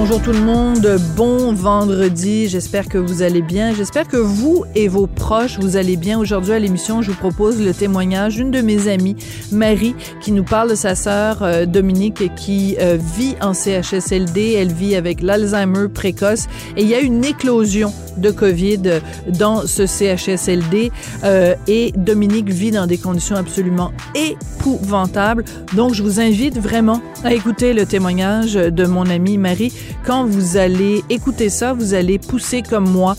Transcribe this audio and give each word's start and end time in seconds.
Bonjour 0.00 0.22
tout 0.22 0.30
le 0.30 0.40
monde, 0.40 0.96
bon 1.16 1.52
vendredi, 1.52 2.46
j'espère 2.46 2.88
que 2.88 2.98
vous 2.98 3.22
allez 3.22 3.42
bien, 3.42 3.74
j'espère 3.74 4.06
que 4.06 4.16
vous 4.16 4.64
et 4.76 4.86
vos 4.86 5.08
proches, 5.08 5.58
vous 5.58 5.76
allez 5.76 5.96
bien. 5.96 6.20
Aujourd'hui 6.20 6.52
à 6.52 6.60
l'émission, 6.60 7.02
je 7.02 7.10
vous 7.10 7.16
propose 7.16 7.60
le 7.60 7.74
témoignage 7.74 8.36
d'une 8.36 8.52
de 8.52 8.60
mes 8.60 8.86
amies, 8.86 9.16
Marie, 9.50 9.96
qui 10.20 10.30
nous 10.30 10.44
parle 10.44 10.70
de 10.70 10.76
sa 10.76 10.94
sœur 10.94 11.42
euh, 11.42 11.66
Dominique 11.66 12.32
qui 12.36 12.76
euh, 12.78 12.96
vit 13.16 13.34
en 13.40 13.54
CHSLD, 13.54 14.52
elle 14.52 14.72
vit 14.72 14.94
avec 14.94 15.20
l'Alzheimer 15.20 15.88
précoce 15.88 16.46
et 16.76 16.82
il 16.82 16.88
y 16.88 16.94
a 16.94 17.00
une 17.00 17.24
éclosion 17.24 17.92
de 18.18 18.30
COVID 18.30 19.00
dans 19.28 19.66
ce 19.66 19.86
CHSLD 19.86 20.92
euh, 21.24 21.54
et 21.66 21.92
Dominique 21.96 22.50
vit 22.50 22.70
dans 22.70 22.86
des 22.86 22.98
conditions 22.98 23.36
absolument 23.36 23.92
épouvantables. 24.14 25.44
Donc 25.74 25.94
je 25.94 26.02
vous 26.04 26.20
invite 26.20 26.58
vraiment 26.58 27.00
à 27.24 27.34
écouter 27.34 27.72
le 27.72 27.84
témoignage 27.84 28.54
de 28.54 28.86
mon 28.86 29.06
amie 29.06 29.38
Marie 29.38 29.72
quand 30.04 30.26
vous 30.26 30.56
allez 30.56 31.04
écouter 31.10 31.48
ça, 31.50 31.72
vous 31.72 31.94
allez 31.94 32.18
pousser 32.18 32.62
comme 32.62 32.88
moi 32.88 33.16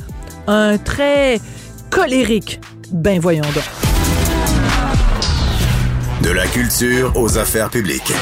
un 0.48 0.78
très 0.78 1.40
colérique. 1.90 2.60
Ben 2.92 3.20
voyons 3.20 3.44
donc. 3.44 3.64
De 6.24 6.32
la 6.32 6.48
culture 6.48 7.14
aux 7.16 7.38
affaires 7.38 7.70
publiques. 7.70 8.14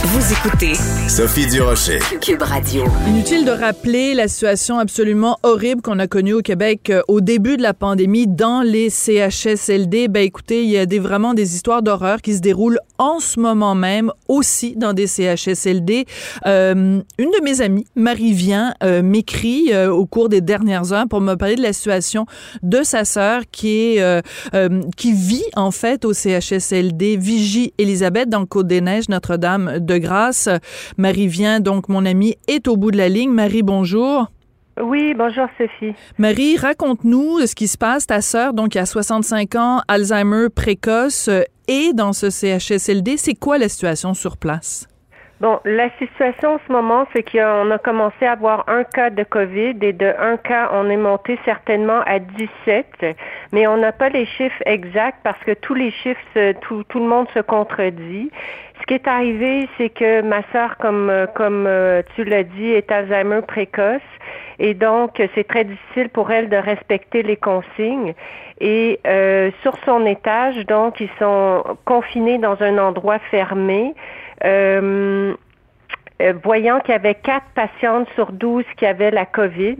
Vous 0.00 0.32
écoutez 0.32 0.74
Sophie 1.08 1.46
Durocher. 1.46 1.98
Cube 2.20 2.42
Radio. 2.42 2.84
Inutile 3.06 3.44
de 3.44 3.50
rappeler 3.50 4.14
la 4.14 4.28
situation 4.28 4.78
absolument 4.78 5.38
horrible 5.42 5.82
qu'on 5.82 5.98
a 5.98 6.06
connue 6.06 6.34
au 6.34 6.40
Québec 6.40 6.90
euh, 6.90 7.02
au 7.08 7.20
début 7.20 7.56
de 7.56 7.62
la 7.62 7.74
pandémie 7.74 8.26
dans 8.26 8.62
les 8.62 8.90
CHSLD. 8.90 10.08
Ben 10.08 10.22
écoutez, 10.22 10.62
il 10.62 10.70
y 10.70 10.78
a 10.78 10.86
des, 10.86 10.98
vraiment 10.98 11.34
des 11.34 11.54
histoires 11.54 11.82
d'horreur 11.82 12.22
qui 12.22 12.34
se 12.34 12.40
déroulent 12.40 12.78
en 12.98 13.20
ce 13.20 13.40
moment 13.40 13.74
même 13.74 14.12
aussi 14.28 14.76
dans 14.76 14.92
des 14.92 15.06
CHSLD. 15.06 16.06
Euh, 16.46 17.00
une 17.18 17.30
de 17.30 17.42
mes 17.42 17.60
amies, 17.60 17.86
Marie 17.94 18.32
Vien, 18.32 18.74
euh, 18.82 19.02
m'écrit 19.02 19.72
euh, 19.72 19.90
au 19.90 20.06
cours 20.06 20.28
des 20.28 20.40
dernières 20.40 20.92
heures 20.92 21.08
pour 21.08 21.20
me 21.20 21.34
parler 21.34 21.56
de 21.56 21.62
la 21.62 21.72
situation 21.72 22.26
de 22.62 22.82
sa 22.82 23.04
sœur 23.04 23.42
qui 23.50 23.94
est 23.94 24.00
euh, 24.00 24.20
euh, 24.54 24.82
qui 24.96 25.12
vit 25.12 25.44
en 25.54 25.70
fait 25.70 26.04
au 26.04 26.12
CHSLD 26.12 27.16
Vigie 27.16 27.72
Elisabeth 27.78 28.28
dans 28.28 28.40
le 28.40 28.46
Côte-des-Neiges, 28.46 29.08
Notre-Dame 29.08 29.78
de 29.88 29.98
Grâce. 29.98 30.48
Marie 30.96 31.26
Vien, 31.26 31.58
donc 31.58 31.88
mon 31.88 32.06
amie, 32.06 32.36
est 32.46 32.68
au 32.68 32.76
bout 32.76 32.92
de 32.92 32.96
la 32.96 33.08
ligne. 33.08 33.32
Marie, 33.32 33.62
bonjour. 33.62 34.28
Oui, 34.80 35.14
bonjour 35.14 35.46
Sophie. 35.58 35.94
Marie, 36.18 36.56
raconte-nous 36.56 37.46
ce 37.46 37.54
qui 37.54 37.66
se 37.66 37.76
passe. 37.76 38.06
Ta 38.06 38.20
sœur, 38.20 38.52
donc, 38.52 38.76
a 38.76 38.86
65 38.86 39.56
ans, 39.56 39.82
Alzheimer 39.88 40.48
précoce, 40.54 41.28
euh, 41.28 41.42
est 41.66 41.92
dans 41.94 42.12
ce 42.12 42.30
CHSLD. 42.30 43.16
C'est 43.16 43.34
quoi 43.34 43.58
la 43.58 43.68
situation 43.68 44.14
sur 44.14 44.36
place? 44.36 44.86
Bon, 45.40 45.60
la 45.64 45.88
situation 45.98 46.54
en 46.54 46.60
ce 46.66 46.72
moment, 46.72 47.06
c'est 47.12 47.22
qu'on 47.22 47.70
a 47.70 47.78
commencé 47.78 48.26
à 48.26 48.32
avoir 48.32 48.68
un 48.68 48.82
cas 48.82 49.10
de 49.10 49.22
COVID 49.22 49.76
et 49.82 49.92
de 49.92 50.12
un 50.18 50.36
cas, 50.36 50.70
on 50.72 50.90
est 50.90 50.96
monté 50.96 51.38
certainement 51.44 52.00
à 52.06 52.18
17, 52.18 53.16
mais 53.52 53.68
on 53.68 53.76
n'a 53.76 53.92
pas 53.92 54.08
les 54.08 54.26
chiffres 54.26 54.60
exacts 54.66 55.20
parce 55.22 55.38
que 55.44 55.52
tous 55.52 55.74
les 55.74 55.92
chiffres, 55.92 56.52
tout, 56.62 56.84
le 56.94 57.06
monde 57.06 57.28
se 57.34 57.38
contredit. 57.38 58.32
Ce 58.80 58.86
qui 58.86 58.94
est 58.94 59.06
arrivé, 59.06 59.68
c'est 59.78 59.90
que 59.90 60.22
ma 60.22 60.42
sœur, 60.50 60.76
comme, 60.78 61.12
comme 61.36 61.66
euh, 61.68 62.02
tu 62.16 62.24
l'as 62.24 62.42
dit, 62.42 62.72
est 62.72 62.90
Alzheimer 62.90 63.42
précoce 63.42 64.02
et 64.58 64.74
donc 64.74 65.22
c'est 65.34 65.46
très 65.46 65.64
difficile 65.64 66.08
pour 66.08 66.32
elle 66.32 66.48
de 66.48 66.56
respecter 66.56 67.22
les 67.22 67.36
consignes. 67.36 68.14
Et 68.60 68.98
euh, 69.06 69.50
sur 69.62 69.76
son 69.84 70.04
étage, 70.04 70.66
donc, 70.66 71.00
ils 71.00 71.10
sont 71.18 71.62
confinés 71.84 72.38
dans 72.38 72.60
un 72.60 72.78
endroit 72.78 73.20
fermé. 73.30 73.94
Euh, 74.44 75.34
euh, 76.20 76.32
voyant 76.42 76.80
qu'il 76.80 76.90
y 76.90 76.96
avait 76.96 77.14
quatre 77.14 77.46
patientes 77.54 78.08
sur 78.16 78.32
12 78.32 78.64
qui 78.76 78.86
avaient 78.86 79.12
la 79.12 79.24
COVID, 79.24 79.76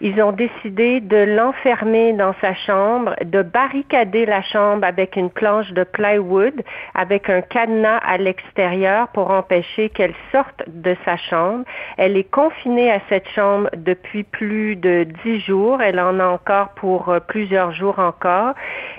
ils 0.00 0.22
ont 0.22 0.30
décidé 0.30 1.00
de 1.00 1.16
l'enfermer 1.16 2.12
dans 2.12 2.34
sa 2.40 2.54
chambre, 2.54 3.16
de 3.24 3.42
barricader 3.42 4.24
la 4.24 4.42
chambre 4.42 4.86
avec 4.86 5.16
une 5.16 5.30
planche 5.30 5.72
de 5.72 5.82
plywood, 5.82 6.62
avec 6.94 7.28
un 7.28 7.40
cadenas 7.40 7.98
à 7.98 8.16
l'extérieur 8.16 9.08
pour 9.08 9.32
empêcher 9.32 9.88
qu'elle 9.88 10.14
sorte 10.30 10.62
de 10.68 10.96
sa 11.04 11.16
chambre. 11.16 11.64
Elle 11.96 12.16
est 12.16 12.30
confinée 12.30 12.92
à 12.92 13.00
cette 13.08 13.28
chambre 13.30 13.68
depuis 13.74 14.22
plus 14.22 14.76
de 14.76 15.04
dix 15.24 15.40
jours. 15.40 15.82
Elle 15.82 15.98
en 15.98 16.20
a 16.20 16.26
encore 16.26 16.68
pour 16.76 17.08
euh, 17.08 17.18
plusieurs 17.18 17.72
jours 17.72 17.98
encore. 17.98 18.54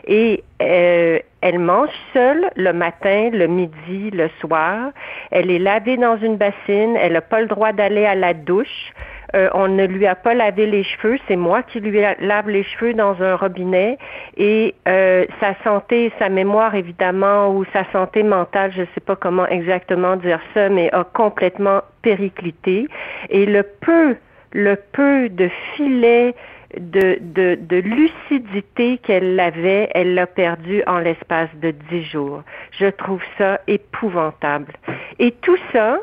Et 0.06 0.44
euh, 0.64 1.20
elle 1.42 1.60
mange 1.60 1.90
seule 2.14 2.50
le 2.56 2.72
matin, 2.72 3.30
le 3.32 3.48
midi, 3.48 4.12
le 4.12 4.30
soir. 4.40 4.92
Elle 5.32 5.52
est 5.52 5.60
lavée 5.60 5.98
dans 5.98 6.18
une 6.18 6.38
bassine. 6.38 6.96
Elle 6.98 7.14
n'a 7.14 7.22
pas 7.22 7.42
le 7.42 7.48
droit 7.48 7.74
d'aller 7.74 8.06
à 8.06 8.16
la 8.16 8.34
douche. 8.34 8.92
Euh, 9.36 9.50
on 9.54 9.68
ne 9.68 9.86
lui 9.86 10.06
a 10.06 10.16
pas 10.16 10.34
lavé 10.34 10.68
les 10.68 10.84
cheveux. 10.84 11.18
C'est 11.28 11.36
moi 11.36 11.64
qui 11.64 11.80
lui 11.80 12.00
la- 12.00 12.16
lave 12.20 12.50
les 12.50 12.64
cheveux 12.64 12.94
dans 12.94 13.22
un 13.22 13.36
robinet. 13.36 13.98
Et 14.38 14.76
euh, 14.88 15.26
sa 15.40 15.56
santé, 15.64 16.12
sa 16.20 16.30
mémoire 16.30 16.76
évidemment, 16.76 17.50
ou 17.50 17.66
sa 17.74 17.84
santé 17.92 18.24
mentale, 18.24 18.72
je 18.76 18.82
ne 18.82 18.88
sais 18.94 19.02
pas 19.02 19.16
comment 19.16 19.48
exactement 19.48 20.16
dire 20.16 20.40
ça, 20.54 20.70
mais 20.70 20.92
a 20.94 21.04
complètement 21.04 21.82
périclité. 22.04 22.88
Et 23.30 23.46
le 23.46 23.64
peu, 23.64 24.16
le 24.52 24.76
peu 24.76 25.30
de 25.30 25.50
filet 25.76 26.36
de, 26.80 27.80
lucidité 27.80 28.98
qu'elle 29.00 29.40
avait, 29.40 29.90
elle 29.94 30.14
l'a 30.14 30.28
perdu 30.28 30.84
en 30.88 31.00
l'espace 31.00 31.50
de 31.62 31.72
dix 31.90 32.04
jours. 32.04 32.44
Je 32.72 32.88
trouve 32.88 33.22
ça 33.38 33.60
épouvantable. 33.68 34.74
Et 35.20 35.32
tout 35.32 35.58
ça, 35.72 35.98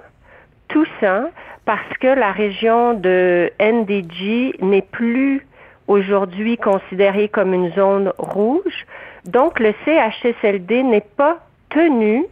tout 0.68 0.86
ça, 1.00 1.30
parce 1.64 1.96
que 2.00 2.08
la 2.08 2.32
région 2.32 2.94
de 2.94 3.50
NDG 3.60 4.56
n'est 4.60 4.82
plus 4.82 5.46
aujourd'hui 5.88 6.56
considérée 6.56 7.28
comme 7.28 7.52
une 7.52 7.72
zone 7.72 8.12
rouge, 8.18 8.86
donc 9.24 9.58
le 9.58 9.74
CHSLD 9.84 10.82
n'est 10.82 11.06
pas 11.16 11.38
tenu 11.68 12.24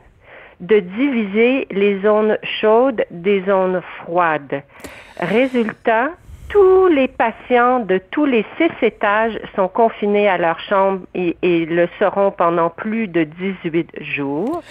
de 0.60 0.81
diviser 0.81 1.66
les 1.70 2.00
zones 2.00 2.38
chaudes 2.60 3.05
des 3.10 3.43
zones 3.43 3.81
froides. 3.99 4.62
Résultat, 5.20 6.10
tous 6.49 6.89
les 6.89 7.09
patients 7.09 7.81
de 7.81 7.99
tous 8.11 8.25
les 8.25 8.45
six 8.57 8.71
étages 8.83 9.39
sont 9.55 9.69
confinés 9.69 10.29
à 10.29 10.39
leur 10.39 10.59
chambre 10.61 11.01
et, 11.15 11.37
le 11.43 11.89
seront 11.99 12.31
pendant 12.31 12.71
plus 12.71 13.09
de 13.09 13.25
18 13.25 14.03
jours. 14.03 14.62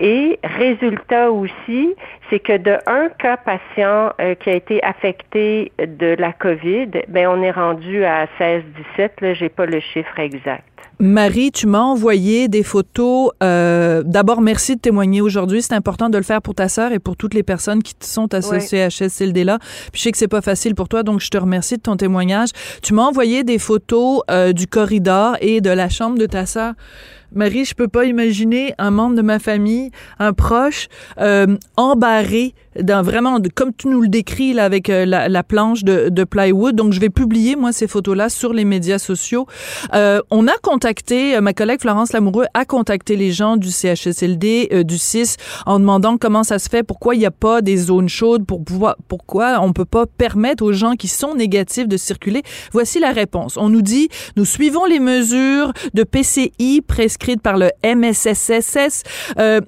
Et 0.00 0.38
résultat 0.44 1.32
aussi, 1.32 1.94
c'est 2.30 2.38
que 2.38 2.56
de 2.56 2.78
un 2.86 3.08
cas 3.08 3.36
patient 3.36 4.12
euh, 4.20 4.34
qui 4.36 4.50
a 4.50 4.54
été 4.54 4.82
affecté 4.84 5.72
de 5.78 6.14
la 6.18 6.32
COVID, 6.32 6.90
ben 7.08 7.26
on 7.26 7.42
est 7.42 7.50
rendu 7.50 8.04
à 8.04 8.26
16-17. 8.38 8.62
Là, 9.20 9.34
j'ai 9.34 9.48
pas 9.48 9.66
le 9.66 9.80
chiffre 9.80 10.18
exact. 10.20 10.77
Marie, 11.00 11.52
tu 11.52 11.68
m'as 11.68 11.80
envoyé 11.80 12.48
des 12.48 12.64
photos. 12.64 13.30
Euh, 13.40 14.02
D'abord, 14.04 14.40
merci 14.40 14.74
de 14.74 14.80
témoigner 14.80 15.20
aujourd'hui. 15.20 15.62
C'est 15.62 15.74
important 15.74 16.08
de 16.08 16.16
le 16.18 16.24
faire 16.24 16.42
pour 16.42 16.56
ta 16.56 16.68
sœur 16.68 16.90
et 16.90 16.98
pour 16.98 17.16
toutes 17.16 17.34
les 17.34 17.44
personnes 17.44 17.84
qui 17.84 17.94
sont 18.00 18.34
à 18.34 18.42
ce 18.42 18.54
Oui. 18.54 18.60
CHSLD-là. 18.60 19.58
Puis 19.92 20.00
je 20.00 20.02
sais 20.02 20.12
que 20.12 20.18
c'est 20.18 20.26
pas 20.26 20.40
facile 20.40 20.74
pour 20.74 20.88
toi, 20.88 21.04
donc 21.04 21.20
je 21.20 21.30
te 21.30 21.38
remercie 21.38 21.76
de 21.76 21.82
ton 21.82 21.96
témoignage. 21.96 22.48
Tu 22.82 22.94
m'as 22.94 23.04
envoyé 23.04 23.44
des 23.44 23.58
photos 23.58 24.22
euh, 24.28 24.52
du 24.52 24.66
corridor 24.66 25.36
et 25.40 25.60
de 25.60 25.70
la 25.70 25.88
chambre 25.88 26.18
de 26.18 26.26
ta 26.26 26.46
sœur. 26.46 26.74
Marie, 27.32 27.64
je 27.64 27.74
peux 27.74 27.88
pas 27.88 28.04
imaginer 28.04 28.74
un 28.78 28.90
membre 28.90 29.14
de 29.14 29.22
ma 29.22 29.38
famille, 29.38 29.90
un 30.18 30.32
proche, 30.32 30.88
euh, 31.20 31.56
embarré 31.76 32.54
dans 32.82 33.02
vraiment, 33.02 33.38
comme 33.54 33.72
tu 33.76 33.88
nous 33.88 34.00
le 34.00 34.08
décris 34.08 34.52
là, 34.52 34.64
avec 34.64 34.90
euh, 34.90 35.04
la, 35.04 35.42
planche 35.42 35.84
de, 35.84 36.08
de, 36.08 36.24
plywood. 36.24 36.74
Donc, 36.74 36.92
je 36.92 37.00
vais 37.00 37.10
publier, 37.10 37.56
moi, 37.56 37.72
ces 37.72 37.86
photos-là 37.86 38.28
sur 38.28 38.52
les 38.52 38.64
médias 38.64 38.98
sociaux. 38.98 39.46
Euh, 39.94 40.20
on 40.30 40.46
a 40.46 40.56
contacté, 40.62 41.36
euh, 41.36 41.40
ma 41.40 41.52
collègue 41.52 41.80
Florence 41.80 42.12
Lamoureux 42.12 42.46
a 42.54 42.64
contacté 42.64 43.16
les 43.16 43.32
gens 43.32 43.56
du 43.56 43.70
CHSLD, 43.70 44.84
du 44.84 44.98
CIS, 44.98 45.36
en 45.66 45.78
demandant 45.78 46.18
comment 46.18 46.44
ça 46.44 46.58
se 46.58 46.68
fait, 46.68 46.82
pourquoi 46.82 47.14
il 47.14 47.18
n'y 47.18 47.26
a 47.26 47.30
pas 47.30 47.62
des 47.62 47.76
zones 47.76 48.08
chaudes, 48.08 48.46
pour 48.46 48.62
pouvoir, 48.64 48.96
pourquoi 49.08 49.60
on 49.60 49.72
peut 49.72 49.84
pas 49.84 50.06
permettre 50.06 50.64
aux 50.64 50.72
gens 50.72 50.94
qui 50.94 51.08
sont 51.08 51.34
négatifs 51.34 51.88
de 51.88 51.96
circuler. 51.96 52.42
Voici 52.72 53.00
la 53.00 53.12
réponse. 53.12 53.56
On 53.56 53.68
nous 53.68 53.82
dit, 53.82 54.08
nous 54.36 54.44
suivons 54.44 54.84
les 54.84 55.00
mesures 55.00 55.72
de 55.94 56.02
PCI 56.02 56.82
prescrites 56.86 57.40
par 57.40 57.56
le 57.56 57.70
MSSSS 57.84 59.04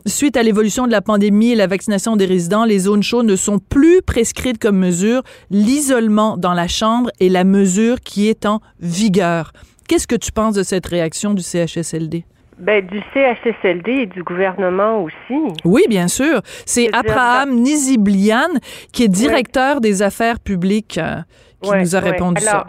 suite 0.07 0.37
à 0.37 0.43
l'évolution 0.43 0.87
de 0.87 0.93
la 0.93 1.01
pandémie 1.01 1.53
et 1.53 1.57
la 1.57 1.67
vaccination 1.67 2.17
des 2.17 2.27
résidents. 2.27 2.65
Les 2.65 2.81
zones 2.81 3.00
ne 3.23 3.37
sont 3.37 3.59
plus 3.59 4.03
prescrites 4.03 4.59
comme 4.59 4.79
mesure. 4.79 5.23
L'isolement 5.51 6.37
dans 6.37 6.55
la 6.55 6.69
chambre 6.69 7.11
est 7.21 7.29
la 7.29 7.45
mesure 7.45 8.01
qui 8.01 8.29
est 8.29 8.47
en 8.47 8.61
vigueur. 8.81 9.53
Qu'est-ce 9.89 10.07
que 10.07 10.17
tu 10.17 10.33
penses 10.33 10.55
de 10.55 10.63
cette 10.63 10.87
réaction 10.87 11.35
du 11.35 11.43
CHSLD? 11.43 12.25
Ben, 12.59 12.87
du 12.87 13.01
CHSLD 13.15 13.91
et 13.91 14.07
du 14.07 14.23
gouvernement 14.23 15.03
aussi. 15.03 15.41
Oui, 15.65 15.83
bien 15.89 16.09
sûr. 16.09 16.43
C'est 16.67 16.89
Abraham 16.95 17.55
Niziblian, 17.55 18.49
qui 18.93 19.05
est 19.05 19.09
directeur 19.09 19.81
des 19.81 20.03
affaires 20.03 20.39
publiques, 20.39 20.99
euh, 20.99 21.23
qui 21.63 21.71
nous 21.75 21.97
a 21.97 22.01
répondu 22.01 22.43
ça. 22.43 22.67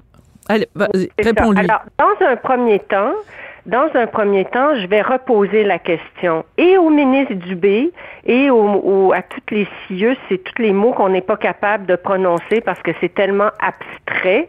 Allez, 0.48 0.68
réponds-lui. 1.20 1.60
Alors, 1.60 1.84
dans 2.00 2.26
un 2.26 2.36
premier 2.38 2.80
temps, 2.80 3.14
dans 3.68 3.90
un 3.94 4.08
premier 4.08 4.46
temps, 4.46 4.76
je 4.76 4.88
vais 4.88 5.02
reposer 5.02 5.64
la 5.64 5.78
question 5.78 6.44
et 6.58 6.78
au 6.78 6.90
ministre 6.90 7.36
Dubé 7.36 7.92
et 8.26 8.50
à 8.50 9.22
toutes 9.22 9.52
les 9.52 9.68
CIE, 9.88 10.18
c'est 10.28 10.44
tous 10.44 10.60
les 10.62 10.74
mots 10.74 10.94
qu'on 10.94 11.10
n'est 11.10 11.22
pas 11.22 11.38
capable 11.38 11.86
de 11.86 11.96
prononcer 11.96 12.62
parce 12.62 12.82
que 12.82 12.92
c'est 13.00 13.14
tellement 13.14 13.52
abstrait. 13.60 14.48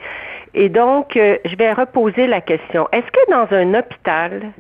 Et 0.55 0.69
donc, 0.71 1.17
euh, 1.17 1.37
je 1.45 1.57
vais 1.57 1.73
reposer 1.73 2.27
la 2.27 2.41
question. 2.41 2.89
Est-ce 2.93 3.11
que 3.11 3.31
dans 3.31 3.55
un 3.55 3.75
hôpital, 3.79 4.53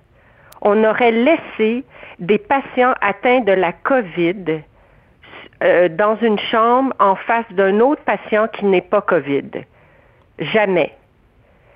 on 0.60 0.84
aurait 0.84 1.12
laissé 1.12 1.84
des 2.18 2.38
patients 2.38 2.94
atteints 3.00 3.40
de 3.40 3.52
la 3.52 3.72
COVID 3.72 4.60
euh, 5.62 5.88
dans 5.88 6.16
une 6.16 6.38
chambre 6.38 6.94
en 6.98 7.14
face 7.14 7.50
d'un 7.52 7.80
autre 7.80 8.02
patient 8.02 8.48
qui 8.48 8.66
n'est 8.66 8.80
pas 8.82 9.00
COVID? 9.00 9.64
Jamais. 10.38 10.92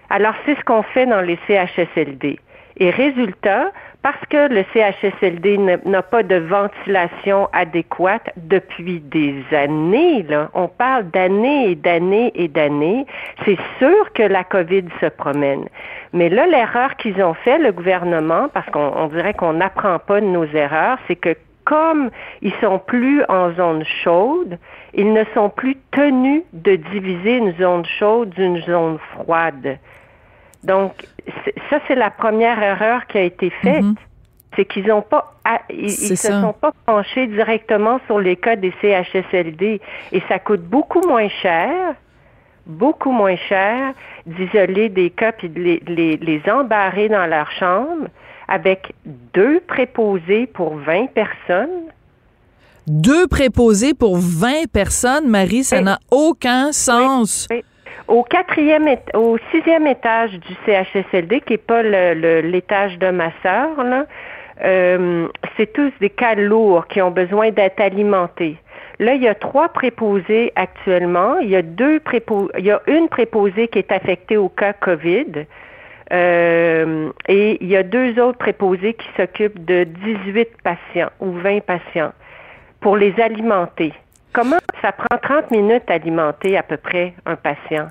Alors, 0.08 0.34
c'est 0.44 0.56
ce 0.56 0.64
qu'on 0.64 0.82
fait 0.82 1.06
dans 1.06 1.20
les 1.20 1.38
CHSLD. 1.46 2.38
Et 2.78 2.90
résultat, 2.90 3.73
parce 4.02 4.20
que 4.28 4.49
le 4.52 4.64
CHSLD 4.73 5.58
n'a 5.84 6.02
pas 6.02 6.23
de 6.23 6.37
ventilation 6.37 7.49
adéquate 7.52 8.31
depuis 8.37 9.00
des 9.00 9.43
années, 9.50 10.23
là, 10.25 10.50
on 10.55 10.69
parle 10.69 11.11
d'années 11.11 11.70
et 11.70 11.75
d'années 11.75 12.32
et 12.34 12.49
d'années, 12.49 13.06
c'est 13.44 13.58
sûr 13.78 14.12
que 14.12 14.23
la 14.23 14.44
COVID 14.44 14.84
se 15.00 15.06
promène. 15.06 15.64
Mais 16.12 16.28
là, 16.28 16.46
l'erreur 16.46 16.96
qu'ils 16.96 17.23
ont 17.23 17.34
fait, 17.34 17.58
le 17.58 17.73
gouvernement, 17.73 18.49
parce 18.52 18.69
qu'on 18.70 19.06
dirait 19.08 19.34
qu'on 19.34 19.55
n'apprend 19.55 19.99
pas 19.99 20.20
de 20.20 20.26
nos 20.26 20.44
erreurs, 20.44 20.99
c'est 21.08 21.17
que 21.17 21.34
comme 21.64 22.11
ils 22.43 22.55
sont 22.61 22.79
plus 22.79 23.25
en 23.29 23.52
zone 23.55 23.84
chaude, 24.05 24.58
ils 24.94 25.12
ne 25.12 25.25
sont 25.34 25.49
plus 25.49 25.76
tenus 25.90 26.43
de 26.52 26.76
diviser 26.76 27.38
une 27.38 27.55
zone 27.56 27.84
chaude 27.99 28.31
d'une 28.31 28.62
zone 28.62 28.99
froide. 29.12 29.79
Donc, 30.67 31.07
ça, 31.71 31.79
c'est 31.87 31.95
la 31.95 32.11
première 32.11 32.61
erreur 32.63 33.07
qui 33.07 33.19
a 33.19 33.23
été 33.23 33.51
faite. 33.51 33.83
Mhm. 33.83 33.95
C'est 34.57 34.65
qu'ils 34.65 34.87
n'ont 34.87 35.03
pas, 35.03 35.35
ils, 35.69 35.91
se 35.91 36.17
sont 36.17 36.55
pas 36.55 36.73
penchés 36.87 37.27
directement 37.27 38.01
sur 38.07 38.19
les 38.19 38.37
cas 38.37 38.57
des 38.57 38.73
CHSLD. 38.81 39.81
Et 40.13 40.23
ça 40.29 40.39
coûte 40.39 40.63
beaucoup 40.63 41.07
moins 41.07 41.29
cher, 41.29 41.95
beaucoup 42.65 43.13
moins 43.13 43.37
cher 43.37 43.93
d'isoler 44.25 44.89
des 44.89 45.11
cas 45.11 45.33
et 45.43 45.49
de 45.49 45.61
les, 45.61 45.83
les, 45.87 46.17
les 46.17 46.51
embarrer 46.51 47.11
dans 47.11 47.27
leur 47.27 47.51
chambre 47.53 48.07
avec 48.49 48.95
deux 49.35 49.61
préposés 49.61 50.47
pour 50.47 50.77
20 50.77 51.09
personnes. 51.13 51.91
Deux 52.87 53.27
préposés 53.27 53.95
pour 53.95 54.17
20 54.17 54.71
personnes, 54.73 55.29
Marie, 55.29 55.65
ça 55.65 55.81
n'a 55.81 55.99
aucun 56.11 56.73
sens. 56.73 57.47
Au 58.08 58.23
quatrième, 58.23 58.88
au 59.14 59.37
sixième 59.50 59.87
étage 59.87 60.31
du 60.32 60.55
CHSLD, 60.64 61.41
qui 61.41 61.55
n'est 61.55 61.58
pas 61.58 61.82
l'étage 61.82 62.99
de 62.99 63.11
ma 63.11 63.32
sœur, 63.43 63.70
euh, 64.64 65.29
c'est 65.56 65.73
tous 65.73 65.93
des 66.00 66.11
cas 66.11 66.37
lourds 66.37 66.87
qui 66.87 67.03
ont 67.03 67.11
besoin 67.11 67.50
d'être 67.50 67.81
alimentés. 67.81 68.56
Là, 68.99 69.14
il 69.14 69.23
y 69.23 69.29
a 69.29 69.35
trois 69.35 69.69
préposés 69.69 70.53
actuellement. 70.55 71.38
Il 71.38 71.50
y 71.50 71.56
a 71.56 71.62
deux 71.62 72.00
il 72.58 72.64
y 72.64 72.70
a 72.70 72.81
une 72.87 73.08
préposée 73.08 73.69
qui 73.69 73.79
est 73.81 73.93
affectée 73.93 74.37
au 74.37 74.49
cas 74.49 74.73
COVID. 74.73 75.44
Euh, 76.12 77.11
et 77.29 77.58
il 77.61 77.67
y 77.67 77.76
a 77.76 77.82
deux 77.82 78.19
autres 78.20 78.38
préposés 78.38 78.94
qui 78.94 79.08
s'occupent 79.17 79.64
de 79.64 79.85
18 79.85 80.49
patients 80.62 81.11
ou 81.20 81.32
20 81.32 81.64
patients 81.64 82.12
pour 82.81 82.97
les 82.97 83.19
alimenter. 83.20 83.93
Comment 84.37 84.59
ça 84.83 84.93
prend 84.93 85.17
30 85.17 85.50
minutes 85.50 85.85
à 85.88 85.94
alimenter 85.94 86.59
à 86.59 86.62
peu 86.62 86.77
près 86.77 87.15
un 87.25 87.37
patient? 87.37 87.88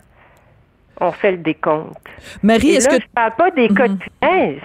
On 1.01 1.11
fait 1.11 1.31
le 1.31 1.37
décompte. 1.37 1.97
Marie, 2.43 2.75
est-ce 2.75 2.87
que. 2.87 3.01
Je 3.01 3.07
parle 3.15 3.31
pas 3.35 3.49
des 3.49 3.67
cas 3.67 3.87
de 3.87 3.93
mhm. 3.93 3.99
punaises. 4.21 4.61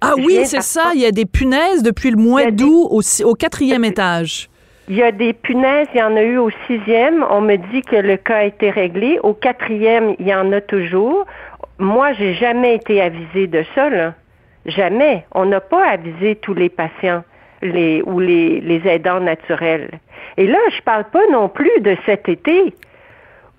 Ah 0.00 0.14
oui, 0.16 0.40
c'est 0.46 0.62
ça. 0.62 0.92
Il 0.94 1.02
y 1.02 1.04
a 1.04 1.10
des 1.10 1.26
punaises 1.26 1.82
depuis 1.82 2.12
le 2.12 2.16
mois 2.16 2.50
d'août 2.50 2.88
au, 3.24 3.34
quatrième 3.34 3.84
étage. 3.84 4.48
Il 4.88 4.96
y 4.96 5.02
a 5.02 5.12
des 5.12 5.34
punaises, 5.34 5.86
il 5.92 5.98
y 5.98 6.02
en 6.02 6.16
a 6.16 6.22
eu 6.22 6.38
au 6.38 6.48
sixième. 6.66 7.26
On 7.28 7.42
me 7.42 7.56
dit 7.56 7.82
que 7.82 7.96
le 7.96 8.16
cas 8.16 8.38
a 8.38 8.44
été 8.44 8.70
réglé. 8.70 9.18
Au 9.22 9.34
quatrième, 9.34 10.14
il 10.18 10.26
y 10.26 10.34
en 10.34 10.50
a 10.50 10.62
toujours. 10.62 11.26
Moi, 11.78 12.14
j'ai 12.14 12.32
jamais 12.32 12.76
été 12.76 13.02
avisée 13.02 13.48
de 13.48 13.66
ça, 13.74 13.90
là. 13.90 14.14
Jamais. 14.64 15.26
On 15.32 15.44
n'a 15.44 15.60
pas 15.60 15.86
avisé 15.86 16.36
tous 16.36 16.54
les 16.54 16.70
patients 16.70 17.22
les, 17.62 18.02
ou 18.02 18.20
les, 18.20 18.60
les 18.60 18.86
aidants 18.86 19.20
naturels. 19.20 19.88
Et 20.36 20.46
là, 20.46 20.58
je 20.76 20.80
parle 20.82 21.04
pas 21.04 21.26
non 21.30 21.48
plus 21.48 21.80
de 21.80 21.96
cet 22.06 22.28
été 22.28 22.74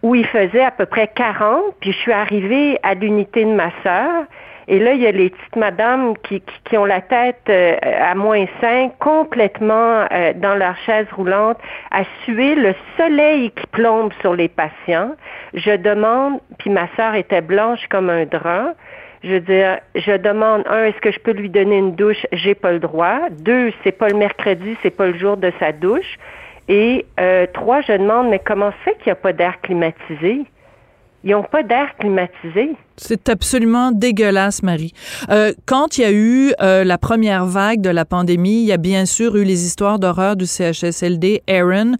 où 0.03 0.15
il 0.15 0.25
faisait 0.27 0.63
à 0.63 0.71
peu 0.71 0.85
près 0.85 1.07
40, 1.07 1.75
puis 1.79 1.93
je 1.93 1.97
suis 1.97 2.11
arrivée 2.11 2.77
à 2.83 2.93
l'unité 2.93 3.45
de 3.45 3.53
ma 3.53 3.71
sœur. 3.83 4.25
Et 4.67 4.79
là, 4.79 4.93
il 4.93 5.01
y 5.01 5.07
a 5.07 5.11
les 5.11 5.29
petites 5.29 5.55
madames 5.55 6.13
qui, 6.23 6.41
qui, 6.65 6.77
ont 6.77 6.85
la 6.85 7.01
tête 7.01 7.41
euh, 7.49 7.75
à 7.81 8.15
moins 8.15 8.45
5, 8.61 8.97
complètement 8.99 10.05
euh, 10.11 10.33
dans 10.35 10.55
leur 10.55 10.77
chaise 10.85 11.07
roulante, 11.11 11.57
à 11.91 12.03
suer 12.23 12.55
le 12.55 12.73
soleil 12.97 13.51
qui 13.51 13.67
plombe 13.67 14.11
sur 14.21 14.35
les 14.35 14.47
patients. 14.47 15.11
Je 15.53 15.75
demande, 15.75 16.39
puis 16.59 16.69
ma 16.69 16.87
sœur 16.95 17.15
était 17.15 17.41
blanche 17.41 17.85
comme 17.89 18.09
un 18.09 18.25
drap. 18.25 18.73
Je 19.23 19.29
veux 19.29 19.39
dire, 19.39 19.79
je 19.95 20.17
demande, 20.17 20.63
un, 20.67 20.83
est-ce 20.83 20.99
que 20.99 21.11
je 21.11 21.19
peux 21.19 21.31
lui 21.31 21.49
donner 21.49 21.77
une 21.77 21.95
douche? 21.95 22.25
J'ai 22.33 22.55
pas 22.55 22.73
le 22.73 22.79
droit. 22.79 23.29
Deux, 23.31 23.71
c'est 23.83 23.93
pas 23.93 24.09
le 24.09 24.17
mercredi, 24.17 24.75
c'est 24.83 24.89
pas 24.89 25.07
le 25.07 25.17
jour 25.17 25.37
de 25.37 25.51
sa 25.59 25.71
douche. 25.71 26.17
Et 26.67 27.05
euh, 27.19 27.45
trois, 27.53 27.81
je 27.81 27.93
demande, 27.93 28.29
mais 28.29 28.39
comment 28.39 28.73
c'est 28.83 28.95
qu'il 28.97 29.07
n'y 29.07 29.11
a 29.13 29.15
pas 29.15 29.31
d'air 29.31 29.61
climatisé? 29.61 30.41
Ils 31.23 31.31
n'ont 31.31 31.43
pas 31.43 31.63
d'air 31.63 31.95
climatisé. 31.99 32.75
C'est 32.97 33.29
absolument 33.29 33.91
dégueulasse, 33.91 34.61
Marie. 34.61 34.93
Euh, 35.29 35.51
quand 35.65 35.97
il 35.97 36.01
y 36.01 36.03
a 36.05 36.11
eu 36.11 36.53
euh, 36.61 36.83
la 36.83 36.97
première 36.97 37.45
vague 37.45 37.81
de 37.81 37.89
la 37.89 38.05
pandémie, 38.05 38.61
il 38.61 38.65
y 38.65 38.71
a 38.73 38.77
bien 38.77 39.05
sûr 39.05 39.35
eu 39.35 39.43
les 39.43 39.65
histoires 39.65 39.99
d'horreur 39.99 40.35
du 40.35 40.45
CHSLD, 40.45 41.41
Aaron. 41.49 41.93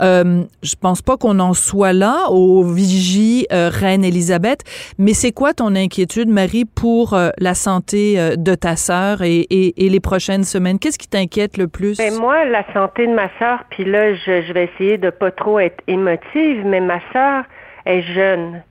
Euh, 0.00 0.44
je 0.62 0.74
pense 0.80 1.02
pas 1.02 1.16
qu'on 1.16 1.38
en 1.40 1.54
soit 1.54 1.92
là 1.92 2.30
au 2.30 2.62
vigie 2.62 3.46
euh, 3.52 3.68
Reine 3.70 4.04
Elisabeth, 4.04 4.60
mais 4.96 5.12
c'est 5.12 5.32
quoi 5.32 5.52
ton 5.52 5.74
inquiétude, 5.74 6.28
Marie, 6.28 6.64
pour 6.64 7.14
euh, 7.14 7.30
la 7.38 7.54
santé 7.54 8.36
de 8.36 8.54
ta 8.54 8.76
sœur 8.76 9.22
et, 9.22 9.40
et, 9.50 9.84
et, 9.84 9.88
les 9.90 10.00
prochaines 10.00 10.44
semaines? 10.44 10.78
Qu'est-ce 10.78 10.98
qui 10.98 11.08
t'inquiète 11.08 11.56
le 11.58 11.68
plus? 11.68 11.98
Ben 11.98 12.14
moi, 12.14 12.44
la 12.44 12.64
santé 12.72 13.06
de 13.06 13.12
ma 13.12 13.28
sœur, 13.38 13.64
puis 13.70 13.84
là, 13.84 14.14
je, 14.14 14.42
je 14.42 14.52
vais 14.52 14.70
essayer 14.72 14.98
de 14.98 15.10
pas 15.10 15.30
trop 15.30 15.58
être 15.58 15.82
émotive, 15.88 16.64
mais 16.64 16.80
ma 16.80 17.00
sœur 17.12 17.44
est 17.84 18.02
jeune. 18.02 18.62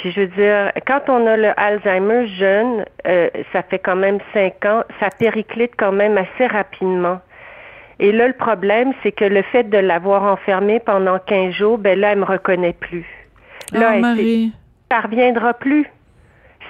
Puis 0.00 0.12
je 0.12 0.22
veux 0.22 0.28
dire, 0.28 0.72
quand 0.86 1.10
on 1.10 1.26
a 1.26 1.36
le 1.36 1.52
Alzheimer 1.60 2.26
jeune, 2.26 2.86
euh, 3.06 3.28
ça 3.52 3.62
fait 3.62 3.78
quand 3.78 3.96
même 3.96 4.18
cinq 4.32 4.64
ans, 4.64 4.82
ça 4.98 5.10
périclite 5.10 5.72
quand 5.76 5.92
même 5.92 6.16
assez 6.16 6.46
rapidement. 6.46 7.20
Et 7.98 8.10
là, 8.10 8.26
le 8.26 8.32
problème, 8.32 8.94
c'est 9.02 9.12
que 9.12 9.26
le 9.26 9.42
fait 9.42 9.64
de 9.64 9.76
l'avoir 9.76 10.22
enfermée 10.22 10.80
pendant 10.80 11.18
15 11.18 11.52
jours, 11.52 11.76
ben 11.76 12.00
là, 12.00 12.12
elle 12.12 12.20
me 12.20 12.24
reconnaît 12.24 12.72
plus. 12.72 13.04
Là, 13.72 13.92
oh, 13.96 14.00
Marie. 14.00 14.54
ça 14.90 15.00
reviendra 15.00 15.52
plus. 15.52 15.86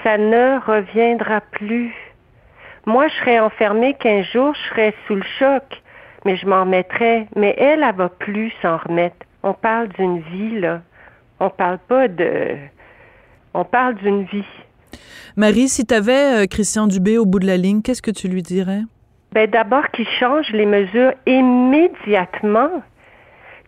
Ça 0.02 0.18
ne 0.18 0.58
reviendra 0.66 1.40
plus. 1.52 1.94
Moi, 2.84 3.06
je 3.06 3.14
serais 3.14 3.38
enfermée 3.38 3.94
15 3.94 4.26
jours, 4.26 4.54
je 4.54 4.70
serais 4.70 4.94
sous 5.06 5.14
le 5.14 5.24
choc, 5.38 5.62
mais 6.24 6.34
je 6.34 6.48
m'en 6.48 6.62
remettrais. 6.62 7.28
Mais 7.36 7.54
elle, 7.58 7.84
elle 7.84 7.94
va 7.94 8.08
plus 8.08 8.52
s'en 8.60 8.78
remettre. 8.78 9.24
On 9.44 9.52
parle 9.52 9.86
d'une 9.90 10.18
vie, 10.18 10.58
là. 10.58 10.80
On 11.38 11.48
parle 11.48 11.78
pas 11.78 12.08
de 12.08 12.56
on 13.54 13.64
parle 13.64 13.94
d'une 13.96 14.24
vie. 14.24 14.44
Marie, 15.36 15.68
si 15.68 15.86
tu 15.86 15.94
avais 15.94 16.46
Christian 16.48 16.86
Dubé 16.86 17.18
au 17.18 17.26
bout 17.26 17.38
de 17.38 17.46
la 17.46 17.56
ligne, 17.56 17.82
qu'est-ce 17.82 18.02
que 18.02 18.10
tu 18.10 18.28
lui 18.28 18.42
dirais? 18.42 18.82
Ben 19.32 19.48
d'abord 19.48 19.88
qu'il 19.92 20.08
change 20.18 20.50
les 20.50 20.66
mesures 20.66 21.12
immédiatement. 21.26 22.82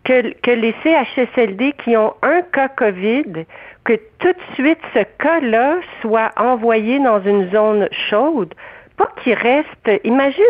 Que, 0.04 0.32
que 0.40 0.50
les 0.50 0.74
CHSLD 0.82 1.74
qui 1.84 1.96
ont 1.96 2.14
un 2.22 2.42
cas 2.42 2.66
COVID, 2.66 3.44
que 3.84 3.92
tout 4.18 4.32
de 4.32 4.54
suite 4.54 4.80
ce 4.94 5.04
cas-là 5.18 5.76
soit 6.00 6.32
envoyé 6.36 6.98
dans 6.98 7.22
une 7.22 7.48
zone 7.52 7.88
chaude 8.10 8.52
pas 8.96 9.08
qu'il 9.22 9.34
reste. 9.34 9.90
Imagine 10.04 10.42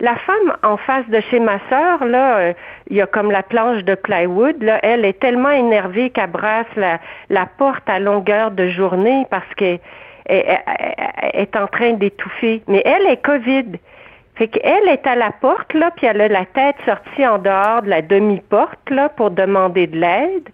la 0.00 0.16
femme 0.16 0.56
en 0.62 0.76
face 0.76 1.08
de 1.08 1.20
chez 1.30 1.40
ma 1.40 1.58
sœur, 1.68 2.04
là, 2.04 2.38
euh, 2.38 2.52
il 2.88 2.96
y 2.96 3.00
a 3.00 3.06
comme 3.06 3.30
la 3.30 3.42
planche 3.42 3.84
de 3.84 3.94
plywood, 3.94 4.62
là, 4.62 4.78
elle 4.82 5.04
est 5.04 5.18
tellement 5.20 5.50
énervée 5.50 6.10
qu'elle 6.10 6.30
brasse 6.30 6.66
la, 6.76 7.46
porte 7.58 7.88
à 7.88 7.98
longueur 7.98 8.50
de 8.50 8.68
journée 8.68 9.26
parce 9.30 9.52
qu'elle 9.56 9.80
est 10.28 11.56
en 11.56 11.66
train 11.66 11.92
d'étouffer. 11.92 12.62
Mais 12.68 12.82
elle 12.84 13.06
est 13.06 13.22
COVID. 13.22 13.78
Fait 14.36 14.48
qu'elle 14.48 14.88
est 14.88 15.06
à 15.06 15.16
la 15.16 15.32
porte, 15.32 15.74
là, 15.74 15.90
puis 15.94 16.06
elle 16.06 16.20
a 16.20 16.28
la 16.28 16.46
tête 16.46 16.76
sortie 16.86 17.26
en 17.26 17.38
dehors 17.38 17.82
de 17.82 17.90
la 17.90 18.00
demi-porte, 18.00 18.88
là, 18.88 19.10
pour 19.10 19.30
demander 19.30 19.86
de 19.86 19.98
l'aide. 19.98 20.48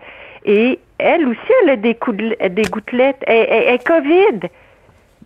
Et 0.44 0.80
elle 0.98 1.28
aussi, 1.28 1.52
elle 1.62 1.70
a 1.70 1.76
des, 1.76 1.96
des 2.50 2.62
gouttelettes. 2.62 3.22
Elle 3.26 3.74
est 3.74 3.86
COVID. 3.86 4.48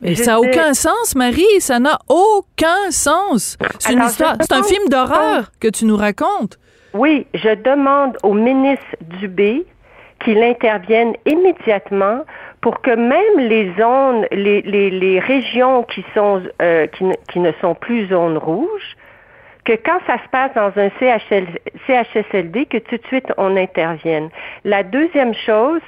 Mais 0.01 0.15
ça 0.15 0.33
n'a 0.33 0.41
aucun 0.41 0.75
sens, 0.75 1.15
Marie. 1.15 1.61
Ça 1.61 1.79
n'a 1.79 1.99
aucun 2.09 2.91
sens. 2.91 3.59
C'est 3.79 3.93
une 3.93 4.03
histoire. 4.03 4.37
C'est 4.41 4.53
un 4.53 4.63
film 4.63 4.89
d'horreur 4.89 5.51
que 5.61 5.69
tu 5.69 5.85
nous 5.85 5.97
racontes. 5.97 6.59
Oui, 6.95 7.27
je 7.35 7.55
demande 7.55 8.17
au 8.23 8.33
ministre 8.35 8.97
Dubé 9.01 9.65
qu'il 10.25 10.43
intervienne 10.43 11.15
immédiatement 11.25 12.25
pour 12.61 12.83
que 12.83 12.91
même 12.91 13.49
les 13.49 13.73
zones, 13.79 14.27
les, 14.33 14.61
les, 14.63 14.91
les 14.91 15.19
régions 15.19 15.83
qui 15.85 16.05
sont 16.15 16.43
euh, 16.61 16.87
qui, 16.89 17.05
ne, 17.05 17.15
qui 17.31 17.39
ne 17.39 17.53
sont 17.61 17.75
plus 17.75 18.09
zones 18.09 18.37
rouges, 18.37 18.97
que 19.65 19.73
quand 19.73 19.99
ça 20.07 20.17
se 20.23 20.29
passe 20.31 20.53
dans 20.55 20.73
un 20.77 20.91
CHL, 20.99 21.47
CHSLD, 21.87 22.67
que 22.67 22.79
tout 22.79 22.97
de 22.97 23.07
suite 23.07 23.33
on 23.39 23.57
intervienne. 23.57 24.29
La 24.65 24.83
deuxième 24.83 25.35
chose, 25.35 25.81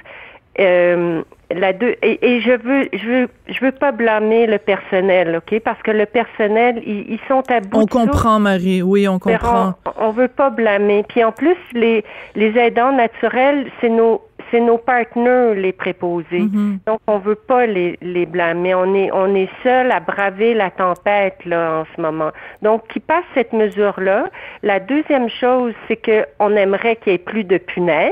euh, 0.59 1.21
la 1.51 1.73
deux, 1.73 1.95
et, 2.01 2.41
je 2.41 2.51
veux, 2.51 2.89
je 2.93 3.07
veux, 3.07 3.29
je 3.47 3.59
veux 3.63 3.71
pas 3.71 3.91
blâmer 3.91 4.47
le 4.47 4.57
personnel, 4.57 5.37
ok, 5.37 5.59
parce 5.59 5.81
que 5.83 5.91
le 5.91 6.05
personnel, 6.05 6.81
ils, 6.85 7.19
sont 7.27 7.43
à 7.49 7.59
bout. 7.59 7.81
On 7.81 7.85
comprend, 7.85 8.39
Marie. 8.39 8.81
Oui, 8.81 9.07
on 9.07 9.19
comprend. 9.19 9.75
On, 9.85 10.07
on, 10.07 10.11
veut 10.11 10.27
pas 10.27 10.49
blâmer. 10.49 11.03
Puis 11.07 11.23
en 11.23 11.31
plus, 11.31 11.57
les, 11.73 12.03
les 12.35 12.57
aidants 12.57 12.91
naturels, 12.91 13.67
c'est 13.81 13.89
nos, 13.89 14.21
c'est 14.51 14.59
nos 14.59 14.77
partenaires 14.77 15.55
les 15.55 15.73
préposés. 15.73 16.41
Mm-hmm. 16.41 16.77
Donc 16.85 16.99
on 17.07 17.17
veut 17.17 17.35
pas 17.35 17.65
les, 17.65 17.97
les 18.01 18.25
blâmer. 18.25 18.75
On 18.75 18.93
est, 18.93 19.11
on 19.11 19.33
est 19.35 19.49
seul 19.63 19.91
à 19.91 19.99
braver 19.99 20.53
la 20.53 20.69
tempête 20.69 21.43
là 21.45 21.81
en 21.81 21.85
ce 21.95 22.01
moment. 22.01 22.31
Donc 22.61 22.87
qui 22.87 22.99
passe 22.99 23.25
cette 23.33 23.53
mesure 23.53 23.99
là. 23.99 24.29
La 24.61 24.79
deuxième 24.79 25.29
chose, 25.29 25.73
c'est 25.87 25.97
que 25.97 26.25
on 26.39 26.55
aimerait 26.55 26.95
qu'il 26.97 27.13
y 27.13 27.15
ait 27.15 27.19
plus 27.19 27.43
de 27.43 27.57
punaises 27.57 28.11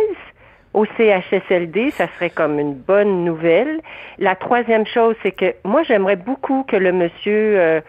au 0.74 0.86
CHSLD, 0.86 1.92
ça 1.92 2.08
serait 2.16 2.30
comme 2.30 2.60
une 2.60 2.74
bonne 2.74 3.26
nouvelle. 3.26 3.82
La 4.20 4.36
troisième 4.36 4.86
chose, 4.86 5.16
c'est 5.22 5.32
que 5.32 5.54
moi, 5.64 5.84
j'aimerais 5.84 6.16
beaucoup 6.16 6.64
que 6.64 6.78
le 6.78 6.92
monsieur, 6.92 7.60
euh, 7.60 7.82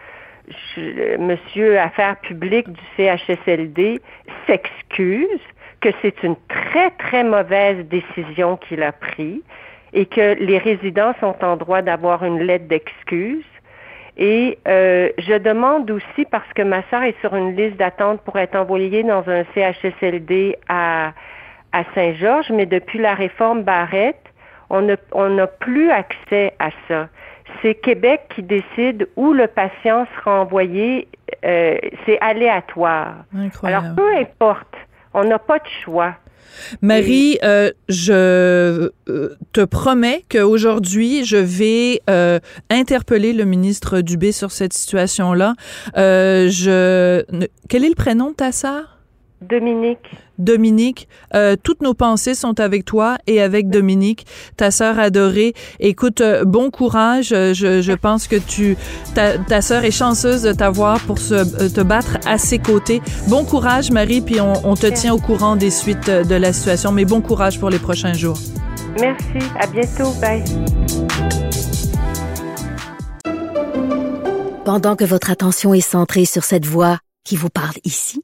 monsieur 1.17 1.79
Affaires 1.79 2.17
publiques 2.17 2.69
du 2.69 2.81
CHSLD 2.97 4.01
s'excuse, 4.47 5.39
que 5.79 5.89
c'est 6.01 6.23
une 6.23 6.35
très, 6.47 6.91
très 6.91 7.23
mauvaise 7.23 7.85
décision 7.87 8.57
qu'il 8.57 8.83
a 8.83 8.91
prise 8.91 9.41
et 9.93 10.05
que 10.05 10.35
les 10.39 10.57
résidents 10.57 11.13
sont 11.19 11.35
en 11.43 11.55
droit 11.55 11.81
d'avoir 11.81 12.23
une 12.23 12.39
lettre 12.39 12.67
d'excuse. 12.67 13.45
Et 14.17 14.59
euh, 14.67 15.09
je 15.17 15.37
demande 15.37 15.89
aussi, 15.89 16.25
parce 16.29 16.51
que 16.53 16.61
ma 16.61 16.83
soeur 16.89 17.03
est 17.03 17.19
sur 17.21 17.35
une 17.35 17.55
liste 17.55 17.77
d'attente 17.77 18.21
pour 18.21 18.37
être 18.37 18.55
envoyée 18.55 19.03
dans 19.03 19.27
un 19.27 19.43
CHSLD 19.53 20.57
à 20.67 21.13
à 21.73 21.83
Saint-Georges, 21.95 22.51
mais 22.51 22.65
depuis 22.65 22.99
la 22.99 23.15
réforme 23.15 23.63
Barrette, 23.63 24.23
on 24.69 25.29
n'a 25.29 25.47
plus 25.47 25.91
accès 25.91 26.53
à 26.59 26.69
ça. 26.87 27.09
C'est 27.61 27.75
Québec 27.75 28.21
qui 28.35 28.43
décide 28.43 29.07
où 29.15 29.33
le 29.33 29.47
patient 29.47 30.07
sera 30.15 30.41
envoyé. 30.41 31.07
Euh, 31.45 31.77
c'est 32.05 32.19
aléatoire. 32.19 33.25
Alors, 33.63 33.83
peu 33.95 34.15
importe, 34.15 34.73
on 35.13 35.23
n'a 35.23 35.39
pas 35.39 35.59
de 35.59 35.67
choix. 35.83 36.15
Marie, 36.81 37.39
euh, 37.43 37.71
je 37.89 38.13
euh, 38.13 39.29
te 39.53 39.65
promets 39.65 40.23
qu'aujourd'hui, 40.29 41.25
je 41.25 41.37
vais 41.37 42.01
interpeller 42.69 43.33
le 43.33 43.45
ministre 43.45 44.01
Dubé 44.01 44.31
sur 44.31 44.51
cette 44.51 44.73
situation-là. 44.73 45.53
je... 45.95 47.23
Quel 47.69 47.85
est 47.85 47.89
le 47.89 47.95
prénom 47.95 48.31
de 48.31 48.35
ta 48.35 48.51
sœur? 48.51 48.92
Dominique. 49.49 49.99
Dominique, 50.39 51.07
euh, 51.35 51.55
toutes 51.61 51.81
nos 51.81 51.93
pensées 51.93 52.33
sont 52.33 52.59
avec 52.59 52.85
toi 52.85 53.17
et 53.27 53.41
avec 53.41 53.69
Dominique, 53.69 54.25
ta 54.57 54.71
sœur 54.71 54.99
adorée. 54.99 55.53
Écoute, 55.79 56.21
euh, 56.21 56.43
bon 56.43 56.71
courage. 56.71 57.31
Euh, 57.31 57.53
je, 57.53 57.81
je, 57.81 57.93
pense 57.93 58.27
que 58.27 58.35
tu, 58.35 58.75
ta, 59.13 59.37
ta 59.37 59.61
sœur 59.61 59.85
est 59.85 59.91
chanceuse 59.91 60.41
de 60.43 60.53
t'avoir 60.53 60.99
pour 61.01 61.19
se, 61.19 61.69
te 61.73 61.81
battre 61.81 62.17
à 62.25 62.37
ses 62.37 62.59
côtés. 62.59 63.01
Bon 63.27 63.45
courage, 63.45 63.91
Marie, 63.91 64.21
puis 64.21 64.41
on, 64.41 64.53
on 64.65 64.75
te 64.75 64.87
tient 64.87 65.13
au 65.13 65.19
courant 65.19 65.55
des 65.55 65.71
suites 65.71 66.09
de 66.09 66.35
la 66.35 66.51
situation. 66.53 66.91
Mais 66.91 67.05
bon 67.05 67.21
courage 67.21 67.59
pour 67.59 67.69
les 67.69 67.79
prochains 67.79 68.13
jours. 68.13 68.37
Merci. 68.99 69.39
À 69.59 69.67
bientôt. 69.67 70.11
Bye. 70.21 70.43
Pendant 74.65 74.95
que 74.95 75.03
votre 75.03 75.29
attention 75.29 75.73
est 75.73 75.81
centrée 75.81 76.25
sur 76.25 76.45
cette 76.45 76.65
voix 76.65 76.99
qui 77.25 77.35
vous 77.35 77.49
parle 77.49 77.75
ici, 77.83 78.23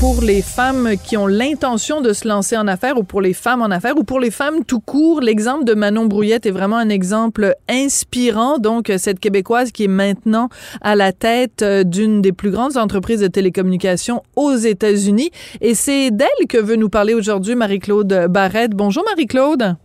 pour 0.00 0.22
les 0.22 0.42
femmes 0.42 0.90
qui 1.02 1.16
ont 1.16 1.26
l'intention 1.26 2.00
de 2.00 2.12
se 2.12 2.26
lancer 2.26 2.56
en 2.56 2.66
affaires 2.66 2.98
ou 2.98 3.02
pour 3.02 3.20
les 3.20 3.32
femmes 3.32 3.62
en 3.62 3.66
affaires 3.66 3.96
ou 3.96 4.04
pour 4.04 4.20
les 4.20 4.30
femmes 4.30 4.64
tout 4.64 4.80
court. 4.80 5.20
L'exemple 5.20 5.64
de 5.64 5.74
Manon 5.74 6.06
Brouillette 6.06 6.46
est 6.46 6.50
vraiment 6.50 6.76
un 6.76 6.88
exemple 6.88 7.54
inspirant. 7.68 8.58
Donc, 8.58 8.92
cette 8.98 9.20
Québécoise 9.20 9.72
qui 9.72 9.84
est 9.84 9.88
maintenant 9.88 10.48
à 10.80 10.96
la 10.96 11.12
tête 11.12 11.62
euh, 11.62 11.84
d'une 11.84 12.22
des 12.22 12.32
plus 12.32 12.50
grandes 12.50 12.76
entreprises 12.76 13.20
de 13.20 13.28
télécommunications 13.28 14.22
aux 14.36 14.54
États-Unis. 14.54 15.30
Et 15.60 15.74
c'est 15.74 16.10
d'elle 16.10 16.28
que 16.48 16.58
veut 16.58 16.76
nous 16.76 16.88
parler 16.88 17.14
aujourd'hui 17.14 17.54
Marie-Claude 17.54 18.26
Barrette. 18.28 18.72
Bonjour 18.72 19.04
Marie-Claude. 19.04 19.76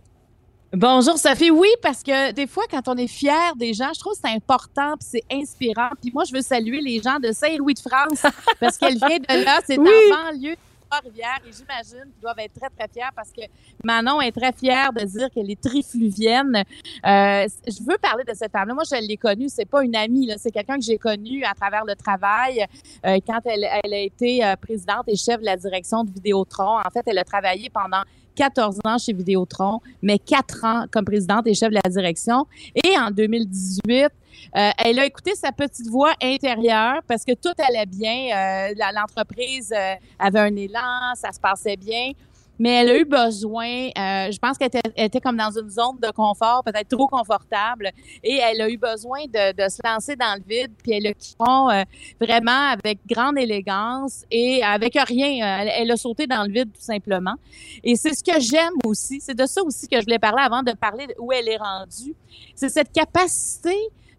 Bonjour 0.72 1.18
Sophie. 1.18 1.50
Oui, 1.50 1.68
parce 1.82 2.00
que 2.00 2.30
des 2.30 2.46
fois, 2.46 2.62
quand 2.70 2.86
on 2.86 2.96
est 2.96 3.08
fier 3.08 3.56
des 3.56 3.74
gens, 3.74 3.90
je 3.92 3.98
trouve 3.98 4.12
que 4.12 4.20
c'est 4.24 4.32
important 4.32 4.94
puis 4.96 5.08
c'est 5.10 5.24
inspirant. 5.32 5.88
Puis 6.00 6.12
moi, 6.14 6.22
je 6.22 6.32
veux 6.32 6.42
saluer 6.42 6.80
les 6.80 7.02
gens 7.02 7.18
de 7.18 7.32
Saint-Louis-de-France 7.32 8.22
parce 8.60 8.78
qu'elle 8.78 8.96
vient 8.96 9.18
de 9.18 9.44
là. 9.44 9.58
C'est 9.66 9.78
oui. 9.78 9.88
en 9.88 10.30
banlieue 10.30 10.54
de 10.54 11.08
rivière 11.08 11.40
et 11.44 11.50
j'imagine 11.50 12.12
qu'ils 12.12 12.22
doivent 12.22 12.38
être 12.38 12.52
très, 12.54 12.68
très 12.70 12.88
fiers 12.88 13.10
parce 13.16 13.30
que 13.30 13.40
Manon 13.82 14.20
est 14.20 14.30
très 14.30 14.52
fière 14.52 14.92
de 14.92 15.04
dire 15.04 15.28
qu'elle 15.34 15.50
est 15.50 15.60
trifluvienne. 15.60 16.62
Euh, 17.04 17.48
je 17.66 17.82
veux 17.84 17.98
parler 17.98 18.22
de 18.22 18.34
cette 18.34 18.52
femme-là. 18.52 18.72
Moi, 18.72 18.84
je 18.88 18.94
l'ai 19.04 19.16
connue. 19.16 19.48
C'est 19.48 19.68
pas 19.68 19.82
une 19.82 19.96
amie, 19.96 20.26
là. 20.26 20.36
C'est 20.38 20.52
quelqu'un 20.52 20.76
que 20.76 20.84
j'ai 20.84 20.98
connu 20.98 21.42
à 21.42 21.54
travers 21.54 21.84
le 21.84 21.96
travail 21.96 22.64
euh, 23.04 23.18
quand 23.26 23.40
elle, 23.44 23.66
elle, 23.82 23.92
a 23.92 23.98
été 23.98 24.44
euh, 24.44 24.54
présidente 24.54 25.08
et 25.08 25.16
chef 25.16 25.40
de 25.40 25.46
la 25.46 25.56
direction 25.56 26.04
de 26.04 26.12
Vidéotron. 26.12 26.78
En 26.78 26.90
fait, 26.90 27.02
elle 27.06 27.18
a 27.18 27.24
travaillé 27.24 27.70
pendant 27.70 28.02
14 28.34 28.78
ans 28.84 28.98
chez 28.98 29.12
Vidéotron, 29.12 29.80
mais 30.02 30.18
4 30.18 30.64
ans 30.64 30.84
comme 30.90 31.04
présidente 31.04 31.46
et 31.46 31.54
chef 31.54 31.70
de 31.70 31.78
la 31.82 31.90
direction. 31.90 32.46
Et 32.74 32.96
en 32.98 33.10
2018, 33.10 34.10
euh, 34.56 34.70
elle 34.78 34.98
a 34.98 35.06
écouté 35.06 35.34
sa 35.34 35.52
petite 35.52 35.88
voix 35.88 36.12
intérieure 36.22 37.00
parce 37.06 37.24
que 37.24 37.32
tout 37.32 37.54
allait 37.58 37.86
bien. 37.86 38.70
Euh, 38.70 38.74
L'entreprise 38.94 39.72
euh, 39.76 39.94
avait 40.18 40.40
un 40.40 40.56
élan, 40.56 41.14
ça 41.14 41.32
se 41.32 41.40
passait 41.40 41.76
bien. 41.76 42.12
Mais 42.60 42.82
elle 42.82 42.90
a 42.90 42.98
eu 42.98 43.06
besoin, 43.06 43.88
euh, 43.88 44.30
je 44.30 44.38
pense 44.38 44.58
qu'elle 44.58 44.68
était, 44.94 45.20
comme 45.20 45.38
dans 45.38 45.50
une 45.50 45.70
zone 45.70 45.98
de 45.98 46.10
confort, 46.10 46.62
peut-être 46.62 46.88
trop 46.88 47.08
confortable, 47.08 47.90
et 48.22 48.34
elle 48.36 48.60
a 48.60 48.68
eu 48.68 48.76
besoin 48.76 49.20
de, 49.24 49.68
se 49.70 49.78
lancer 49.82 50.14
dans 50.14 50.38
le 50.38 50.42
vide, 50.46 50.70
puis 50.82 50.92
elle 50.92 51.14
quitté 51.14 51.36
euh, 51.40 51.84
vraiment 52.20 52.68
avec 52.70 52.98
grande 53.06 53.38
élégance 53.38 54.24
et 54.30 54.62
avec 54.62 54.94
rien. 54.94 55.64
Elle, 55.74 55.90
a 55.90 55.96
sauté 55.96 56.26
dans 56.26 56.42
le 56.44 56.52
vide 56.52 56.70
tout 56.70 56.82
simplement. 56.82 57.34
Et 57.82 57.96
c'est 57.96 58.12
ce 58.12 58.22
que 58.22 58.38
j'aime 58.38 58.74
aussi, 58.84 59.22
c'est 59.22 59.36
de 59.36 59.46
ça 59.46 59.62
aussi 59.62 59.88
que 59.88 59.96
je 59.98 60.04
voulais 60.04 60.18
parler 60.18 60.42
avant 60.42 60.62
de 60.62 60.72
parler 60.72 61.06
où 61.18 61.32
elle 61.32 61.48
est 61.48 61.56
rendue. 61.56 62.14
C'est 62.54 62.68
cette 62.68 62.92
capacité 62.92 63.74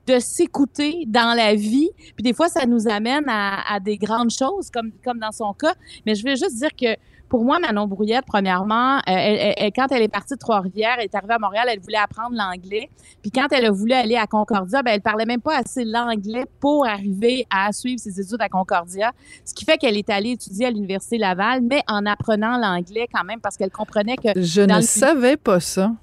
de 0.08 0.18
s'écouter 0.18 1.04
dans 1.06 1.36
la 1.36 1.54
vie. 1.54 1.92
Puis 2.16 2.24
des 2.24 2.34
fois, 2.34 2.50
ça 2.50 2.66
nous 2.66 2.88
amène 2.88 3.26
à, 3.28 3.80
des 3.80 3.98
grandes 3.98 4.32
choses, 4.32 4.72
comme, 4.72 4.92
comme 5.04 5.20
dans 5.20 5.32
son 5.32 5.54
cas. 5.54 5.76
Mais 6.08 6.16
je 6.16 6.26
veux 6.26 6.36
juste 6.36 6.56
dire 6.56 6.76
que 6.76 6.98
pour 7.32 7.46
moi, 7.46 7.60
Manon 7.60 7.88
Brouillette, 7.88 8.26
premièrement, 8.28 8.98
euh, 8.98 9.02
elle, 9.08 9.54
elle, 9.56 9.72
quand 9.72 9.88
elle 9.92 10.02
est 10.02 10.10
partie 10.10 10.34
de 10.34 10.40
Trois-Rivières, 10.40 10.96
elle 10.98 11.06
est 11.06 11.16
arrivée 11.16 11.36
à 11.36 11.40
Montréal, 11.40 11.66
elle 11.72 11.80
voulait 11.80 11.96
apprendre 11.96 12.36
l'anglais. 12.36 12.90
Puis 13.22 13.32
quand 13.32 13.48
elle 13.52 13.68
a 13.68 13.72
voulu 13.72 13.94
aller 13.94 14.18
à 14.18 14.28
Concordia, 14.28 14.84
ben, 14.84 14.92
elle 14.96 15.02
parlait 15.02 15.26
même 15.26 15.40
pas 15.40 15.60
assez 15.60 15.86
l'anglais 15.86 16.44
pour 16.60 16.86
arriver 16.86 17.48
à 17.50 17.72
suivre 17.72 18.02
ses 18.02 18.20
études 18.20 18.42
à 18.42 18.50
Concordia. 18.50 19.14
Ce 19.46 19.54
qui 19.54 19.64
fait 19.64 19.78
qu'elle 19.78 19.96
est 19.96 20.10
allée 20.10 20.32
étudier 20.32 20.66
à 20.66 20.72
l'Université 20.72 21.18
Laval, 21.18 21.62
mais 21.62 21.84
en 21.88 22.06
apprenant 22.06 22.58
l'anglais 22.58 23.08
quand 23.14 23.24
même, 23.24 23.40
parce 23.40 23.56
qu'elle 23.56 23.72
comprenait 23.72 24.18
que... 24.18 24.28
Je 24.36 24.64
ne 24.64 24.82
savais 24.82 25.38
pas 25.38 25.62
ça. 25.62 25.94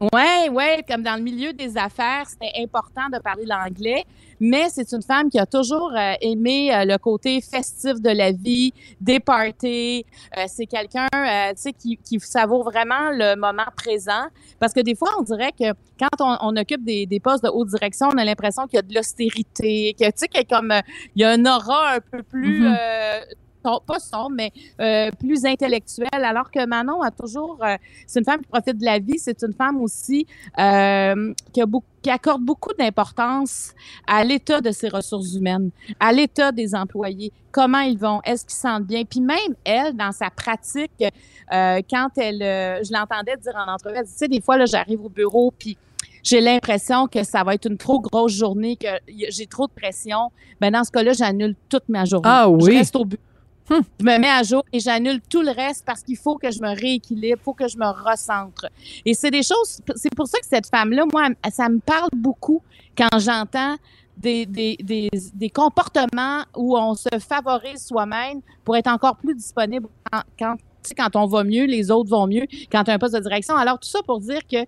Ouais, 0.00 0.48
ouais, 0.50 0.84
comme 0.88 1.02
dans 1.02 1.16
le 1.16 1.22
milieu 1.22 1.52
des 1.52 1.76
affaires, 1.76 2.24
c'était 2.28 2.52
important 2.62 3.08
de 3.12 3.18
parler 3.18 3.44
l'anglais, 3.44 4.04
mais 4.38 4.68
c'est 4.68 4.92
une 4.92 5.02
femme 5.02 5.28
qui 5.28 5.40
a 5.40 5.46
toujours 5.46 5.92
euh, 5.92 6.12
aimé 6.20 6.72
euh, 6.72 6.84
le 6.84 6.98
côté 6.98 7.40
festif 7.40 8.00
de 8.00 8.10
la 8.10 8.30
vie, 8.30 8.72
des 9.00 9.18
parties. 9.18 10.06
Euh, 10.36 10.44
c'est 10.46 10.66
quelqu'un, 10.66 11.08
tu 11.12 11.52
sais, 11.56 11.72
qui, 11.72 11.96
qui 11.96 12.20
savoure 12.20 12.62
vraiment 12.62 13.10
le 13.10 13.34
moment 13.34 13.66
présent, 13.76 14.26
parce 14.60 14.72
que 14.72 14.80
des 14.80 14.94
fois, 14.94 15.10
on 15.18 15.22
dirait 15.22 15.50
que 15.50 15.72
quand 15.98 16.20
on, 16.20 16.36
on 16.42 16.56
occupe 16.56 16.84
des, 16.84 17.06
des, 17.06 17.18
postes 17.18 17.42
de 17.42 17.48
haute 17.48 17.68
direction, 17.68 18.08
on 18.12 18.18
a 18.18 18.24
l'impression 18.24 18.66
qu'il 18.68 18.76
y 18.76 18.78
a 18.78 18.82
de 18.82 18.94
l'austérité, 18.94 19.96
que 19.98 20.04
tu 20.04 20.12
sais, 20.14 20.28
qu'il 20.28 20.40
y 20.48 20.52
a 20.52 20.56
comme 20.56 20.72
il 21.16 21.22
y 21.22 21.24
a 21.24 21.30
un 21.30 21.44
aura 21.44 21.94
un 21.94 22.00
peu 22.00 22.22
plus 22.22 22.60
mm 22.60 22.72
-hmm 22.72 23.47
pas 23.86 23.98
sombre, 23.98 24.32
mais 24.34 24.52
euh, 24.80 25.10
plus 25.18 25.44
intellectuelle, 25.44 26.08
alors 26.12 26.50
que 26.50 26.64
Manon 26.66 27.02
a 27.02 27.10
toujours, 27.10 27.58
euh, 27.62 27.76
c'est 28.06 28.20
une 28.20 28.24
femme 28.24 28.40
qui 28.40 28.48
profite 28.48 28.78
de 28.78 28.84
la 28.84 28.98
vie, 28.98 29.18
c'est 29.18 29.42
une 29.42 29.52
femme 29.52 29.80
aussi 29.80 30.26
euh, 30.58 31.32
qui, 31.52 31.60
a 31.60 31.66
beaucoup, 31.66 31.86
qui 32.02 32.10
accorde 32.10 32.42
beaucoup 32.42 32.72
d'importance 32.78 33.72
à 34.06 34.24
l'état 34.24 34.60
de 34.60 34.70
ses 34.70 34.88
ressources 34.88 35.34
humaines, 35.34 35.70
à 36.00 36.12
l'état 36.12 36.52
des 36.52 36.74
employés, 36.74 37.32
comment 37.50 37.80
ils 37.80 37.98
vont, 37.98 38.20
est-ce 38.24 38.44
qu'ils 38.44 38.56
sentent 38.56 38.86
bien, 38.86 39.04
puis 39.04 39.20
même 39.20 39.54
elle, 39.64 39.94
dans 39.94 40.12
sa 40.12 40.30
pratique, 40.30 40.92
quand 41.50 42.08
elle, 42.16 42.40
je 42.84 42.92
l'entendais 42.92 43.36
dire 43.36 43.54
en 43.56 43.72
entrevue, 43.72 43.96
elle 43.98 44.04
dit, 44.04 44.12
tu 44.12 44.18
sais, 44.18 44.28
des 44.28 44.40
fois, 44.40 44.56
là, 44.56 44.66
j'arrive 44.66 45.04
au 45.04 45.08
bureau, 45.08 45.52
puis 45.56 45.76
j'ai 46.22 46.40
l'impression 46.40 47.06
que 47.06 47.22
ça 47.24 47.42
va 47.42 47.54
être 47.54 47.66
une 47.66 47.78
trop 47.78 48.00
grosse 48.00 48.32
journée, 48.32 48.76
que 48.76 48.88
j'ai 49.30 49.46
trop 49.46 49.66
de 49.66 49.72
pression, 49.72 50.30
ben 50.60 50.70
dans 50.70 50.84
ce 50.84 50.90
cas-là, 50.90 51.12
j'annule 51.12 51.54
toute 51.68 51.88
ma 51.88 52.04
journée. 52.04 52.28
Ah 52.30 52.48
oui. 52.48 52.72
Je 52.72 52.78
reste 52.78 52.96
au 52.96 53.04
bureau 53.04 53.22
Hum. 53.70 53.82
Je 54.00 54.04
me 54.04 54.18
mets 54.18 54.30
à 54.30 54.42
jour 54.42 54.64
et 54.72 54.80
j'annule 54.80 55.20
tout 55.20 55.42
le 55.42 55.50
reste 55.50 55.84
parce 55.84 56.02
qu'il 56.02 56.16
faut 56.16 56.36
que 56.36 56.50
je 56.50 56.60
me 56.60 56.68
rééquilibre, 56.68 57.38
il 57.40 57.44
faut 57.44 57.52
que 57.52 57.68
je 57.68 57.76
me 57.76 57.86
recentre. 57.86 58.66
Et 59.04 59.14
c'est 59.14 59.30
des 59.30 59.42
choses, 59.42 59.80
c'est 59.96 60.14
pour 60.14 60.26
ça 60.26 60.38
que 60.38 60.46
cette 60.46 60.68
femme-là, 60.68 61.04
moi, 61.12 61.28
ça 61.50 61.68
me 61.68 61.78
parle 61.78 62.08
beaucoup 62.14 62.62
quand 62.96 63.18
j'entends 63.18 63.76
des, 64.16 64.46
des, 64.46 64.76
des, 64.82 65.08
des, 65.34 65.50
comportements 65.50 66.42
où 66.56 66.76
on 66.76 66.94
se 66.94 67.08
favorise 67.20 67.86
soi-même 67.86 68.40
pour 68.64 68.76
être 68.76 68.88
encore 68.88 69.16
plus 69.16 69.34
disponible 69.34 69.88
quand, 70.10 70.22
quand 70.38 70.56
quand 70.96 71.16
on 71.16 71.26
va 71.26 71.44
mieux, 71.44 71.64
les 71.64 71.90
autres 71.90 72.10
vont 72.10 72.26
mieux 72.26 72.46
quand 72.70 72.84
tu 72.84 72.90
as 72.90 72.94
un 72.94 72.98
poste 72.98 73.14
de 73.14 73.20
direction. 73.20 73.56
Alors, 73.56 73.78
tout 73.78 73.88
ça 73.88 74.00
pour 74.06 74.20
dire 74.20 74.40
que 74.50 74.66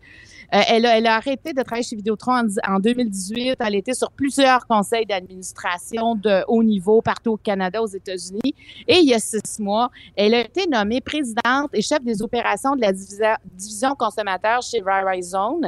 euh, 0.53 0.61
elle, 0.69 0.87
a, 0.87 0.99
elle, 0.99 1.07
a, 1.07 1.17
arrêté 1.17 1.53
de 1.53 1.63
travailler 1.63 1.85
chez 1.85 1.97
Vidéotron 1.97 2.33
en, 2.33 2.75
en 2.75 2.81
2018. 2.81 3.57
Elle 3.61 3.75
était 3.77 3.95
sur 3.95 4.11
plusieurs 4.11 4.67
conseils 4.67 5.07
d'administration 5.07 6.17
de 6.17 6.43
haut 6.49 6.63
niveau 6.63 7.01
partout 7.03 7.33
au 7.33 7.37
Canada, 7.37 7.81
aux 7.81 7.87
États-Unis. 7.87 8.55
Et 8.89 8.99
il 8.99 9.09
y 9.09 9.15
a 9.15 9.21
six 9.21 9.61
mois, 9.61 9.91
elle 10.17 10.35
a 10.35 10.41
été 10.41 10.67
nommée 10.67 11.01
présidente 11.01 11.71
et 11.73 11.83
chef 11.83 12.03
des 12.03 12.21
opérations 12.23 12.75
de 12.75 12.81
la 12.81 12.93
division, 12.93 13.37
division 13.55 13.95
consommateur 13.95 14.63
chez 14.63 14.81
Verizon. 14.81 15.61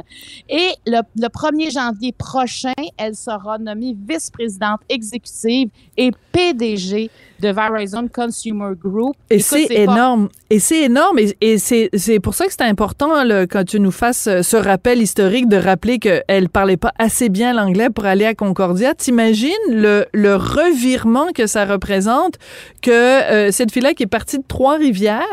Et 0.49 0.71
le, 0.85 1.01
le 1.15 1.27
1er 1.27 1.71
janvier 1.71 2.11
prochain, 2.11 2.73
elle 2.97 3.15
sera 3.15 3.57
nommée 3.57 3.95
vice-présidente 3.97 4.81
exécutive 4.89 5.69
et 5.95 6.11
PDG 6.31 7.09
de 7.39 7.49
Verizon 7.49 8.07
Consumer 8.07 8.71
Group. 8.75 9.15
Et 9.29 9.39
c'est 9.39 9.71
énorme. 9.71 10.29
Et 10.53 10.59
c'est 10.59 10.83
énorme. 10.83 11.17
Et, 11.17 11.35
et 11.41 11.57
c'est 11.57 12.19
pour 12.21 12.35
ça 12.35 12.45
que 12.45 12.51
c'est 12.51 12.61
important 12.61 13.23
là, 13.23 13.47
quand 13.47 13.63
tu 13.63 13.79
nous 13.79 13.89
fasses 13.89 14.29
ce 14.43 14.55
rappel 14.55 15.01
historique 15.01 15.49
de 15.49 15.57
rappeler 15.57 15.97
qu'elle 15.97 16.47
parlait 16.47 16.77
pas 16.77 16.93
assez 16.99 17.29
bien 17.29 17.53
l'anglais 17.53 17.89
pour 17.89 18.05
aller 18.05 18.25
à 18.25 18.35
Concordia. 18.35 18.93
T'imagines 18.93 19.49
le, 19.67 20.05
le 20.13 20.35
revirement 20.35 21.31
que 21.33 21.47
ça 21.47 21.65
représente 21.65 22.35
que 22.83 22.91
euh, 22.91 23.49
cette 23.51 23.71
fille-là 23.71 23.95
qui 23.95 24.03
est 24.03 24.05
partie 24.05 24.37
de 24.37 24.43
Trois-Rivières 24.47 25.23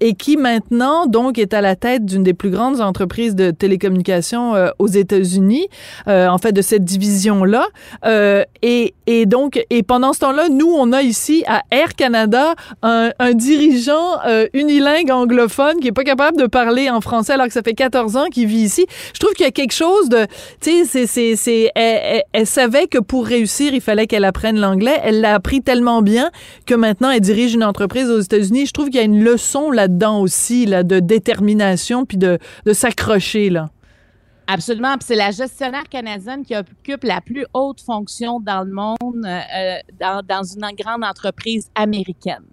et 0.00 0.12
qui 0.12 0.36
maintenant 0.36 1.06
donc 1.06 1.38
est 1.38 1.54
à 1.54 1.62
la 1.62 1.74
tête 1.74 2.04
d'une 2.04 2.22
des 2.22 2.34
plus 2.34 2.50
grandes 2.50 2.82
entreprises 2.82 3.34
de 3.34 3.52
télécommunications 3.52 4.54
euh, 4.56 4.68
aux 4.78 4.88
États-Unis, 4.88 5.68
euh, 6.06 6.28
en 6.28 6.36
fait 6.36 6.52
de 6.52 6.60
cette 6.60 6.84
division-là. 6.84 7.64
et, 8.60 8.94
et 9.06 9.24
donc, 9.24 9.58
et 9.70 9.82
pendant 9.82 10.12
ce 10.12 10.18
temps-là, 10.18 10.50
nous, 10.50 10.70
on 10.70 10.92
a 10.92 11.00
ici 11.00 11.44
à 11.46 11.62
Air 11.70 11.94
Canada 11.94 12.54
un, 12.82 13.12
un 13.18 13.32
dirigeant 13.32 14.18
unilingue 14.66 15.10
anglophone 15.10 15.78
qui 15.80 15.88
est 15.88 15.92
pas 15.92 16.04
capable 16.04 16.38
de 16.38 16.46
parler 16.46 16.90
en 16.90 17.00
français 17.00 17.34
alors 17.34 17.46
que 17.46 17.52
ça 17.52 17.62
fait 17.62 17.74
14 17.74 18.16
ans 18.16 18.26
qu'il 18.26 18.46
vit 18.46 18.62
ici. 18.62 18.86
Je 19.14 19.18
trouve 19.20 19.32
qu'il 19.34 19.44
y 19.44 19.48
a 19.48 19.52
quelque 19.52 19.74
chose 19.74 20.08
de, 20.08 20.26
tu 20.60 20.84
sais, 20.84 21.06
c'est, 21.06 21.36
c'est, 21.36 21.70
elle, 21.74 22.00
elle, 22.02 22.22
elle, 22.32 22.46
savait 22.46 22.86
que 22.86 22.98
pour 22.98 23.26
réussir, 23.26 23.74
il 23.74 23.80
fallait 23.80 24.06
qu'elle 24.06 24.24
apprenne 24.24 24.58
l'anglais. 24.58 24.98
Elle 25.02 25.20
l'a 25.20 25.34
appris 25.34 25.62
tellement 25.62 26.02
bien 26.02 26.30
que 26.66 26.74
maintenant, 26.74 27.10
elle 27.10 27.20
dirige 27.20 27.54
une 27.54 27.64
entreprise 27.64 28.10
aux 28.10 28.20
États-Unis. 28.20 28.66
Je 28.66 28.72
trouve 28.72 28.86
qu'il 28.86 28.96
y 28.96 29.02
a 29.02 29.04
une 29.04 29.22
leçon 29.22 29.70
là-dedans 29.70 30.20
aussi, 30.20 30.66
là, 30.66 30.82
de 30.82 31.00
détermination 31.00 32.04
puis 32.04 32.16
de, 32.18 32.38
de 32.64 32.72
s'accrocher, 32.72 33.50
là. 33.50 33.68
Absolument. 34.48 34.94
C'est 35.00 35.16
la 35.16 35.32
gestionnaire 35.32 35.88
canadienne 35.88 36.44
qui 36.44 36.54
occupe 36.54 37.02
la 37.02 37.20
plus 37.20 37.46
haute 37.52 37.80
fonction 37.80 38.38
dans 38.38 38.62
le 38.62 38.72
monde, 38.72 39.26
euh, 39.26 39.78
dans, 39.98 40.24
dans, 40.24 40.44
une 40.44 40.76
grande 40.76 41.02
entreprise 41.02 41.68
américaine. 41.74 42.44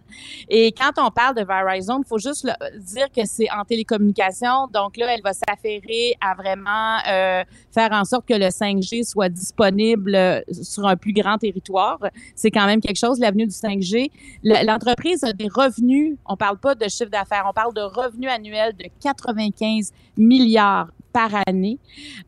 Et 0.50 0.72
quand 0.72 0.92
on 0.98 1.12
parle 1.12 1.36
de 1.36 1.44
Verizon, 1.44 2.02
il 2.04 2.08
faut 2.08 2.18
juste 2.18 2.48
dire 2.80 3.12
que 3.16 3.26
c'est 3.26 3.50
en 3.52 3.64
télécommunication. 3.64 4.68
Donc 4.74 4.98
là, 4.98 5.14
elle 5.14 5.22
va 5.22 5.34
s'affairer 5.34 6.16
à 6.20 6.34
vraiment 6.34 6.98
euh, 7.08 7.44
faire 7.72 7.92
en 7.92 8.06
sorte 8.06 8.28
que 8.28 8.34
le 8.34 8.48
5G 8.48 9.08
soit 9.08 9.30
disponible 9.30 10.44
sur 10.52 10.88
un 10.88 10.96
plus 10.96 11.14
grand 11.14 11.38
territoire. 11.38 12.00
C'est 12.36 12.52
quand 12.52 12.66
même 12.66 12.82
quelque 12.82 13.00
chose, 13.00 13.20
l'avenue 13.20 13.46
du 13.46 13.54
5G. 13.54 14.10
L'entreprise 14.44 15.24
a 15.24 15.34
des 15.34 15.48
revenus, 15.48 16.18
on 16.26 16.38
parle 16.38 16.58
pas 16.58 16.74
de 16.74 16.88
chiffre 16.88 17.12
d'affaires, 17.12 17.46
on 17.48 17.54
parle 17.54 17.74
de 17.74 17.82
revenus 17.82 18.30
annuels 18.30 18.76
de 18.76 18.86
95 19.00 19.92
milliards 20.18 20.88
par 21.14 21.30
année. 21.48 21.78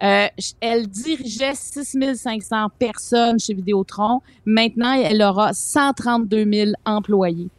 Euh, 0.02 0.28
elle 0.62 0.88
dirigeait 0.88 1.56
6500 1.56 2.68
personnes 2.78 3.40
chez 3.40 3.54
Vidéotron. 3.54 4.22
Maintenant, 4.46 4.94
elle 4.94 5.22
aura 5.22 5.54
132 5.54 6.46
000 6.52 6.72
employés. 6.86 7.50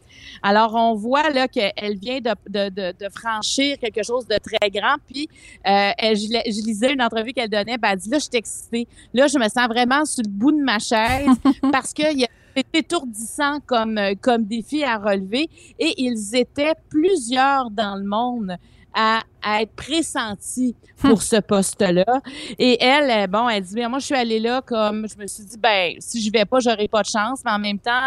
Alors, 0.41 0.73
on 0.75 0.95
voit 0.95 1.29
là 1.29 1.47
qu'elle 1.47 1.97
vient 1.97 2.19
de, 2.19 2.31
de, 2.49 2.69
de, 2.69 2.93
de, 2.97 3.09
franchir 3.09 3.77
quelque 3.79 4.03
chose 4.03 4.27
de 4.27 4.37
très 4.37 4.69
grand. 4.69 4.95
Puis, 5.07 5.29
euh, 5.67 5.91
elle, 5.97 6.15
je, 6.15 6.27
je, 6.27 6.65
lisais 6.65 6.93
une 6.93 7.01
entrevue 7.01 7.33
qu'elle 7.33 7.49
donnait, 7.49 7.77
puis 7.77 7.91
elle 7.91 7.99
dit, 7.99 8.09
là, 8.09 8.17
je 8.17 8.23
suis 8.23 8.35
excitée. 8.35 8.87
Là, 9.13 9.27
je 9.27 9.37
me 9.37 9.47
sens 9.47 9.67
vraiment 9.67 10.05
sur 10.05 10.23
le 10.23 10.29
bout 10.29 10.51
de 10.51 10.61
ma 10.61 10.79
chaise 10.79 11.29
parce 11.71 11.93
qu'il 11.93 12.19
y 12.19 12.25
a 12.25 12.27
c'est 12.55 12.79
étourdissant 12.79 13.59
comme, 13.67 13.99
comme 14.19 14.45
défi 14.45 14.83
à 14.83 14.97
relever 14.97 15.47
et 15.77 15.93
ils 15.97 16.35
étaient 16.35 16.73
plusieurs 16.89 17.69
dans 17.69 17.95
le 17.95 18.03
monde 18.03 18.57
à, 18.97 19.21
être 19.61 19.71
pressentie 19.75 20.75
pour 20.99 21.21
ce 21.21 21.37
poste-là. 21.37 22.21
Et 22.59 22.83
elle, 22.83 23.29
bon, 23.29 23.47
elle 23.47 23.63
dit, 23.63 23.75
bien, 23.75 23.87
moi, 23.87 23.99
je 23.99 24.07
suis 24.07 24.15
allée 24.15 24.39
là 24.39 24.61
comme, 24.61 25.07
je 25.07 25.15
me 25.21 25.25
suis 25.25 25.45
dit, 25.45 25.57
ben, 25.57 25.93
si 25.99 26.21
je 26.21 26.29
vais 26.31 26.43
pas, 26.43 26.59
j'aurai 26.59 26.89
pas 26.89 27.01
de 27.01 27.07
chance. 27.07 27.41
Mais 27.45 27.51
en 27.51 27.59
même 27.59 27.79
temps, 27.79 28.01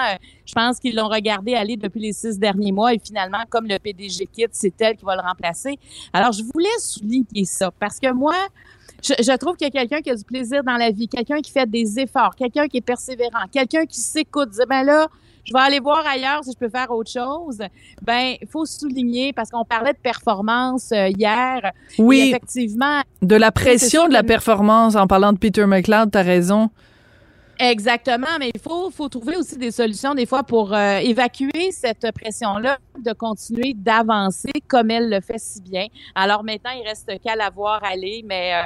je 0.44 0.52
pense 0.52 0.78
qu'ils 0.78 0.94
l'ont 0.94 1.08
regardé 1.08 1.54
aller 1.54 1.76
depuis 1.76 2.00
les 2.00 2.12
six 2.12 2.38
derniers 2.38 2.72
mois. 2.72 2.92
Et 2.92 2.98
finalement, 2.98 3.42
comme 3.48 3.66
le 3.66 3.78
PDG 3.78 4.26
quitte, 4.26 4.50
c'est 4.52 4.74
elle 4.80 4.96
qui 4.96 5.04
va 5.04 5.14
le 5.14 5.22
remplacer. 5.22 5.78
Alors, 6.12 6.32
je 6.32 6.42
voulais 6.42 6.68
souligner 6.78 7.44
ça 7.44 7.70
parce 7.78 7.98
que 7.98 8.12
moi, 8.12 8.34
je, 9.02 9.36
trouve 9.38 9.56
qu'il 9.56 9.66
y 9.66 9.68
a 9.68 9.70
quelqu'un 9.70 10.02
qui 10.02 10.10
a 10.10 10.14
du 10.14 10.24
plaisir 10.24 10.62
dans 10.62 10.76
la 10.76 10.90
vie, 10.90 11.08
quelqu'un 11.08 11.40
qui 11.40 11.50
fait 11.50 11.70
des 11.70 12.00
efforts, 12.00 12.34
quelqu'un 12.36 12.68
qui 12.68 12.78
est 12.78 12.82
persévérant, 12.82 13.46
quelqu'un 13.50 13.86
qui 13.86 14.00
s'écoute, 14.00 14.50
dit, 14.50 14.60
ben 14.68 14.82
là, 14.82 15.08
je 15.44 15.52
vais 15.52 15.60
aller 15.60 15.80
voir 15.80 16.04
ailleurs 16.06 16.44
si 16.44 16.52
je 16.52 16.58
peux 16.58 16.68
faire 16.68 16.90
autre 16.90 17.10
chose. 17.10 17.58
Ben, 18.02 18.34
il 18.40 18.48
faut 18.48 18.66
souligner 18.66 19.32
parce 19.32 19.50
qu'on 19.50 19.64
parlait 19.64 19.92
de 19.92 19.98
performance 19.98 20.92
euh, 20.92 21.08
hier. 21.08 21.72
Oui. 21.98 22.30
effectivement. 22.30 23.00
De 23.22 23.36
la 23.36 23.50
pression 23.50 24.08
de 24.08 24.12
la 24.12 24.22
performance 24.22 24.96
en 24.96 25.06
parlant 25.06 25.32
de 25.32 25.38
Peter 25.38 25.66
McLeod, 25.66 26.10
tu 26.10 26.18
as 26.18 26.22
raison. 26.22 26.70
Exactement, 27.62 28.38
mais 28.38 28.50
il 28.54 28.60
faut, 28.60 28.90
faut 28.90 29.10
trouver 29.10 29.36
aussi 29.36 29.58
des 29.58 29.70
solutions 29.70 30.14
des 30.14 30.24
fois 30.24 30.42
pour 30.44 30.72
euh, 30.72 30.96
évacuer 30.96 31.70
cette 31.72 32.10
pression-là, 32.10 32.78
de 32.98 33.12
continuer 33.12 33.74
d'avancer 33.74 34.50
comme 34.66 34.90
elle 34.90 35.10
le 35.10 35.20
fait 35.20 35.38
si 35.38 35.60
bien. 35.60 35.84
Alors 36.14 36.42
maintenant, 36.42 36.70
il 36.74 36.88
reste 36.88 37.12
qu'à 37.22 37.36
la 37.36 37.50
voir 37.50 37.84
aller, 37.84 38.24
mais 38.26 38.54
euh, 38.54 38.62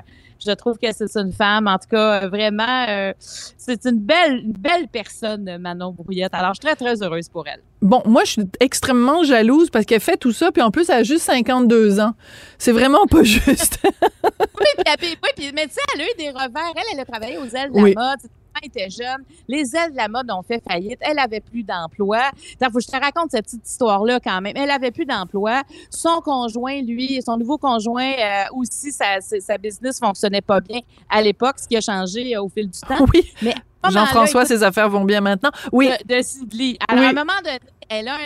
je 0.47 0.53
trouve 0.53 0.79
que 0.79 0.87
c'est 0.93 1.17
une 1.17 1.33
femme, 1.33 1.67
en 1.67 1.77
tout 1.77 1.89
cas, 1.91 2.29
vraiment, 2.29 2.87
euh, 2.89 3.13
c'est 3.19 3.85
une 3.85 3.99
belle, 3.99 4.45
une 4.45 4.53
belle 4.53 4.87
personne, 4.87 5.59
Manon 5.59 5.91
Brouillette. 5.91 6.33
Alors, 6.33 6.55
je 6.55 6.61
suis 6.61 6.77
très, 6.77 6.77
très 6.77 7.03
heureuse 7.03 7.29
pour 7.29 7.49
elle. 7.49 7.63
Bon, 7.83 8.01
moi, 8.05 8.23
je 8.23 8.31
suis 8.31 8.49
extrêmement 8.61 9.25
jalouse 9.25 9.71
parce 9.71 9.87
qu'elle 9.87 10.01
fait 10.01 10.19
tout 10.19 10.33
ça, 10.33 10.53
puis 10.53 10.63
en 10.63 10.71
plus, 10.71 10.89
elle 10.89 10.99
a 10.99 11.03
juste 11.03 11.25
52 11.25 11.99
ans. 11.99 12.13
C'est 12.59 12.73
vraiment 12.73 13.07
pas 13.07 13.23
juste. 13.25 13.81
oui, 13.83 14.85
puis, 14.99 15.17
oui, 15.21 15.29
puis, 15.35 15.53
mais 15.53 15.67
tu 15.67 15.75
sais, 15.75 15.81
elle 15.97 16.03
a 16.03 16.05
eu 16.05 16.17
des 16.17 16.29
revers. 16.29 16.73
Elle, 16.77 16.83
elle 16.93 17.01
a 17.01 17.05
travaillé 17.05 17.39
aux 17.39 17.47
ailes 17.47 17.73
de 17.73 17.77
la 17.77 17.83
mode 17.83 18.31
était 18.63 18.91
jeune, 18.91 19.25
les 19.49 19.75
ailes 19.77 19.93
de 19.93 19.97
la 19.97 20.09
mode 20.09 20.31
ont 20.31 20.43
fait 20.43 20.63
faillite. 20.67 20.99
Elle 21.01 21.19
avait 21.19 21.41
plus 21.41 21.63
d'emploi. 21.63 22.31
faut 22.61 22.71
que 22.71 22.81
je 22.81 22.89
te 22.89 22.97
raconte 22.97 23.31
cette 23.31 23.45
petite 23.45 23.69
histoire-là 23.69 24.21
quand 24.21 24.41
même. 24.41 24.57
Elle 24.57 24.71
avait 24.71 24.91
plus 24.91 25.07
d'emploi. 25.07 25.63
Son 25.91 26.21
conjoint, 26.21 26.81
lui, 26.83 27.21
son 27.23 27.37
nouveau 27.37 27.59
conjoint 27.59 28.13
euh, 28.13 28.45
aussi, 28.53 28.93
sa, 28.93 29.21
sa 29.21 29.59
business 29.59 29.99
fonctionnait 29.99 30.41
pas 30.41 30.61
bien 30.61 30.81
à 31.09 31.23
l'époque, 31.23 31.59
ce 31.59 31.69
qui 31.69 31.77
a 31.77 31.81
changé 31.81 32.37
euh, 32.37 32.43
au 32.43 32.49
fil 32.49 32.69
du 32.69 32.81
temps. 32.81 33.05
Oui. 33.15 33.33
Mais 33.43 33.55
Jean-François, 33.91 34.45
ses 34.45 34.63
affaires 34.63 34.89
vont 34.89 35.05
bien 35.05 35.21
maintenant. 35.21 35.51
Oui. 35.73 35.91
De, 36.05 36.15
de 36.15 36.77
Alors, 36.89 37.05
à 37.05 37.09
un 37.09 37.13
moment 37.13 37.33
donné, 37.45 37.59
elle 37.89 38.09
a 38.09 38.15
un, 38.15 38.19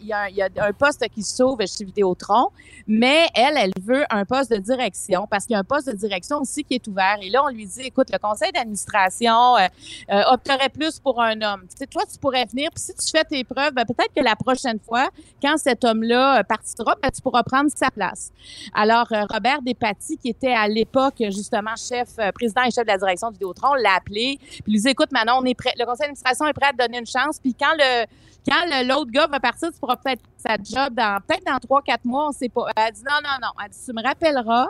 il, 0.00 0.06
y 0.06 0.12
a, 0.12 0.28
il 0.28 0.36
y 0.36 0.42
a 0.42 0.48
un 0.64 0.72
poste 0.72 1.06
qui 1.14 1.22
sauve 1.22 1.58
chez 1.66 1.84
Vidéotron, 1.84 2.48
mais 2.86 3.26
elle, 3.34 3.56
elle 3.56 3.72
veut 3.82 4.04
un 4.10 4.24
poste 4.24 4.50
de 4.50 4.56
direction 4.56 5.26
parce 5.30 5.46
qu'il 5.46 5.54
y 5.54 5.56
a 5.56 5.60
un 5.60 5.64
poste 5.64 5.88
de 5.88 5.96
direction 5.96 6.38
aussi 6.38 6.64
qui 6.64 6.74
est 6.74 6.88
ouvert. 6.88 7.18
Et 7.20 7.30
là, 7.30 7.42
on 7.44 7.48
lui 7.48 7.66
dit, 7.66 7.82
écoute, 7.82 8.08
le 8.12 8.18
conseil 8.18 8.50
d'administration 8.52 9.56
euh, 9.56 9.66
euh, 10.10 10.22
opterait 10.30 10.68
plus 10.68 10.98
pour 10.98 11.20
un 11.20 11.40
homme. 11.42 11.62
Tu 11.70 11.76
sais, 11.76 11.86
toi, 11.86 12.02
tu 12.10 12.18
pourrais 12.18 12.44
venir, 12.46 12.70
puis 12.74 12.82
si 12.82 12.94
tu 12.94 13.10
fais 13.10 13.24
tes 13.24 13.44
preuves, 13.44 13.72
ben, 13.72 13.84
peut-être 13.84 14.12
que 14.14 14.22
la 14.22 14.36
prochaine 14.36 14.78
fois, 14.80 15.08
quand 15.42 15.56
cet 15.58 15.84
homme-là 15.84 16.40
euh, 16.40 16.42
partira, 16.42 16.96
ben, 17.02 17.10
tu 17.10 17.20
pourras 17.20 17.42
prendre 17.42 17.70
sa 17.74 17.90
place. 17.90 18.30
Alors, 18.74 19.06
Robert 19.30 19.62
Despatie, 19.62 20.16
qui 20.16 20.30
était 20.30 20.52
à 20.52 20.68
l'époque 20.68 21.14
justement 21.18 21.76
chef, 21.76 22.16
président 22.34 22.62
et 22.62 22.70
chef 22.70 22.84
de 22.84 22.90
la 22.90 22.98
direction 22.98 23.28
de 23.28 23.34
Vidéotron, 23.34 23.74
l'a 23.74 23.94
appelé, 23.96 24.38
puis 24.62 24.72
lui 24.72 24.80
dit, 24.80 24.88
écoute, 24.88 25.12
Manon, 25.12 25.34
on 25.40 25.44
est 25.44 25.54
prêt, 25.54 25.72
le 25.78 25.84
conseil 25.84 26.06
d'administration 26.06 26.46
est 26.46 26.52
prêt 26.52 26.68
à 26.68 26.72
te 26.72 26.78
donner 26.78 26.98
une 26.98 27.06
chance, 27.06 27.38
puis 27.40 27.54
quand 27.54 27.72
le 27.78 28.06
quand 28.48 28.84
l'autre 28.84 29.10
gars 29.10 29.26
va 29.28 29.38
partir, 29.38 29.70
tu 29.72 29.78
pourras 29.78 29.96
peut-être 29.96 30.22
sa 30.36 30.56
job 30.56 30.94
dans 30.94 31.20
peut-être 31.26 31.46
dans 31.46 31.58
trois, 31.58 31.80
quatre 31.82 32.04
mois, 32.04 32.28
on 32.28 32.32
sait 32.32 32.48
pas. 32.48 32.66
Elle 32.76 32.92
dit 32.92 33.02
non, 33.08 33.16
non, 33.22 33.36
non. 33.40 33.48
Elle 33.64 33.70
dit, 33.70 33.78
tu 33.84 33.92
me 33.92 34.02
rappelleras 34.02 34.68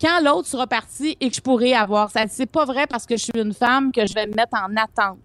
quand 0.00 0.20
l'autre 0.22 0.48
sera 0.48 0.66
parti 0.66 1.16
et 1.20 1.28
que 1.28 1.34
je 1.34 1.40
pourrai 1.40 1.74
avoir. 1.74 2.10
Ça 2.10 2.24
c'est 2.28 2.46
pas 2.46 2.64
vrai 2.64 2.86
parce 2.86 3.06
que 3.06 3.16
je 3.16 3.24
suis 3.24 3.32
une 3.38 3.52
femme 3.52 3.92
que 3.92 4.06
je 4.06 4.14
vais 4.14 4.26
me 4.26 4.34
mettre 4.34 4.56
en 4.56 4.74
attente. 4.76 5.18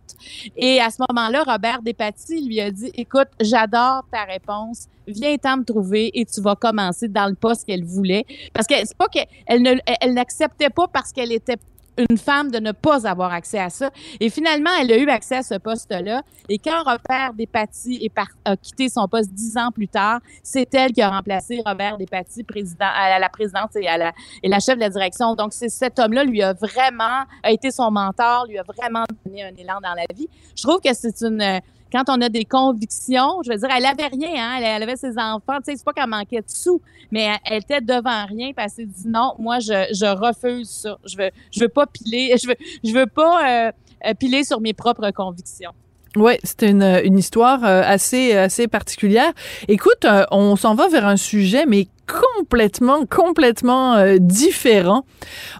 Et 0.55 0.79
à 0.81 0.89
ce 0.89 0.97
moment-là, 1.09 1.43
Robert 1.43 1.81
Despatie 1.81 2.45
lui 2.45 2.59
a 2.61 2.71
dit, 2.71 2.91
écoute, 2.95 3.27
j'adore 3.39 4.05
ta 4.11 4.23
réponse. 4.23 4.87
Viens 5.07 5.37
t'en 5.37 5.57
me 5.57 5.63
trouver 5.63 6.11
et 6.19 6.25
tu 6.25 6.41
vas 6.41 6.55
commencer 6.55 7.07
dans 7.07 7.27
le 7.27 7.35
poste 7.35 7.65
qu'elle 7.65 7.83
voulait. 7.83 8.25
Parce 8.53 8.67
que 8.67 8.75
c'est 8.75 8.97
pas 8.97 9.07
qu'elle 9.07 9.61
ne, 9.61 9.75
elle 10.01 10.13
n'acceptait 10.13 10.69
pas 10.69 10.87
parce 10.87 11.11
qu'elle 11.11 11.31
était 11.31 11.57
une 11.97 12.17
femme 12.17 12.51
de 12.51 12.59
ne 12.59 12.71
pas 12.71 13.07
avoir 13.07 13.31
accès 13.31 13.59
à 13.59 13.69
ça. 13.69 13.89
Et 14.19 14.29
finalement, 14.29 14.71
elle 14.79 14.91
a 14.91 14.97
eu 14.97 15.07
accès 15.07 15.37
à 15.37 15.43
ce 15.43 15.55
poste-là. 15.55 16.21
Et 16.49 16.57
quand 16.57 16.79
Robert 16.79 17.33
Despatie 17.33 18.11
a 18.45 18.57
quitté 18.57 18.89
son 18.89 19.07
poste 19.07 19.31
dix 19.31 19.57
ans 19.57 19.71
plus 19.71 19.87
tard, 19.87 20.19
c'est 20.43 20.73
elle 20.73 20.91
qui 20.91 21.01
a 21.01 21.09
remplacé 21.09 21.61
Robert 21.65 21.97
Despatie 21.97 22.43
président, 22.43 22.85
à 22.93 23.19
la 23.19 23.29
présidence 23.29 23.75
et, 23.75 23.87
à 23.87 23.97
la, 23.97 24.11
et 24.43 24.49
la 24.49 24.59
chef 24.59 24.75
de 24.75 24.81
la 24.81 24.89
direction. 24.89 25.35
Donc, 25.35 25.53
c'est 25.53 25.69
cet 25.69 25.99
homme-là 25.99 26.23
lui 26.23 26.41
a 26.41 26.53
vraiment 26.53 27.23
a 27.43 27.51
été 27.51 27.71
son 27.71 27.91
mentor, 27.91 28.45
lui 28.47 28.57
a 28.57 28.63
vraiment 28.63 29.03
donné 29.25 29.43
un 29.43 29.55
élan 29.55 29.79
dans 29.81 29.93
la 29.93 30.05
vie. 30.13 30.27
Je 30.55 30.63
trouve 30.63 30.79
que 30.81 30.93
c'est 30.93 31.21
une 31.21 31.61
quand 31.95 32.09
on 32.09 32.19
a 32.21 32.29
des 32.29 32.43
convictions, 32.43 33.41
je 33.45 33.51
veux 33.51 33.57
dire, 33.57 33.69
elle 33.75 33.85
avait 33.85 34.07
rien, 34.07 34.31
hein, 34.35 34.59
elle, 34.61 34.83
avait 34.83 34.97
ses 34.97 35.17
enfants, 35.17 35.57
tu 35.57 35.71
sais, 35.71 35.77
c'est 35.77 35.85
pas 35.85 35.93
qu'elle 35.93 36.09
manquait 36.09 36.41
de 36.41 36.49
sous, 36.49 36.81
mais 37.09 37.29
elle, 37.45 37.59
était 37.59 37.79
devant 37.79 38.25
rien, 38.25 38.51
puis 38.51 38.65
elle 38.65 38.69
s'est 38.69 38.85
dit 38.85 39.07
non, 39.07 39.33
moi 39.39 39.59
je, 39.59 40.05
refuse 40.15 40.69
ça, 40.69 40.97
je 41.05 41.17
veux 41.17 41.29
je 41.51 41.59
veux 41.61 41.69
pas 41.69 41.85
piler, 41.85 42.35
je 42.41 42.47
veux 42.47 42.55
je 42.83 42.93
veux 42.93 43.07
pas 43.07 43.69
euh, 44.05 44.13
piler 44.19 44.43
sur 44.43 44.59
mes 44.59 44.73
propres 44.73 45.09
convictions. 45.11 45.71
Oui, 46.17 46.33
c'est 46.43 46.63
une, 46.63 46.83
une 47.03 47.17
histoire 47.17 47.63
euh, 47.63 47.81
assez 47.85 48.33
assez 48.33 48.67
particulière. 48.67 49.31
Écoute, 49.67 50.05
euh, 50.05 50.25
on 50.31 50.55
s'en 50.55 50.75
va 50.75 50.87
vers 50.89 51.05
un 51.05 51.17
sujet, 51.17 51.65
mais 51.65 51.87
complètement, 52.07 53.05
complètement 53.05 53.95
euh, 53.95 54.17
différent. 54.19 55.05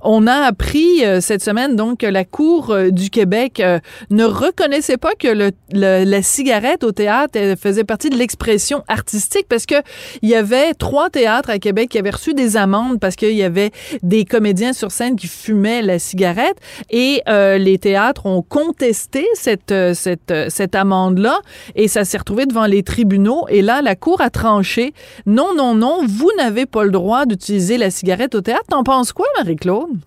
On 0.01 0.27
a 0.27 0.33
appris 0.33 1.03
euh, 1.03 1.21
cette 1.21 1.43
semaine 1.43 1.75
donc 1.75 1.99
que 1.99 2.05
la 2.05 2.25
Cour 2.25 2.71
euh, 2.71 2.89
du 2.89 3.09
Québec 3.09 3.63
ne 4.09 4.23
reconnaissait 4.23 4.97
pas 4.97 5.13
que 5.17 5.27
le, 5.27 5.51
la 5.71 6.21
cigarette 6.21 6.83
au 6.83 6.91
théâtre 6.91 7.39
faisait 7.59 7.83
partie 7.83 8.09
de 8.09 8.15
l'expression 8.15 8.83
artistique 8.87 9.47
parce 9.49 9.65
que 9.65 9.75
il 10.21 10.29
y 10.29 10.35
avait 10.35 10.73
trois 10.73 11.09
théâtres 11.09 11.49
à 11.49 11.59
Québec 11.59 11.89
qui 11.89 11.97
avaient 11.97 12.09
reçu 12.09 12.33
des 12.33 12.57
amendes 12.57 12.99
parce 12.99 13.15
qu'il 13.15 13.33
y 13.35 13.43
avait 13.43 13.71
des 14.03 14.25
comédiens 14.25 14.73
sur 14.73 14.91
scène 14.91 15.15
qui 15.15 15.27
fumaient 15.27 15.81
la 15.81 15.99
cigarette 15.99 16.57
et 16.89 17.21
les 17.27 17.77
théâtres 17.77 18.25
ont 18.25 18.41
contesté 18.41 19.25
cette 19.33 19.73
cette 19.93 20.33
cette 20.49 20.75
amende 20.75 21.19
là 21.19 21.39
et 21.75 21.87
ça 21.87 22.05
s'est 22.05 22.17
retrouvé 22.17 22.45
devant 22.45 22.65
les 22.65 22.83
tribunaux 22.83 23.45
et 23.49 23.61
là 23.61 23.81
la 23.81 23.95
Cour 23.95 24.21
a 24.21 24.29
tranché 24.29 24.93
non 25.25 25.53
non 25.55 25.75
non 25.75 25.99
vous 26.05 26.31
n'avez 26.37 26.65
pas 26.65 26.83
le 26.83 26.91
droit 26.91 27.25
d'utiliser 27.25 27.77
la 27.77 27.91
cigarette 27.91 28.35
au 28.35 28.41
théâtre. 28.41 28.65
T'en 28.69 28.83
penses 28.83 29.13
quoi, 29.13 29.25
Marie-Claude? 29.37 29.99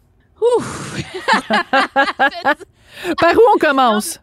Ouf! 0.58 1.02
Par 3.18 3.34
où 3.34 3.40
on 3.54 3.58
commence? 3.58 4.20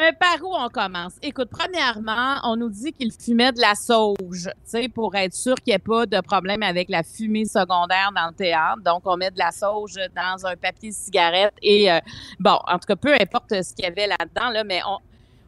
Mais 0.00 0.12
par 0.12 0.36
où 0.42 0.54
on 0.54 0.68
commence? 0.68 1.14
Écoute, 1.22 1.48
premièrement, 1.50 2.36
on 2.44 2.54
nous 2.54 2.70
dit 2.70 2.92
qu'il 2.92 3.10
fumait 3.10 3.50
de 3.50 3.60
la 3.60 3.74
sauge, 3.74 4.44
tu 4.44 4.50
sais, 4.64 4.88
pour 4.88 5.16
être 5.16 5.34
sûr 5.34 5.56
qu'il 5.56 5.72
n'y 5.72 5.74
ait 5.74 5.78
pas 5.80 6.06
de 6.06 6.20
problème 6.20 6.62
avec 6.62 6.88
la 6.88 7.02
fumée 7.02 7.46
secondaire 7.46 8.12
dans 8.14 8.28
le 8.28 8.34
théâtre. 8.34 8.80
Donc, 8.84 9.02
on 9.06 9.16
met 9.16 9.32
de 9.32 9.38
la 9.38 9.50
sauge 9.50 9.96
dans 10.14 10.46
un 10.46 10.54
papier 10.54 10.92
cigarette 10.92 11.54
et, 11.62 11.90
euh, 11.90 11.98
bon, 12.38 12.58
en 12.68 12.78
tout 12.78 12.86
cas, 12.86 12.94
peu 12.94 13.12
importe 13.20 13.50
ce 13.50 13.74
qu'il 13.74 13.86
y 13.86 13.88
avait 13.88 14.06
là-dedans, 14.06 14.50
là, 14.50 14.62
mais 14.62 14.80
on, 14.86 14.98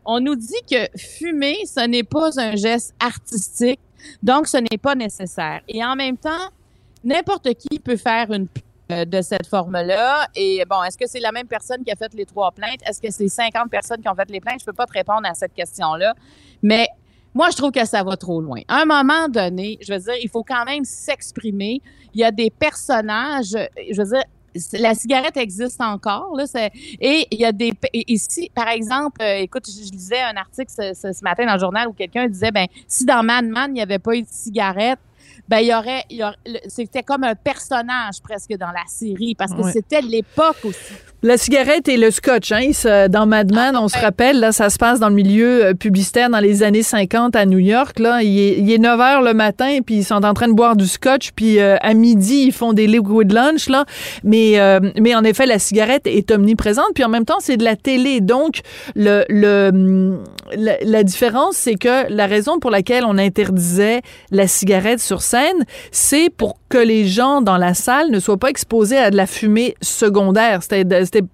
on 0.05 0.19
nous 0.19 0.35
dit 0.35 0.63
que 0.69 0.89
fumer, 0.99 1.65
ce 1.67 1.87
n'est 1.87 2.03
pas 2.03 2.41
un 2.41 2.57
geste 2.57 2.93
artistique, 2.99 3.81
donc, 4.23 4.47
ce 4.47 4.57
n'est 4.57 4.79
pas 4.79 4.95
nécessaire. 4.95 5.61
Et 5.69 5.85
en 5.85 5.97
même 5.97 6.17
temps, 6.17 6.49
n'importe 7.05 7.55
qui 7.55 7.79
peut 7.79 7.97
faire 7.97 8.31
une 8.33 8.47
euh, 8.91 9.05
de 9.05 9.21
cette 9.21 9.47
forme-là. 9.47 10.27
Et 10.35 10.65
bon, 10.69 10.83
est-ce 10.83 10.99
que 10.99 11.07
c'est 11.07 11.21
la 11.21 11.31
même 11.31 11.47
personne 11.47 11.85
qui 11.85 11.93
a 11.93 11.97
fait 11.97 12.13
les 12.15 12.27
trois 12.27 12.51
plaintes? 12.51 12.81
Est-ce 12.85 13.01
que 13.01 13.11
c'est 13.11 13.29
50 13.29 13.71
personnes 13.71 14.01
qui 14.01 14.09
ont 14.09 14.15
fait 14.15 14.29
les 14.31 14.41
plaintes? 14.41 14.61
Je 14.61 14.65
peux 14.65 14.73
pas 14.73 14.87
te 14.87 14.93
répondre 14.93 15.23
à 15.25 15.35
cette 15.35 15.55
question-là. 15.55 16.15
Mais 16.63 16.89
moi, 17.33 17.51
je 17.51 17.57
trouve 17.57 17.71
que 17.71 17.85
ça 17.87 18.03
va 18.03 18.17
trop 18.17 18.41
loin. 18.41 18.61
À 18.67 18.83
un 18.83 18.85
moment 18.87 19.29
donné, 19.29 19.79
je 19.81 19.93
veux 19.93 20.01
dire, 20.01 20.15
il 20.21 20.29
faut 20.29 20.43
quand 20.43 20.65
même 20.65 20.85
s'exprimer. 20.85 21.81
Il 22.15 22.21
y 22.21 22.25
a 22.25 22.33
des 22.33 22.51
personnages, 22.51 23.55
je 23.91 23.97
veux 23.97 24.09
dire, 24.09 24.25
la 24.73 24.95
cigarette 24.95 25.37
existe 25.37 25.81
encore 25.81 26.37
là, 26.37 26.45
et 27.01 27.27
il 27.31 27.39
y 27.39 27.45
a 27.45 27.53
des 27.53 27.73
ici 27.93 28.51
par 28.55 28.69
exemple 28.69 29.23
euh, 29.23 29.37
écoute 29.37 29.67
je, 29.67 29.91
lisais 29.91 30.21
un 30.21 30.37
article 30.37 30.71
ce, 30.71 30.93
ce, 30.95 31.23
matin 31.23 31.47
dans 31.47 31.55
le 31.55 31.61
journal 31.61 31.89
où 31.89 31.93
quelqu'un 31.93 32.27
disait 32.29 32.51
ben 32.51 32.67
si 32.87 33.05
dans 33.05 33.23
Mad 33.23 33.45
Men 33.45 33.67
il 33.69 33.75
n'y 33.75 33.83
avait 33.83 33.99
pas 33.99 34.15
eu 34.15 34.23
de 34.23 34.29
cigarette 34.29 34.99
ben 35.49 35.59
il 35.59 35.67
y 35.67 35.75
aurait, 35.75 36.05
c'était 36.69 37.03
comme 37.03 37.25
un 37.25 37.35
personnage 37.35 38.23
presque 38.23 38.57
dans 38.57 38.71
la 38.71 38.85
série 38.87 39.35
parce 39.35 39.53
que 39.53 39.63
c'était 39.71 40.01
l'époque 40.01 40.59
aussi. 40.65 40.95
La 41.23 41.37
cigarette 41.37 41.87
et 41.87 41.99
le 41.99 42.11
scotch, 42.11 42.51
hein, 42.51 42.71
dans 43.11 43.27
Mad 43.27 43.55
Men, 43.55 43.77
on 43.77 43.89
se 43.89 43.99
rappelle, 43.99 44.41
là, 44.41 44.53
ça 44.53 44.71
se 44.71 44.79
passe 44.79 45.01
dans 45.01 45.11
le 45.11 45.15
milieu 45.15 45.67
euh, 45.67 45.75
publicitaire 45.75 46.31
dans 46.31 46.39
les 46.39 46.63
années 46.63 46.83
50 46.83 47.37
à 47.37 47.45
New 47.45 47.59
York. 47.59 47.99
Là, 47.99 48.23
il 48.23 48.39
est, 48.39 48.59
il 48.59 48.73
est 48.73 48.79
9 48.79 48.99
heures 48.99 49.21
le 49.21 49.35
matin, 49.35 49.81
puis 49.85 49.97
ils 49.97 50.05
sont 50.05 50.25
en 50.25 50.33
train 50.33 50.49
de 50.49 50.55
boire 50.55 50.77
du 50.77 50.87
scotch, 50.87 51.33
puis 51.37 51.61
euh, 51.61 51.77
à 51.83 51.93
midi 51.93 52.45
ils 52.47 52.53
font 52.53 52.73
des 52.73 52.87
liquid 52.87 53.33
lunch 53.33 53.69
là. 53.69 53.85
Mais 54.25 54.59
euh, 54.59 54.81
mais 54.99 55.15
en 55.15 55.23
effet, 55.23 55.45
la 55.45 55.59
cigarette 55.59 56.07
est 56.07 56.31
omniprésente, 56.31 56.95
puis 56.95 57.05
en 57.05 57.11
même 57.11 57.27
temps 57.27 57.41
c'est 57.41 57.59
de 57.59 57.65
la 57.65 57.77
télé, 57.77 58.23
donc 58.23 58.61
le, 58.97 59.27
le 59.29 60.21
la, 60.57 60.79
la 60.83 61.05
différence 61.05 61.57
c'est 61.57 61.75
que 61.75 62.11
la 62.11 62.27
raison 62.27 62.61
pour 62.61 62.71
laquelle 62.71 63.05
on 63.05 63.19
interdisait 63.19 64.01
la 64.31 64.47
cigarette 64.49 65.01
sur 65.01 65.21
scène, 65.21 65.67
c'est 65.93 66.31
pour 66.31 66.57
que 66.71 66.79
les 66.79 67.07
gens 67.07 67.43
dans 67.43 67.59
la 67.59 67.75
salle 67.75 68.11
ne 68.11 68.21
soient 68.21 68.39
pas 68.39 68.49
exposés 68.49 68.97
à 68.97 69.11
de 69.11 69.17
la 69.17 69.27
fumée 69.27 69.75
secondaire. 69.83 70.63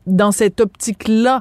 Dans 0.06 0.32
cette 0.32 0.60
optique-là. 0.60 1.40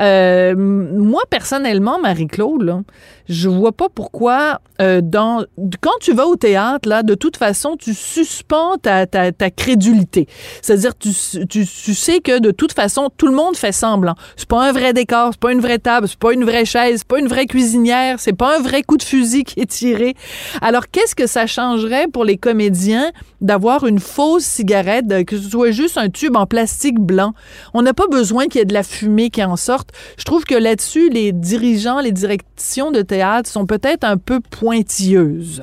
Euh, 0.00 0.54
moi, 0.56 1.22
personnellement, 1.30 1.98
Marie-Claude, 2.00 2.82
je 3.28 3.48
vois 3.48 3.72
pas 3.72 3.88
pourquoi 3.88 4.60
euh, 4.80 5.00
dans 5.02 5.44
quand 5.80 5.98
tu 6.00 6.12
vas 6.12 6.26
au 6.26 6.36
théâtre 6.36 6.88
là 6.88 7.02
de 7.02 7.14
toute 7.14 7.36
façon 7.36 7.76
tu 7.76 7.94
suspends 7.94 8.76
ta, 8.78 9.06
crédulité. 9.50 10.26
C'est-à-dire 10.60 10.96
tu, 10.98 11.10
tu, 11.48 11.94
sais 11.94 12.20
que 12.20 12.40
de 12.40 12.50
toute 12.50 12.72
façon 12.72 13.10
tout 13.16 13.26
le 13.26 13.34
monde 13.34 13.56
fait 13.56 13.72
semblant. 13.72 14.14
C'est 14.36 14.48
pas 14.48 14.66
un 14.68 14.72
vrai 14.72 14.92
décor 14.92 15.30
c'est 15.32 15.40
pas 15.40 15.52
une 15.52 15.60
vraie 15.60 15.78
table 15.78 16.08
c'est 16.08 16.18
pas 16.18 16.32
une 16.32 16.44
vraie 16.44 16.64
chaise 16.64 17.00
c'est 17.00 17.06
pas 17.06 17.18
une 17.18 17.28
vraie 17.28 17.46
cuisinière 17.46 18.18
c'est 18.18 18.32
pas 18.32 18.56
un 18.56 18.60
vrai 18.60 18.82
coup 18.82 18.96
de 18.96 19.02
fusil 19.02 19.44
qui 19.44 19.60
est 19.60 19.70
tiré. 19.70 20.14
Alors 20.60 20.88
qu'est-ce 20.90 21.14
que 21.14 21.26
ça 21.26 21.46
changerait 21.46 22.08
pour 22.08 22.24
les 22.24 22.38
comédiens 22.38 23.10
d'avoir 23.40 23.86
une 23.86 23.98
fausse 23.98 24.44
cigarette 24.44 25.24
que 25.26 25.36
ce 25.36 25.50
soit 25.50 25.70
juste 25.70 25.98
un 25.98 26.08
tube 26.08 26.36
en 26.36 26.46
plastique 26.46 26.98
blanc? 26.98 27.34
On 27.74 27.82
n'a 27.82 27.94
pas 27.94 28.06
besoin 28.06 28.46
qu'il 28.46 28.58
y 28.58 28.62
ait 28.62 28.66
de 28.66 28.74
la 28.74 28.82
fumée 28.82 29.30
qui 29.30 29.42
en 29.42 29.56
sorte. 29.56 29.90
Je 30.16 30.24
trouve 30.24 30.44
que 30.44 30.54
là-dessus 30.54 31.08
les 31.08 31.32
dirigeants 31.32 32.00
les 32.00 32.12
directions 32.12 32.90
de 32.90 33.02
sont 33.46 33.66
peut-être 33.66 34.04
un 34.04 34.16
peu 34.16 34.40
pointilleuses. 34.40 35.62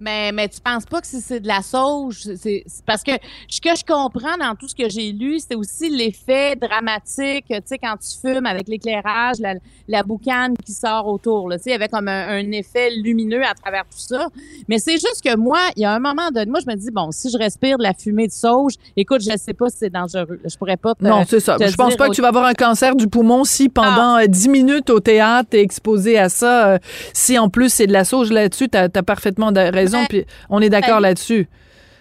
Mais, 0.00 0.30
mais 0.32 0.48
tu 0.48 0.60
penses 0.60 0.84
pas 0.86 1.00
que 1.00 1.06
si 1.06 1.20
c'est 1.20 1.40
de 1.40 1.48
la 1.48 1.60
sauge, 1.62 2.20
c'est 2.36 2.64
parce 2.86 3.02
que 3.02 3.12
ce 3.48 3.60
que 3.60 3.70
je 3.76 3.84
comprends 3.84 4.36
dans 4.38 4.54
tout 4.54 4.68
ce 4.68 4.74
que 4.74 4.88
j'ai 4.88 5.12
lu, 5.12 5.38
c'est 5.40 5.56
aussi 5.56 5.90
l'effet 5.90 6.54
dramatique, 6.56 7.44
tu 7.48 7.54
sais, 7.64 7.78
quand 7.78 7.96
tu 7.96 8.18
fumes 8.20 8.46
avec 8.46 8.68
l'éclairage, 8.68 9.36
la, 9.40 9.54
la 9.88 10.02
boucane 10.02 10.54
qui 10.64 10.72
sort 10.72 11.06
autour, 11.08 11.50
tu 11.52 11.58
sais, 11.64 11.72
avec 11.72 11.90
comme 11.90 12.08
un, 12.08 12.28
un 12.28 12.52
effet 12.52 12.90
lumineux 13.02 13.42
à 13.44 13.54
travers 13.54 13.82
tout 13.84 13.98
ça. 13.98 14.28
Mais 14.68 14.78
c'est 14.78 14.92
juste 14.98 15.20
que 15.24 15.36
moi, 15.36 15.58
il 15.76 15.82
y 15.82 15.84
a 15.84 15.92
un 15.92 15.98
moment 15.98 16.30
donné, 16.32 16.50
moi, 16.50 16.60
je 16.64 16.70
me 16.70 16.76
dis, 16.76 16.90
bon, 16.92 17.10
si 17.10 17.30
je 17.30 17.38
respire 17.38 17.78
de 17.78 17.82
la 17.82 17.92
fumée 17.94 18.26
de 18.28 18.32
sauge, 18.32 18.74
écoute, 18.96 19.20
je 19.22 19.36
sais 19.36 19.54
pas 19.54 19.68
si 19.70 19.78
c'est 19.78 19.90
dangereux. 19.90 20.40
Je 20.44 20.56
pourrais 20.56 20.76
pas 20.76 20.94
te, 20.94 21.04
Non, 21.04 21.24
c'est 21.28 21.40
ça. 21.40 21.56
Je 21.70 21.76
pense 21.76 21.96
pas 21.96 22.04
que 22.10 22.14
tu 22.14 22.22
vas 22.22 22.28
avoir 22.28 22.44
un 22.46 22.54
cancer 22.54 22.94
du 22.94 23.08
poumon 23.08 23.44
si 23.44 23.68
pendant 23.68 24.16
euh, 24.18 24.26
10 24.26 24.48
minutes 24.48 24.90
au 24.90 25.00
théâtre, 25.00 25.48
t'es 25.50 25.60
exposé 25.60 26.18
à 26.18 26.28
ça. 26.28 26.68
euh, 26.74 26.78
si 27.12 27.38
en 27.38 27.48
plus 27.48 27.72
c'est 27.72 27.86
de 27.86 27.92
la 27.92 28.04
sauge 28.04 28.30
là-dessus, 28.30 28.68
t'as 28.68 28.88
as 28.94 29.02
parfaitement 29.02 29.52
de- 29.52 29.70
raison. 29.88 30.00
Ouais. 30.00 30.06
Puis 30.08 30.24
on 30.48 30.60
est 30.60 30.70
d'accord 30.70 31.00
là-dessus. 31.00 31.48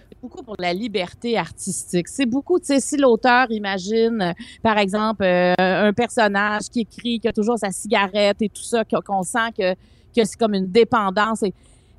c'est 0.09 0.21
beaucoup 0.21 0.43
pour 0.43 0.55
la 0.59 0.73
liberté 0.73 1.37
artistique. 1.37 2.07
C'est 2.07 2.25
beaucoup, 2.25 2.59
tu 2.59 2.67
sais, 2.67 2.79
si 2.79 2.97
l'auteur 2.97 3.47
imagine, 3.49 4.21
euh, 4.21 4.33
par 4.61 4.77
exemple, 4.77 5.23
euh, 5.23 5.53
un 5.57 5.93
personnage 5.93 6.63
qui 6.71 6.81
écrit, 6.81 7.19
qui 7.19 7.27
a 7.27 7.33
toujours 7.33 7.57
sa 7.57 7.71
cigarette 7.71 8.41
et 8.41 8.49
tout 8.49 8.63
ça, 8.63 8.83
qu'on 8.83 9.01
qu'on 9.01 9.23
sent 9.23 9.51
que, 9.57 9.73
que 9.73 10.23
c'est 10.23 10.37
comme 10.37 10.53
une 10.53 10.67
dépendance. 10.67 11.43
Et, 11.43 11.53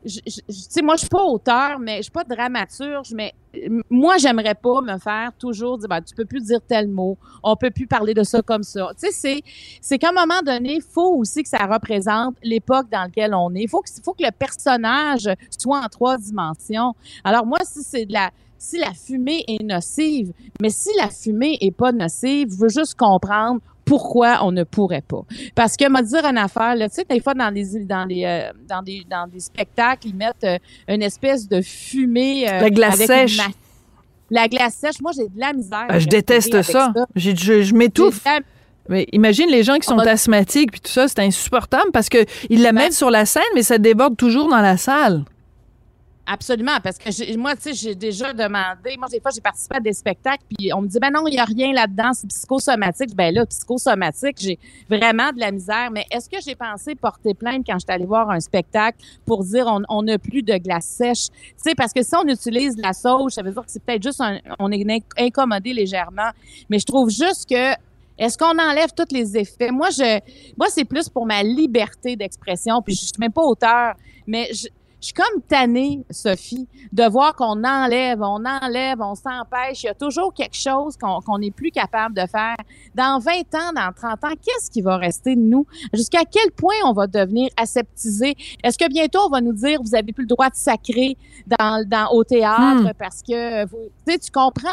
je- 0.05 0.21
je- 0.27 0.69
tu 0.73 0.83
moi, 0.83 0.95
je 0.97 1.01
suis 1.01 1.09
pas 1.09 1.23
auteur, 1.25 1.79
mais 1.79 1.99
je 1.99 2.03
suis 2.03 2.11
pas 2.11 2.25
dramaturge, 2.25 3.13
mais 3.15 3.33
euh, 3.57 3.81
moi, 3.91 4.17
j'aimerais 4.19 4.55
pas 4.55 4.81
me 4.81 4.99
faire 4.99 5.33
toujours 5.39 5.79
dire, 5.79 5.89
ben, 5.89 6.01
tu 6.01 6.15
peux 6.15 6.25
plus 6.25 6.43
dire 6.43 6.61
tel 6.67 6.89
mot, 6.89 7.19
on 7.43 7.57
peut 7.57 7.71
plus 7.71 7.87
parler 7.87 8.15
de 8.15 8.23
ça 8.23 8.43
comme 8.43 8.63
ça. 8.63 8.91
Tu 9.01 9.07
sais, 9.07 9.13
c'est, 9.13 9.43
c'est 9.81 9.99
qu'à 9.99 10.11
un 10.11 10.13
moment 10.13 10.41
donné, 10.45 10.77
il 10.77 10.83
faut 10.83 11.17
aussi 11.17 11.43
que 11.43 11.49
ça 11.49 11.67
représente 11.67 12.37
l'époque 12.43 12.89
dans 12.91 13.03
laquelle 13.03 13.35
on 13.35 13.55
est. 13.55 13.63
Il 13.63 13.69
faut 13.69 13.81
que, 13.81 13.91
faut 14.05 14.15
que 14.15 14.25
le 14.25 14.33
personnage 14.33 15.29
soit 15.59 15.81
en 15.81 15.89
trois 15.89 16.17
dimensions. 16.19 16.95
Alors 17.25 17.47
moi, 17.47 17.59
si 17.65 17.83
c'est 17.83 18.07
de 18.07 18.13
la 18.13 18.31
si 18.61 18.77
la 18.79 18.93
fumée 18.93 19.45
est 19.47 19.63
nocive, 19.63 20.33
mais 20.61 20.71
si 20.71 20.89
la 20.99 21.09
fumée 21.11 21.57
est 21.61 21.71
pas 21.71 21.93
nocive, 21.93 22.49
je 22.51 22.57
veux 22.57 22.69
juste 22.69 22.97
comprendre 22.97 23.61
pourquoi 23.89 24.41
on 24.45 24.53
ne 24.53 24.65
pourrait 24.65 25.03
pas. 25.07 25.23
Parce 25.55 25.77
que, 25.77 25.89
m'a 25.89 26.03
dire 26.03 26.25
une 26.25 26.39
affaire, 26.39 26.75
là, 26.77 26.89
tu 26.89 26.97
sais, 26.97 27.07
des 27.09 27.21
fois, 27.21 27.35
dans 27.35 27.51
les, 27.53 27.85
dans 27.85 28.05
les, 28.05 28.25
euh, 28.25 28.53
dans 28.69 28.83
des, 28.83 29.03
dans 29.11 29.27
des 29.27 29.41
spectacles, 29.41 30.09
ils 30.09 30.15
mettent 30.15 30.45
euh, 30.45 30.59
une 30.89 31.03
espèce 31.03 31.49
de 31.49 31.61
fumée. 31.63 32.49
euh, 32.49 32.61
La 32.61 32.71
glace 32.71 32.95
avec 33.01 33.07
sèche. 33.29 33.41
La 34.31 34.47
glace 34.47 34.75
sèche, 34.75 35.01
moi, 35.01 35.13
j'ai 35.17 35.25
de 35.25 35.39
la 35.41 35.53
misère. 35.55 35.87
Ah, 35.89 35.99
je 35.99 36.07
déteste 36.07 36.61
ça. 36.63 36.93
J'ai- 37.17 37.35
Je, 37.35 37.63
je 37.63 37.75
m'étouffe. 37.75 38.23
Mais 38.91 39.07
imagine 39.13 39.49
les 39.51 39.63
gens 39.65 39.77
qui 39.77 39.87
sont 39.87 39.97
va- 39.97 40.11
asthmatiques 40.13 40.71
puis 40.73 40.81
tout 40.81 40.91
ça, 40.91 41.09
c'est 41.09 41.19
insupportable 41.21 41.91
parce 41.93 42.09
que 42.09 42.25
ils 42.49 42.63
la 42.63 42.73
Ben- 42.73 42.85
mettent 42.85 42.95
sur 42.95 43.11
la 43.11 43.27
scène, 43.27 43.43
mais 43.55 43.63
ça 43.63 43.77
déborde 43.79 44.17
toujours 44.17 44.49
dans 44.49 44.61
la 44.63 44.77
salle. 44.79 45.25
Absolument, 46.31 46.77
parce 46.85 46.99
que 46.99 47.37
moi, 47.39 47.57
tu 47.57 47.63
sais, 47.63 47.73
j'ai 47.73 47.95
déjà 47.95 48.35
demandé. 48.35 48.99
Moi, 48.99 49.09
des 49.11 49.19
fois, 49.19 49.31
j'ai 49.35 49.41
participé 49.41 49.77
à 49.77 49.81
des 49.81 49.95
spectacles, 49.95 50.45
puis 50.55 50.71
on 50.75 50.83
me 50.83 50.87
dit, 50.87 50.99
ben 51.01 51.11
non, 51.11 51.27
il 51.27 51.31
n'y 51.31 51.39
a 51.39 51.45
rien 51.47 51.73
là-dedans, 51.73 52.13
c'est 52.13 52.27
psychosomatique. 52.27 53.17
Ben 53.17 53.35
là, 53.35 53.47
psychosomatique, 53.47 54.37
j'ai 54.39 54.59
vraiment 54.91 55.33
de 55.33 55.41
la 55.41 55.51
misère. 55.51 55.91
Mais 55.91 56.05
est-ce 56.11 56.29
que 56.29 56.37
j'ai 56.45 56.55
pensé 56.55 56.95
porter 56.95 57.33
plainte 57.33 57.65
quand 57.67 57.79
j'étais 57.79 57.95
allée 57.95 58.05
voir 58.05 58.29
un 58.29 58.41
spectacle 58.41 58.99
pour 59.25 59.43
dire 59.43 59.75
on 59.89 60.03
n'a 60.03 60.19
plus 60.19 60.43
de 60.43 60.55
glace 60.59 60.85
sèche? 60.85 61.29
Tu 61.31 61.55
sais, 61.57 61.75
parce 61.75 61.95
que 61.95 62.03
si 62.03 62.15
on 62.15 62.29
utilise 62.29 62.77
la 62.77 62.93
sauge, 62.93 63.33
ça 63.33 63.41
veut 63.43 63.53
dire 63.53 63.63
que 63.65 63.71
c'est 63.71 63.83
peut-être 63.83 64.03
juste 64.03 64.21
un, 64.21 64.39
on 64.59 64.71
est 64.71 64.85
inc- 64.85 65.03
incommodé 65.19 65.73
légèrement. 65.73 66.29
Mais 66.69 66.79
je 66.79 66.85
trouve 66.85 67.09
juste 67.09 67.49
que 67.49 67.73
est-ce 68.19 68.37
qu'on 68.37 68.59
enlève 68.59 68.91
tous 68.95 69.15
les 69.15 69.39
effets? 69.39 69.71
Moi, 69.71 69.89
je, 69.91 70.21
moi, 70.59 70.67
c'est 70.69 70.85
plus 70.85 71.09
pour 71.09 71.25
ma 71.25 71.43
liberté 71.43 72.17
d'expression. 72.17 72.83
Puis 72.83 72.95
je 72.97 73.01
suis 73.07 73.13
même 73.19 73.33
pas 73.33 73.43
auteur, 73.45 73.95
mais 74.27 74.51
je, 74.53 74.67
je 75.01 75.07
suis 75.07 75.15
comme 75.15 75.41
tannée, 75.49 76.05
Sophie, 76.11 76.67
de 76.93 77.05
voir 77.09 77.35
qu'on 77.35 77.63
enlève, 77.65 78.21
on 78.21 78.43
enlève, 78.45 78.99
on 79.01 79.15
s'empêche. 79.15 79.83
Il 79.85 79.87
y 79.87 79.91
a 79.91 79.95
toujours 79.95 80.33
quelque 80.35 80.57
chose 80.57 80.97
qu'on 80.97 81.39
n'est 81.39 81.51
plus 81.51 81.71
capable 81.71 82.15
de 82.15 82.27
faire. 82.27 82.57
Dans 82.95 83.19
20 83.21 83.33
ans, 83.55 83.73
dans 83.75 83.93
30 83.95 84.25
ans, 84.25 84.35
qu'est-ce 84.45 84.71
qui 84.71 84.83
va 84.83 84.97
rester 84.97 85.37
de 85.37 85.41
nous? 85.41 85.67
Jusqu'à 85.95 86.23
quel 86.31 86.51
point 86.51 86.75
on 86.85 86.93
va 86.93 87.07
devenir 87.07 87.49
aseptisé? 87.57 88.35
Est-ce 88.65 88.77
que 88.79 88.89
bientôt 88.89 89.21
on 89.27 89.31
va 89.31 89.41
nous 89.41 89.53
dire 89.53 89.81
vous 89.83 89.95
avez 89.95 90.13
plus 90.13 90.23
le 90.25 90.29
droit 90.29 90.51
de 90.51 90.57
sacrer 90.57 91.17
dans, 91.47 91.85
dans, 91.87 92.09
au 92.13 92.25
théâtre 92.25 92.59
Hmm. 92.59 92.91
parce 92.99 93.23
que 93.23 93.65
vous, 93.67 93.91
tu 94.07 94.31
comprends? 94.33 94.69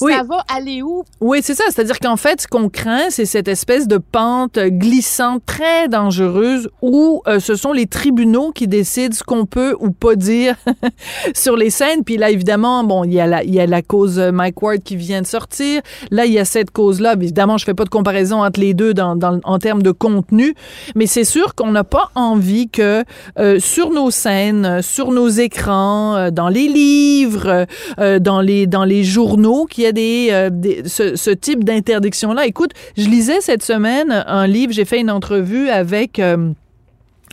Oui. 0.00 0.12
Ça 0.12 0.22
va 0.22 0.44
aller 0.48 0.82
où? 0.82 1.04
Oui, 1.20 1.40
c'est 1.42 1.54
ça. 1.54 1.64
C'est-à-dire 1.68 1.98
qu'en 1.98 2.16
fait, 2.16 2.42
ce 2.42 2.46
qu'on 2.48 2.68
craint, 2.68 3.10
c'est 3.10 3.26
cette 3.26 3.48
espèce 3.48 3.86
de 3.86 3.98
pente 3.98 4.58
glissante 4.58 5.44
très 5.46 5.88
dangereuse 5.88 6.68
où 6.82 7.22
euh, 7.26 7.40
ce 7.40 7.54
sont 7.54 7.72
les 7.72 7.86
tribunaux 7.86 8.52
qui 8.52 8.66
décident 8.66 9.14
ce 9.14 9.22
qu'on 9.22 9.46
peut 9.46 9.67
ou 9.80 9.90
pas 9.90 10.14
dire 10.16 10.56
sur 11.34 11.56
les 11.56 11.70
scènes. 11.70 12.04
Puis 12.04 12.16
là, 12.16 12.30
évidemment, 12.30 12.84
bon, 12.84 13.04
il 13.04 13.12
y 13.12 13.20
a 13.20 13.26
la, 13.26 13.42
il 13.44 13.54
y 13.54 13.60
a 13.60 13.66
la 13.66 13.82
cause 13.82 14.18
euh, 14.18 14.32
Mike 14.32 14.60
Ward 14.62 14.82
qui 14.82 14.96
vient 14.96 15.22
de 15.22 15.26
sortir. 15.26 15.80
Là, 16.10 16.26
il 16.26 16.32
y 16.32 16.38
a 16.38 16.44
cette 16.44 16.70
cause-là. 16.70 17.14
Évidemment, 17.14 17.58
je 17.58 17.64
fais 17.64 17.74
pas 17.74 17.84
de 17.84 17.88
comparaison 17.90 18.42
entre 18.42 18.60
les 18.60 18.74
deux 18.74 18.94
en 18.98 19.58
termes 19.58 19.82
de 19.82 19.90
contenu, 19.90 20.54
mais 20.94 21.06
c'est 21.06 21.24
sûr 21.24 21.54
qu'on 21.54 21.70
n'a 21.72 21.84
pas 21.84 22.10
envie 22.14 22.68
que 22.68 23.04
euh, 23.38 23.58
sur 23.60 23.90
nos 23.90 24.10
scènes, 24.10 24.64
euh, 24.66 24.82
sur 24.82 25.10
nos 25.12 25.28
écrans, 25.28 26.30
dans 26.30 26.48
les 26.48 26.68
livres, 26.68 27.66
dans 27.98 28.40
les 28.40 28.66
dans 28.66 28.84
les 28.84 29.04
journaux, 29.04 29.66
qu'il 29.66 29.84
y 29.84 29.86
a 29.86 29.92
des, 29.92 30.48
des- 30.52 30.82
ce, 30.86 31.16
ce 31.16 31.30
type 31.30 31.64
d'interdiction-là. 31.64 32.46
Écoute, 32.46 32.70
je 32.96 33.08
lisais 33.08 33.40
cette 33.40 33.62
semaine 33.62 34.24
un 34.26 34.46
livre. 34.46 34.72
J'ai 34.72 34.84
fait 34.84 35.00
une 35.00 35.10
entrevue 35.10 35.68
avec. 35.68 36.20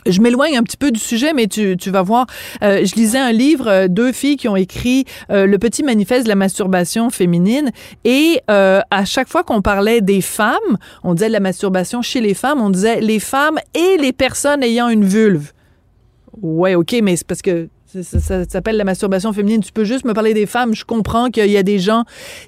Je 0.06 0.20
m'éloigne 0.20 0.56
un 0.56 0.62
petit 0.62 0.76
peu 0.76 0.90
du 0.90 1.00
sujet, 1.00 1.32
mais 1.32 1.46
tu, 1.46 1.76
tu 1.76 1.90
vas 1.90 2.02
voir. 2.02 2.26
Euh, 2.62 2.84
je 2.84 2.94
lisais 2.94 3.18
un 3.18 3.32
livre, 3.32 3.68
euh, 3.68 3.88
deux 3.88 4.12
filles 4.12 4.36
qui 4.36 4.48
ont 4.48 4.56
écrit 4.56 5.04
euh, 5.30 5.46
le 5.46 5.58
petit 5.58 5.82
manifeste 5.82 6.24
de 6.24 6.28
la 6.28 6.34
masturbation 6.34 7.10
féminine, 7.10 7.70
et 8.04 8.40
euh, 8.50 8.80
à 8.90 9.04
chaque 9.04 9.28
fois 9.28 9.42
qu'on 9.42 9.62
parlait 9.62 10.00
des 10.00 10.20
femmes, 10.20 10.78
on 11.04 11.14
disait 11.14 11.28
de 11.28 11.32
la 11.32 11.40
masturbation 11.40 12.02
chez 12.02 12.20
les 12.20 12.34
femmes, 12.34 12.60
on 12.60 12.70
disait 12.70 13.00
les 13.00 13.20
femmes 13.20 13.58
et 13.74 13.96
les 14.00 14.12
personnes 14.12 14.62
ayant 14.62 14.88
une 14.88 15.04
vulve. 15.04 15.52
Ouais, 16.42 16.74
ok, 16.74 16.96
mais 17.02 17.16
c'est 17.16 17.26
parce 17.26 17.42
que 17.42 17.68
ça, 17.86 18.44
s'appelle 18.48 18.76
la 18.76 18.84
masturbation 18.84 19.32
féminine. 19.32 19.62
Tu 19.62 19.72
peux 19.72 19.84
juste 19.84 20.04
me 20.04 20.12
parler 20.12 20.34
des 20.34 20.46
femmes. 20.46 20.74
Je 20.74 20.84
comprends 20.84 21.30
qu'il 21.30 21.50
y 21.50 21.56
a 21.56 21.62
des 21.62 21.78
gens 21.78 22.04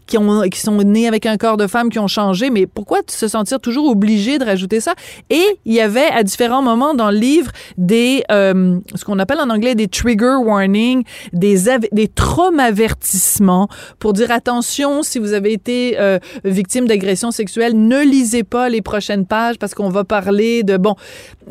qui, 0.07 0.18
ont, 0.18 0.42
qui 0.42 0.61
sont 0.61 0.77
nés 0.83 1.07
avec 1.07 1.27
un 1.27 1.37
corps 1.37 1.57
de 1.57 1.66
femme 1.66 1.90
qui 1.90 1.98
ont 1.98 2.09
changé, 2.09 2.51
mais 2.51 2.66
pourquoi 2.66 3.01
se 3.07 3.29
sentir 3.29 3.61
toujours 3.61 3.88
obligé 3.88 4.38
de 4.38 4.44
rajouter 4.44 4.81
ça? 4.81 4.94
Et 5.31 5.44
il 5.64 5.72
y 5.72 5.81
avait 5.81 6.07
à 6.07 6.22
différents 6.22 6.62
moments 6.62 6.94
dans 6.94 7.11
le 7.11 7.18
livre 7.18 7.53
des, 7.77 8.24
euh, 8.31 8.79
ce 8.94 9.05
qu'on 9.05 9.18
appelle 9.18 9.40
en 9.40 9.51
anglais 9.51 9.74
des 9.74 9.88
trigger 9.88 10.37
warnings, 10.42 11.05
des, 11.33 11.64
des 11.92 12.09
traumavertissements 12.09 13.68
pour 13.98 14.12
dire 14.12 14.31
attention 14.31 15.03
si 15.03 15.18
vous 15.18 15.33
avez 15.33 15.53
été 15.53 15.98
euh, 15.98 16.18
victime 16.44 16.87
d'agression 16.87 17.31
sexuelle, 17.31 17.72
ne 17.74 18.03
lisez 18.03 18.42
pas 18.42 18.68
les 18.68 18.83
prochaines 18.83 19.27
pages 19.27 19.59
parce 19.59 19.74
qu'on 19.74 19.88
va 19.88 20.05
parler 20.05 20.62
de, 20.62 20.77
bon, 20.77 20.96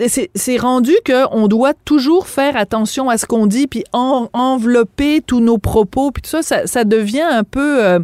c'est 0.08 0.58
rendu 0.58 0.93
qu'on 1.06 1.47
doit 1.47 1.73
toujours 1.86 2.28
faire 2.28 2.58
attention 2.58 3.10
à 3.10 3.17
ce 3.17 3.26
qu'on 3.26 3.47
dit, 3.47 3.67
puis 3.78 3.84
en- 3.94 4.30
envelopper 4.34 5.22
tous 5.22 5.40
nos 5.40 5.58
propos, 5.58 6.12
puis 6.12 6.22
tout 6.22 6.42
ça, 6.42 6.66
ça, 6.66 6.84
devient 6.84 7.22
un 7.22 7.44
peu 7.44 7.86
euh, 7.86 8.00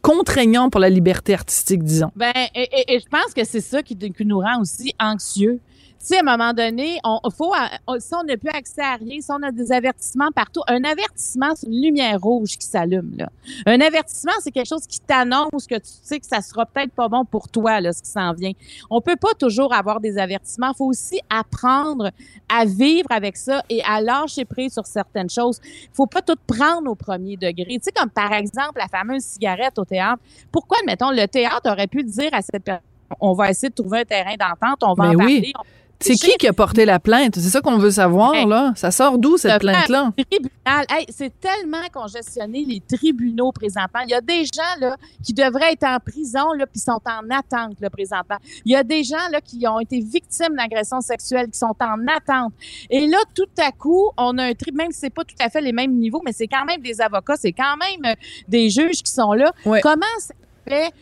contraignant 0.00 0.70
pour 0.70 0.80
la 0.80 0.88
liberté 0.88 1.34
artistique, 1.34 1.84
disons. 1.84 2.10
Ben, 2.16 2.32
et, 2.54 2.98
je 2.98 3.08
pense 3.08 3.32
que 3.34 3.44
c'est 3.44 3.60
ça 3.60 3.82
qui 3.82 3.96
nous 4.24 4.38
rend 4.40 4.60
aussi 4.60 4.94
anxieux. 4.98 5.60
Tu 6.02 6.08
sais, 6.08 6.16
à 6.16 6.20
un 6.20 6.36
moment 6.36 6.52
donné, 6.52 6.98
on 7.04 7.20
faut, 7.30 7.52
on- 7.86 8.00
si 8.00 8.12
on 8.12 8.24
n'a 8.24 8.36
plus 8.36 8.50
accès 8.50 8.82
à 8.82 8.96
rien, 8.96 9.20
si 9.20 9.30
on 9.30 9.40
a 9.40 9.52
des 9.52 9.70
avertissements 9.70 10.32
partout, 10.34 10.60
un 10.66 10.82
avertissement, 10.82 11.50
c'est 11.54 11.68
une 11.68 11.80
lumière 11.80 12.20
rouge 12.20 12.56
qui 12.58 12.66
s'allume, 12.66 13.12
là. 13.18 13.28
Un 13.66 13.80
avertissement, 13.80 14.32
c'est 14.40 14.50
quelque 14.50 14.66
chose 14.68 14.84
qui 14.88 14.98
t'annonce 14.98 15.64
que 15.68 15.76
tu 15.76 15.82
sais 16.02 16.18
que 16.18 16.26
ça 16.26 16.40
sera 16.40 16.66
peut-être 16.66 16.90
pas 16.92 17.06
bon 17.06 17.24
pour 17.24 17.48
toi, 17.48 17.80
là, 17.80 17.92
ce 17.92 18.02
qui 18.02 18.10
s'en 18.10 18.32
vient. 18.32 18.50
On 18.90 19.00
peut 19.00 19.14
pas 19.14 19.32
toujours 19.38 19.72
avoir 19.72 20.00
des 20.00 20.18
avertissements. 20.18 20.74
faut 20.74 20.86
aussi 20.86 21.20
apprendre 21.30 22.10
à 22.48 22.64
vivre 22.64 23.06
avec 23.10 23.36
ça 23.36 23.62
et 23.68 23.80
à 23.84 24.00
lâcher 24.00 24.44
prise 24.44 24.72
sur 24.72 24.86
certaines 24.86 25.30
choses. 25.30 25.60
faut 25.92 26.06
pas 26.06 26.20
tout 26.22 26.34
prendre 26.46 26.90
au 26.90 26.96
premier 26.96 27.36
degré. 27.36 27.66
Tu 27.76 27.80
sais, 27.82 27.92
comme 27.92 28.10
par 28.10 28.32
exemple, 28.32 28.78
la 28.80 28.88
fameuse 28.88 29.22
cigarette 29.22 29.78
au 29.78 29.84
théâtre. 29.84 30.20
Pourquoi, 30.50 30.78
admettons, 30.80 31.10
le 31.12 31.26
théâtre 31.28 31.70
aurait 31.70 31.86
pu 31.86 32.02
dire 32.02 32.30
à 32.32 32.42
cette 32.42 32.64
personne, 32.64 32.82
on 33.20 33.34
va 33.34 33.50
essayer 33.50 33.68
de 33.68 33.74
trouver 33.74 34.00
un 34.00 34.04
terrain 34.04 34.34
d'entente, 34.36 34.82
on 34.82 34.94
va 34.94 35.10
Mais 35.10 35.16
en 35.16 35.24
oui. 35.24 35.34
parler. 35.40 35.52
on- 35.58 35.62
C'est 36.02 36.14
qui 36.14 36.36
qui 36.36 36.48
a 36.48 36.52
porté 36.52 36.84
la 36.84 36.98
plainte? 36.98 37.36
C'est 37.36 37.48
ça 37.48 37.60
qu'on 37.60 37.78
veut 37.78 37.90
savoir, 37.90 38.46
là. 38.46 38.72
Ça 38.76 38.90
sort 38.90 39.18
d'où, 39.18 39.36
cette 39.36 39.60
plainte-là? 39.60 40.12
Tribunal. 40.30 40.86
Hey, 40.90 41.06
c'est 41.08 41.32
tellement 41.40 41.86
congestionné, 41.92 42.64
les 42.66 42.80
tribunaux 42.80 43.52
présentement. 43.52 44.00
Il 44.04 44.10
y 44.10 44.14
a 44.14 44.20
des 44.20 44.44
gens, 44.44 44.80
là, 44.80 44.96
qui 45.24 45.32
devraient 45.32 45.72
être 45.72 45.84
en 45.84 45.98
prison, 45.98 46.52
là, 46.52 46.66
puis 46.66 46.80
sont 46.80 47.00
en 47.06 47.30
attente, 47.30 47.80
là, 47.80 47.88
présentement. 47.90 48.36
Il 48.64 48.72
y 48.72 48.76
a 48.76 48.82
des 48.82 49.04
gens, 49.04 49.28
là, 49.30 49.40
qui 49.40 49.66
ont 49.66 49.80
été 49.80 50.00
victimes 50.00 50.56
d'agressions 50.56 51.00
sexuelles, 51.00 51.48
qui 51.50 51.58
sont 51.58 51.76
en 51.80 52.06
attente. 52.08 52.52
Et 52.90 53.06
là, 53.06 53.18
tout 53.34 53.44
à 53.58 53.70
coup, 53.72 54.10
on 54.16 54.36
a 54.38 54.44
un 54.44 54.54
tribunal, 54.54 54.72
même 54.72 54.92
si 54.92 55.00
c'est 55.00 55.10
pas 55.10 55.24
tout 55.24 55.36
à 55.38 55.48
fait 55.50 55.60
les 55.60 55.72
mêmes 55.72 55.92
niveaux, 55.92 56.22
mais 56.24 56.32
c'est 56.32 56.46
quand 56.46 56.64
même 56.64 56.80
des 56.80 57.00
avocats, 57.00 57.36
c'est 57.36 57.52
quand 57.52 57.76
même 57.76 58.12
euh, 58.12 58.14
des 58.48 58.70
juges 58.70 59.02
qui 59.02 59.12
sont 59.12 59.32
là. 59.34 59.52
Comment 59.82 60.06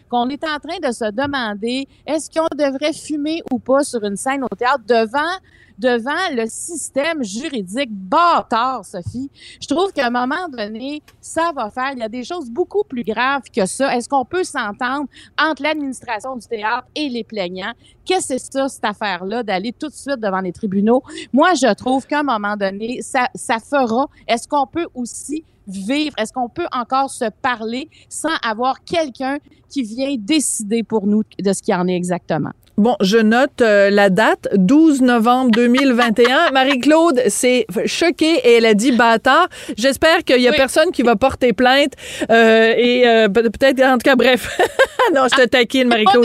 qu'on 0.09 0.29
est 0.29 0.44
en 0.44 0.59
train 0.59 0.79
de 0.83 0.92
se 0.92 1.11
demander 1.11 1.88
est-ce 2.07 2.31
qu'on 2.31 2.49
devrait 2.57 2.92
fumer 2.92 3.42
ou 3.51 3.59
pas 3.59 3.83
sur 3.83 4.03
une 4.05 4.16
scène 4.16 4.44
au 4.44 4.55
théâtre 4.55 4.85
devant 4.87 5.38
devant 5.81 6.35
le 6.35 6.44
système 6.46 7.25
juridique 7.25 7.90
bâtard, 7.90 8.85
Sophie? 8.85 9.31
Je 9.61 9.66
trouve 9.66 9.92
qu'à 9.92 10.09
un 10.09 10.11
moment 10.11 10.49
donné, 10.49 11.03
ça 11.20 11.53
va 11.55 11.70
faire. 11.70 11.92
Il 11.92 12.01
y 12.01 12.03
a 12.03 12.09
des 12.09 12.23
choses 12.23 12.51
beaucoup 12.51 12.85
plus 12.85 13.03
graves 13.03 13.44
que 13.55 13.64
ça. 13.64 13.96
Est-ce 13.96 14.09
qu'on 14.09 14.27
peut 14.27 14.44
s'entendre 14.44 15.09
entre 15.38 15.62
l'administration 15.62 16.37
du 16.37 16.46
théâtre 16.46 16.87
et 16.94 17.09
les 17.09 17.25
plaignants? 17.25 17.73
Qu'est-ce 18.05 18.35
que 18.35 18.38
c'est 18.38 18.53
ça, 18.53 18.68
cette 18.68 18.85
affaire-là, 18.85 19.42
d'aller 19.42 19.73
tout 19.73 19.88
de 19.88 19.94
suite 19.94 20.20
devant 20.20 20.40
les 20.40 20.53
tribunaux? 20.53 21.03
Moi, 21.33 21.55
je 21.55 21.73
trouve 21.75 22.07
qu'à 22.07 22.20
un 22.20 22.25
moment 22.25 22.57
donné, 22.57 23.01
ça, 23.01 23.29
ça 23.35 23.59
fera. 23.59 24.07
Est-ce 24.29 24.46
qu'on 24.46 24.66
peut 24.66 24.87
aussi 24.94 25.44
vivre? 25.76 26.14
Est-ce 26.18 26.33
qu'on 26.33 26.48
peut 26.48 26.66
encore 26.72 27.11
se 27.11 27.26
parler 27.42 27.88
sans 28.09 28.35
avoir 28.42 28.85
quelqu'un 28.85 29.38
qui 29.68 29.83
vient 29.83 30.14
décider 30.18 30.83
pour 30.83 31.06
nous 31.06 31.22
de 31.38 31.52
ce 31.52 31.62
qui 31.62 31.74
en 31.74 31.87
est 31.87 31.96
exactement? 31.96 32.50
Bon, 32.80 32.96
je 33.02 33.18
note 33.18 33.61
euh, 33.61 33.90
la 33.90 34.09
date, 34.09 34.48
12 34.54 35.02
novembre 35.02 35.50
2021. 35.50 36.50
Marie-Claude 36.52 37.20
s'est 37.28 37.66
choquée 37.85 38.37
et 38.37 38.54
elle 38.54 38.64
a 38.64 38.72
dit 38.72 38.92
bâtard. 38.92 39.48
J'espère 39.76 40.24
qu'il 40.24 40.40
y 40.40 40.48
a 40.48 40.52
personne 40.52 40.90
qui 40.90 41.02
va 41.02 41.14
porter 41.14 41.52
plainte. 41.52 41.92
Euh, 42.30 42.72
et 42.74 43.06
euh, 43.06 43.28
peut-être, 43.28 43.83
en 43.83 43.98
tout 43.98 44.04
cas, 44.04 44.16
bref. 44.16 44.59
non, 45.14 45.24
je 45.30 45.42
te 45.42 45.46
taquine, 45.46 45.88
Marie-Claude. 45.88 46.24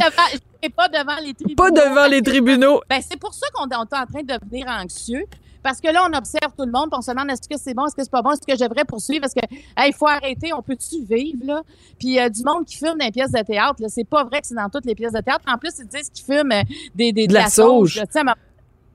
Pas 0.75 0.88
devant 0.88 1.17
les 1.21 1.34
tribunaux. 1.34 1.55
Pas 1.55 1.71
devant 1.71 2.08
les 2.08 2.21
tribunaux. 2.23 2.81
Ben, 2.89 3.01
c'est 3.01 3.19
pour 3.19 3.34
ça 3.34 3.47
qu'on 3.53 3.67
est 3.67 3.75
en 3.75 3.86
train 3.86 4.03
de 4.23 4.39
devenir 4.39 4.67
anxieux. 4.67 5.25
Parce 5.65 5.82
que 5.82 5.91
là, 5.91 6.08
on 6.08 6.15
observe 6.15 6.54
tout 6.56 6.63
le 6.63 6.71
monde, 6.71 6.91
puis 6.91 6.99
on 6.99 7.01
se 7.01 7.10
demande 7.10 7.28
est-ce 7.32 7.49
que 7.49 7.58
c'est 7.58 7.73
bon, 7.73 7.88
est-ce 7.88 7.95
que 7.95 8.04
c'est 8.04 8.12
pas 8.12 8.21
bon, 8.21 8.30
est-ce 8.34 8.45
que 8.45 8.56
je 8.56 8.63
devrais 8.63 8.86
poursuivre, 8.86 9.21
parce 9.21 9.34
que 9.34 9.41
il 9.88 9.93
faut 9.95 10.06
arrêter, 10.06 10.54
on 10.54 10.62
peut-tu 10.62 11.01
vivre 11.04 11.43
là? 11.43 11.63
Puis 11.99 12.19
euh, 12.19 12.30
du 12.30 12.43
monde 12.43 12.65
qui 12.65 12.78
fume 12.78 12.99
dans 12.99 13.06
les 13.06 13.12
pièces 13.12 13.32
de 13.32 13.41
théâtre, 13.41 13.82
là, 13.82 13.88
c'est 13.89 14.04
pas 14.04 14.23
vrai 14.25 14.41
que 14.41 14.47
c'est 14.47 14.54
dans 14.54 14.69
toutes 14.69 14.86
les 14.86 14.93
pièces 14.93 15.13
de 15.13 15.21
théâtre. 15.21 15.43
En 15.47 15.58
plus, 15.58 15.71
ils 15.80 15.88
disent 15.88 16.12
qu'ils 16.12 16.23
fument 16.23 16.51
euh, 16.51 16.62
des, 16.93 17.12
des 17.12 17.25
de, 17.25 17.34
la, 17.34 17.49
sauge 17.49 17.99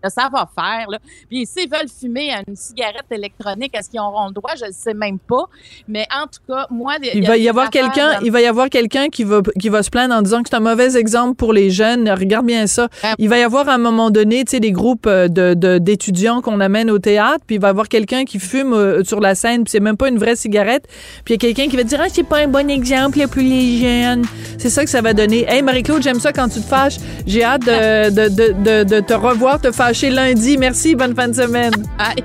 ça 0.08 0.28
va 0.32 0.48
faire. 0.54 0.90
Là. 0.90 0.98
Puis 1.28 1.46
s'ils 1.46 1.68
veulent 1.68 1.88
fumer 1.88 2.32
une 2.46 2.56
cigarette 2.56 3.06
électronique, 3.10 3.76
est-ce 3.76 3.90
qu'ils 3.90 4.00
auront 4.00 4.28
le 4.28 4.32
droit? 4.32 4.52
Je 4.58 4.66
ne 4.66 4.72
sais 4.72 4.94
même 4.94 5.18
pas. 5.18 5.44
Mais 5.88 6.06
en 6.14 6.26
tout 6.26 6.40
cas, 6.48 6.66
moi... 6.70 6.94
Il, 7.14 7.26
va 7.26 7.36
y 7.36 7.48
avoir 7.48 7.70
quelqu'un 7.70 8.18
il 8.22 8.30
va 8.30 8.40
y 8.40 8.46
avoir 8.46 8.68
quelqu'un 8.68 9.08
qui 9.08 9.24
va, 9.24 9.40
qui 9.58 9.68
va 9.68 9.82
se 9.82 9.90
plaindre 9.90 10.14
en 10.14 10.22
disant 10.22 10.42
que 10.42 10.48
c'est 10.50 10.56
un 10.56 10.60
mauvais 10.60 10.96
exemple 10.96 11.34
pour 11.36 11.52
les 11.52 11.70
jeunes. 11.70 12.08
Regarde 12.08 12.46
bien 12.46 12.66
ça. 12.66 12.88
Il 13.18 13.28
va 13.28 13.38
y 13.38 13.42
avoir 13.42 13.68
à 13.68 13.74
un 13.74 13.78
moment 13.78 14.10
donné, 14.10 14.44
tu 14.44 14.52
sais, 14.52 14.60
des 14.60 14.72
groupes 14.72 15.06
euh, 15.06 15.28
de, 15.28 15.78
d'étudiants 15.78 16.40
qu'on 16.40 16.60
amène 16.60 16.90
au 16.90 16.98
théâtre, 16.98 17.44
puis 17.46 17.56
il 17.56 17.60
va 17.60 17.68
y 17.68 17.70
avoir 17.70 17.88
quelqu'un 17.88 18.24
qui 18.24 18.38
fume 18.38 18.72
euh, 18.72 19.04
sur 19.04 19.20
la 19.20 19.34
scène, 19.34 19.64
puis 19.64 19.72
c'est 19.72 19.80
même 19.80 19.96
pas 19.96 20.08
une 20.08 20.18
vraie 20.18 20.36
cigarette. 20.36 20.86
Puis 21.24 21.34
il 21.34 21.42
y 21.42 21.46
a 21.46 21.52
quelqu'un 21.54 21.70
qui 21.70 21.76
va 21.76 21.82
dire 21.82 22.00
«Ah, 22.02 22.08
c'est 22.10 22.26
pas 22.26 22.38
un 22.38 22.48
bon 22.48 22.68
exemple 22.70 23.18
pour 23.28 23.42
les 23.42 23.78
jeunes.» 23.78 24.24
C'est 24.58 24.70
ça 24.70 24.84
que 24.84 24.90
ça 24.90 25.00
va 25.00 25.12
donner. 25.12 25.44
Hey, 25.48 25.62
Marie-Claude, 25.62 26.02
j'aime 26.02 26.20
ça 26.20 26.32
quand 26.32 26.48
tu 26.48 26.60
te 26.60 26.66
fâches. 26.66 26.96
J'ai 27.26 27.44
hâte 27.44 27.62
de, 27.62 28.10
de, 28.10 28.28
de, 28.28 28.84
de, 28.84 29.00
te 29.00 29.12
revoir, 29.12 29.60
te 29.60 29.72
fâcher 29.72 29.89
chez 29.92 30.10
lundi. 30.10 30.58
Merci, 30.58 30.94
bonne 30.94 31.14
fin 31.14 31.28
de 31.28 31.34
semaine. 31.34 31.72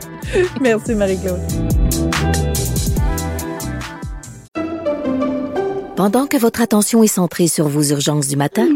Merci, 0.61 0.95
Marie-Claude. 0.95 1.41
Pendant 5.95 6.27
que 6.27 6.37
votre 6.37 6.61
attention 6.61 7.03
est 7.03 7.07
centrée 7.07 7.47
sur 7.47 7.67
vos 7.67 7.83
urgences 7.83 8.27
du 8.27 8.35
matin, 8.35 8.67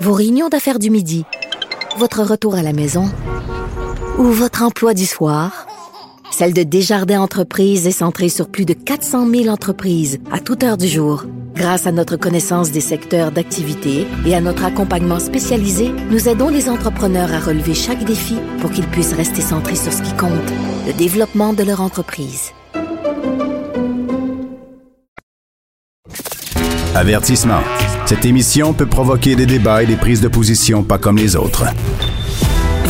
vos 0.00 0.12
réunions 0.12 0.48
d'affaires 0.48 0.80
du 0.80 0.90
midi, 0.90 1.24
votre 1.96 2.22
retour 2.22 2.56
à 2.56 2.62
la 2.62 2.72
maison 2.72 3.04
ou 4.18 4.24
votre 4.24 4.62
emploi 4.62 4.92
du 4.92 5.06
soir, 5.06 5.66
celle 6.30 6.52
de 6.52 6.62
Desjardins 6.62 7.20
Entreprises 7.20 7.86
est 7.86 7.90
centrée 7.90 8.28
sur 8.28 8.48
plus 8.48 8.64
de 8.64 8.72
400 8.72 9.28
000 9.28 9.48
entreprises 9.48 10.18
à 10.32 10.40
toute 10.40 10.62
heure 10.62 10.76
du 10.76 10.88
jour. 10.88 11.24
Grâce 11.54 11.86
à 11.86 11.92
notre 11.92 12.16
connaissance 12.16 12.70
des 12.70 12.80
secteurs 12.80 13.32
d'activité 13.32 14.06
et 14.24 14.34
à 14.34 14.40
notre 14.40 14.64
accompagnement 14.64 15.18
spécialisé, 15.18 15.90
nous 16.10 16.28
aidons 16.28 16.48
les 16.48 16.68
entrepreneurs 16.68 17.32
à 17.32 17.40
relever 17.40 17.74
chaque 17.74 18.04
défi 18.04 18.36
pour 18.60 18.70
qu'ils 18.70 18.86
puissent 18.86 19.12
rester 19.12 19.42
centrés 19.42 19.76
sur 19.76 19.92
ce 19.92 20.02
qui 20.02 20.12
compte, 20.16 20.30
le 20.86 20.92
développement 20.92 21.52
de 21.52 21.64
leur 21.64 21.80
entreprise. 21.80 22.52
Avertissement. 26.94 27.60
Cette 28.06 28.24
émission 28.24 28.74
peut 28.74 28.86
provoquer 28.86 29.36
des 29.36 29.46
débats 29.46 29.82
et 29.82 29.86
des 29.86 29.96
prises 29.96 30.20
de 30.20 30.28
position 30.28 30.82
pas 30.82 30.98
comme 30.98 31.16
les 31.16 31.36
autres. 31.36 31.64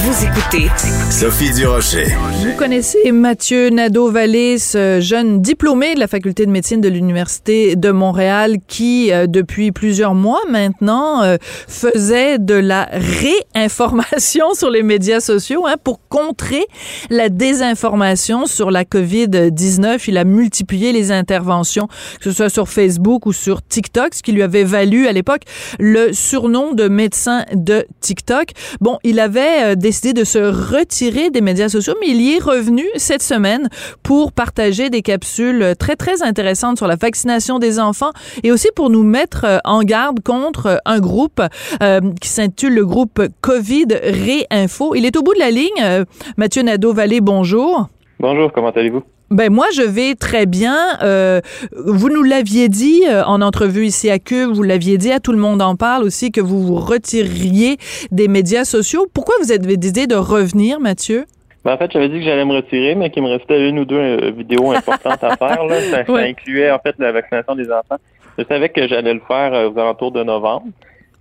Vous 0.03 0.25
écoutez 0.25 0.69
Sophie 1.11 1.53
Durocher. 1.53 2.07
Vous 2.43 2.57
connaissez 2.57 3.13
Mathieu 3.13 3.69
Nadeau-Vallée, 3.69 4.59
ce 4.59 4.99
jeune 4.99 5.43
diplômé 5.43 5.95
de 5.95 6.01
la 6.01 6.07
faculté 6.07 6.47
de 6.47 6.51
médecine 6.51 6.81
de 6.81 6.89
l'Université 6.89 7.77
de 7.77 7.91
Montréal 7.91 8.57
qui, 8.67 9.13
euh, 9.13 9.27
depuis 9.27 9.73
plusieurs 9.73 10.15
mois 10.15 10.41
maintenant, 10.49 11.23
euh, 11.23 11.37
faisait 11.69 12.39
de 12.39 12.55
la 12.55 12.89
réinformation 12.93 14.55
sur 14.55 14.71
les 14.71 14.83
médias 14.83 15.21
sociaux 15.21 15.67
hein, 15.67 15.75
pour 15.85 16.01
contrer 16.09 16.65
la 17.11 17.29
désinformation 17.29 18.47
sur 18.47 18.71
la 18.71 18.85
COVID-19. 18.85 20.05
Il 20.09 20.17
a 20.17 20.25
multiplié 20.25 20.93
les 20.93 21.13
interventions, 21.13 21.89
que 22.21 22.25
ce 22.25 22.33
soit 22.33 22.49
sur 22.49 22.71
Facebook 22.71 23.27
ou 23.27 23.35
sur 23.35 23.61
TikTok, 23.63 24.15
ce 24.15 24.23
qui 24.23 24.33
lui 24.33 24.43
avait 24.43 24.65
valu 24.65 25.09
à 25.09 25.13
l'époque 25.13 25.43
le 25.79 26.15
surnom 26.15 26.73
de 26.73 26.89
médecin 26.89 27.45
de 27.53 27.85
TikTok. 28.01 28.53
Bon, 28.81 28.99
il 29.05 29.21
avait 29.21 29.73
euh, 29.73 29.75
décidé 29.91 30.13
de 30.13 30.23
se 30.23 30.39
retirer 30.39 31.31
des 31.31 31.41
médias 31.41 31.69
sociaux, 31.69 31.95
mais 32.01 32.11
il 32.11 32.21
y 32.23 32.37
est 32.37 32.39
revenu 32.39 32.85
cette 32.95 33.25
semaine 33.25 33.69
pour 34.05 34.31
partager 34.31 34.89
des 34.89 35.03
capsules 35.03 35.75
très, 35.81 35.97
très 35.97 36.23
intéressantes 36.23 36.77
sur 36.77 36.87
la 36.87 36.95
vaccination 36.95 37.59
des 37.59 37.81
enfants 37.81 38.13
et 38.45 38.53
aussi 38.53 38.69
pour 38.77 38.89
nous 38.89 39.03
mettre 39.03 39.45
euh, 39.45 39.59
en 39.65 39.83
garde 39.83 40.21
contre 40.23 40.81
un 40.85 41.01
groupe 41.01 41.43
euh, 41.83 42.01
qui 42.21 42.29
s'intitule 42.29 42.75
le 42.75 42.87
groupe 42.87 43.21
COVID 43.41 43.87
Réinfo. 44.01 44.95
Il 44.95 45.05
est 45.07 45.17
au 45.17 45.23
bout 45.25 45.35
de 45.35 45.41
la 45.41 45.51
ligne. 45.51 45.83
Euh, 45.83 46.05
Mathieu 46.37 46.63
Nadeau-Vallée, 46.63 47.21
bonjour. 47.21 47.89
Bonjour, 48.21 48.53
comment 48.53 48.71
allez-vous? 48.71 49.03
Ben 49.31 49.49
moi 49.49 49.67
je 49.73 49.83
vais 49.83 50.17
très 50.17 50.45
bien. 50.45 50.99
Euh, 51.03 51.41
vous 51.73 52.09
nous 52.09 52.25
l'aviez 52.25 52.69
dit 52.69 53.05
euh, 53.09 53.23
en 53.23 53.43
entrevue 53.43 53.87
ici 53.87 54.11
à 54.11 54.19
Cube, 54.19 54.51
vous 54.51 54.65
l'aviez 54.65 54.99
dit 54.99 55.13
à 55.13 55.21
tout 55.21 55.31
le 55.31 55.39
monde 55.39 55.63
en 55.63 55.77
parle 55.77 56.03
aussi 56.03 56.33
que 56.33 56.41
vous 56.41 56.61
vous 56.61 56.75
retiriez 56.75 57.77
des 58.11 58.27
médias 58.27 58.65
sociaux. 58.65 59.07
Pourquoi 59.15 59.37
vous 59.41 59.53
avez 59.53 59.77
décidé 59.77 60.09
de 60.09 60.17
revenir, 60.17 60.81
Mathieu? 60.81 61.27
Ben, 61.65 61.75
en 61.75 61.79
fait, 61.79 61.93
j'avais 61.93 62.09
dit 62.09 62.19
que 62.19 62.25
j'allais 62.25 62.45
me 62.45 62.55
retirer, 62.55 62.97
mais 62.97 63.11
qu'il 63.11 63.23
me 63.23 63.29
restait 63.29 63.69
une 63.69 63.79
ou 63.79 63.85
deux 63.85 64.01
euh, 64.01 64.33
vidéos 64.37 64.73
importantes 64.73 65.23
à 65.23 65.37
faire. 65.37 65.65
Là. 65.65 65.81
Ça, 65.81 66.05
ça, 66.05 66.17
incluait 66.17 66.73
en 66.73 66.81
fait 66.81 66.97
la 66.99 67.13
vaccination 67.13 67.55
des 67.55 67.71
enfants. 67.71 67.99
Je 68.37 68.43
savais 68.45 68.71
que 68.71 68.89
j'allais 68.89 69.15
le 69.15 69.23
faire 69.29 69.53
aux 69.53 69.79
alentours 69.79 70.11
de 70.11 70.25
novembre. 70.25 70.67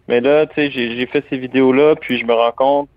Mais 0.07 0.19
là, 0.19 0.47
tu 0.47 0.55
sais, 0.55 0.71
j'ai 0.71 1.05
fait 1.05 1.23
ces 1.29 1.37
vidéos-là, 1.37 1.93
puis 2.01 2.17
je 2.17 2.25
me 2.25 2.33
rends 2.33 2.53
compte 2.57 2.89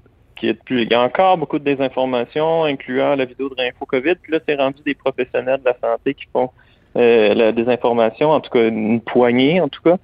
il 0.43 0.91
y 0.91 0.95
a 0.95 1.01
encore 1.01 1.39
beaucoup 1.39 1.59
de 1.59 1.65
désinformation, 1.65 2.65
incluant 2.65 3.15
la 3.15 3.25
vidéo 3.25 3.49
de 3.49 3.55
Réinfo 3.55 3.87
COVID. 3.87 4.17
Puis 4.23 4.33
là, 4.33 4.41
c'est 4.47 4.57
rendu 4.57 4.83
des 4.85 4.95
professionnels 4.95 5.61
de 5.61 5.67
la 5.67 5.77
santé 5.81 6.15
qui 6.15 6.27
font 6.33 6.51
euh, 6.97 7.35
la 7.35 7.53
désinformation, 7.53 8.31
en 8.31 8.41
tout 8.41 8.51
cas 8.51 8.69
une 8.69 9.01
poignée, 9.01 9.61
en 9.61 9.69
tout 9.69 9.83
cas. 9.83 9.97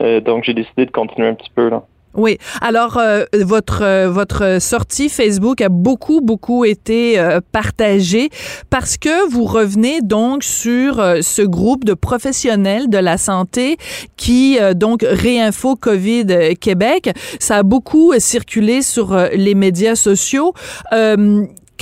Euh, 0.00 0.20
donc, 0.20 0.44
j'ai 0.44 0.54
décidé 0.54 0.86
de 0.86 0.90
continuer 0.90 1.28
un 1.28 1.34
petit 1.34 1.50
peu 1.54 1.68
là. 1.68 1.84
Oui. 2.14 2.36
Alors, 2.60 2.98
euh, 2.98 3.24
votre 3.40 3.82
euh, 3.82 4.10
votre 4.10 4.60
sortie 4.60 5.08
Facebook 5.08 5.62
a 5.62 5.70
beaucoup 5.70 6.20
beaucoup 6.20 6.66
été 6.66 7.18
euh, 7.18 7.40
partagée 7.52 8.28
parce 8.68 8.98
que 8.98 9.28
vous 9.30 9.44
revenez 9.44 10.02
donc 10.02 10.44
sur 10.44 11.02
ce 11.22 11.42
groupe 11.42 11.84
de 11.84 11.94
professionnels 11.94 12.90
de 12.90 12.98
la 12.98 13.16
santé 13.16 13.78
qui 14.16 14.58
donc 14.74 15.04
réinfo 15.08 15.76
Covid 15.76 16.56
Québec. 16.60 17.10
Ça 17.38 17.58
a 17.58 17.62
beaucoup 17.62 18.12
circulé 18.18 18.82
sur 18.82 19.16
les 19.32 19.54
médias 19.54 19.94
sociaux. 19.94 20.52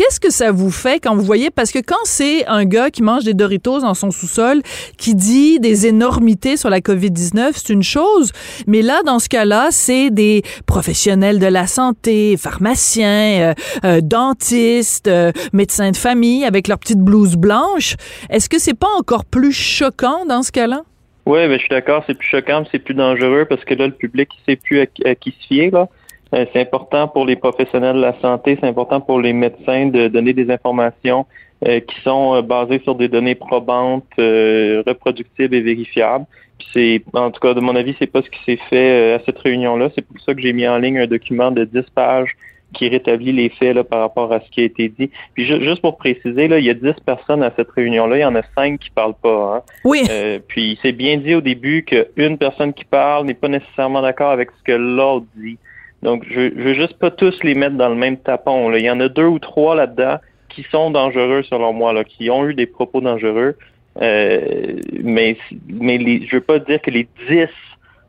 Qu'est-ce 0.00 0.18
que 0.18 0.30
ça 0.32 0.50
vous 0.50 0.70
fait 0.70 0.98
quand 0.98 1.14
vous 1.14 1.20
voyez, 1.20 1.50
parce 1.50 1.72
que 1.72 1.78
quand 1.78 2.04
c'est 2.04 2.46
un 2.46 2.64
gars 2.64 2.88
qui 2.88 3.02
mange 3.02 3.24
des 3.24 3.34
Doritos 3.34 3.80
dans 3.80 3.92
son 3.92 4.10
sous-sol, 4.10 4.62
qui 4.96 5.14
dit 5.14 5.60
des 5.60 5.86
énormités 5.86 6.56
sur 6.56 6.70
la 6.70 6.80
COVID-19, 6.80 7.50
c'est 7.52 7.70
une 7.70 7.82
chose, 7.82 8.32
mais 8.66 8.80
là, 8.80 9.02
dans 9.04 9.18
ce 9.18 9.28
cas-là, 9.28 9.68
c'est 9.72 10.08
des 10.08 10.40
professionnels 10.64 11.38
de 11.38 11.44
la 11.44 11.66
santé, 11.66 12.38
pharmaciens, 12.38 13.50
euh, 13.50 13.54
euh, 13.84 14.00
dentistes, 14.02 15.06
euh, 15.06 15.32
médecins 15.52 15.90
de 15.90 15.98
famille 15.98 16.46
avec 16.46 16.66
leur 16.66 16.78
petite 16.78 17.00
blouse 17.00 17.36
blanche. 17.36 17.96
Est-ce 18.30 18.48
que 18.48 18.58
c'est 18.58 18.78
pas 18.78 18.88
encore 18.98 19.26
plus 19.26 19.52
choquant 19.52 20.24
dans 20.24 20.42
ce 20.42 20.50
cas-là? 20.50 20.80
Oui, 21.26 21.46
ben, 21.46 21.52
je 21.52 21.58
suis 21.58 21.68
d'accord, 21.68 22.04
c'est 22.06 22.16
plus 22.16 22.26
choquant, 22.26 22.64
c'est 22.72 22.78
plus 22.78 22.94
dangereux 22.94 23.44
parce 23.46 23.62
que 23.66 23.74
là, 23.74 23.86
le 23.86 23.92
public, 23.92 24.30
il 24.38 24.50
sait 24.50 24.56
plus 24.56 24.80
à, 24.80 25.14
qui 25.14 25.32
se 25.32 25.46
fier, 25.46 25.70
là. 25.70 25.90
Euh, 26.34 26.46
c'est 26.52 26.60
important 26.60 27.08
pour 27.08 27.26
les 27.26 27.36
professionnels 27.36 27.96
de 27.96 28.00
la 28.00 28.18
santé, 28.20 28.56
c'est 28.60 28.66
important 28.66 29.00
pour 29.00 29.20
les 29.20 29.32
médecins 29.32 29.86
de 29.86 30.08
donner 30.08 30.32
des 30.32 30.50
informations 30.50 31.26
euh, 31.66 31.80
qui 31.80 32.00
sont 32.02 32.36
euh, 32.36 32.42
basées 32.42 32.80
sur 32.84 32.94
des 32.94 33.08
données 33.08 33.34
probantes, 33.34 34.04
reproductibles 34.16 35.54
et 35.54 35.60
vérifiables. 35.60 36.26
C'est, 36.72 37.02
en 37.14 37.30
tout 37.30 37.40
cas, 37.40 37.54
de 37.54 37.60
mon 37.60 37.74
avis, 37.74 37.96
c'est 37.98 38.06
pas 38.06 38.22
ce 38.22 38.30
qui 38.30 38.38
s'est 38.44 38.60
fait 38.68 39.14
à 39.14 39.20
cette 39.24 39.38
réunion-là. 39.38 39.90
C'est 39.94 40.06
pour 40.06 40.20
ça 40.20 40.34
que 40.34 40.42
j'ai 40.42 40.52
mis 40.52 40.68
en 40.68 40.78
ligne 40.78 40.98
un 40.98 41.06
document 41.06 41.50
de 41.50 41.64
10 41.64 41.82
pages 41.94 42.36
qui 42.72 42.88
rétablit 42.88 43.32
les 43.32 43.48
faits 43.48 43.74
là, 43.74 43.84
par 43.84 44.00
rapport 44.00 44.32
à 44.32 44.40
ce 44.40 44.50
qui 44.50 44.60
a 44.60 44.64
été 44.64 44.88
dit. 44.88 45.10
Puis 45.34 45.46
juste 45.46 45.80
pour 45.80 45.96
préciser, 45.96 46.48
là, 46.48 46.58
il 46.58 46.64
y 46.64 46.70
a 46.70 46.74
10 46.74 46.94
personnes 47.04 47.42
à 47.42 47.52
cette 47.56 47.70
réunion-là, 47.70 48.18
il 48.18 48.20
y 48.20 48.24
en 48.24 48.34
a 48.34 48.42
5 48.54 48.78
qui 48.78 48.90
parlent 48.90 49.14
pas. 49.20 49.56
Hein. 49.56 49.62
Oui. 49.84 50.02
Euh, 50.10 50.38
puis 50.46 50.78
c'est 50.82 50.92
bien 50.92 51.16
dit 51.16 51.34
au 51.34 51.40
début 51.40 51.84
qu'une 51.84 52.38
personne 52.38 52.72
qui 52.72 52.84
parle 52.84 53.26
n'est 53.26 53.34
pas 53.34 53.48
nécessairement 53.48 54.02
d'accord 54.02 54.30
avec 54.30 54.50
ce 54.58 54.62
que 54.62 54.72
l'autre 54.72 55.26
dit. 55.36 55.58
Donc, 56.02 56.24
je, 56.28 56.50
je 56.56 56.62
veux 56.62 56.74
juste 56.74 56.98
pas 56.98 57.10
tous 57.10 57.42
les 57.42 57.54
mettre 57.54 57.76
dans 57.76 57.88
le 57.88 57.94
même 57.94 58.16
tapon. 58.16 58.68
Là. 58.68 58.78
Il 58.78 58.84
y 58.84 58.90
en 58.90 59.00
a 59.00 59.08
deux 59.08 59.26
ou 59.26 59.38
trois 59.38 59.74
là-dedans 59.74 60.18
qui 60.48 60.64
sont 60.70 60.90
dangereux 60.90 61.42
selon 61.42 61.72
moi, 61.72 61.92
là, 61.92 62.04
qui 62.04 62.30
ont 62.30 62.46
eu 62.46 62.54
des 62.54 62.66
propos 62.66 63.00
dangereux. 63.00 63.56
Euh, 64.00 64.76
mais 65.02 65.36
mais 65.68 65.98
les, 65.98 66.26
je 66.26 66.36
veux 66.36 66.42
pas 66.42 66.58
dire 66.58 66.80
que 66.80 66.90
les 66.90 67.08
10 67.28 67.46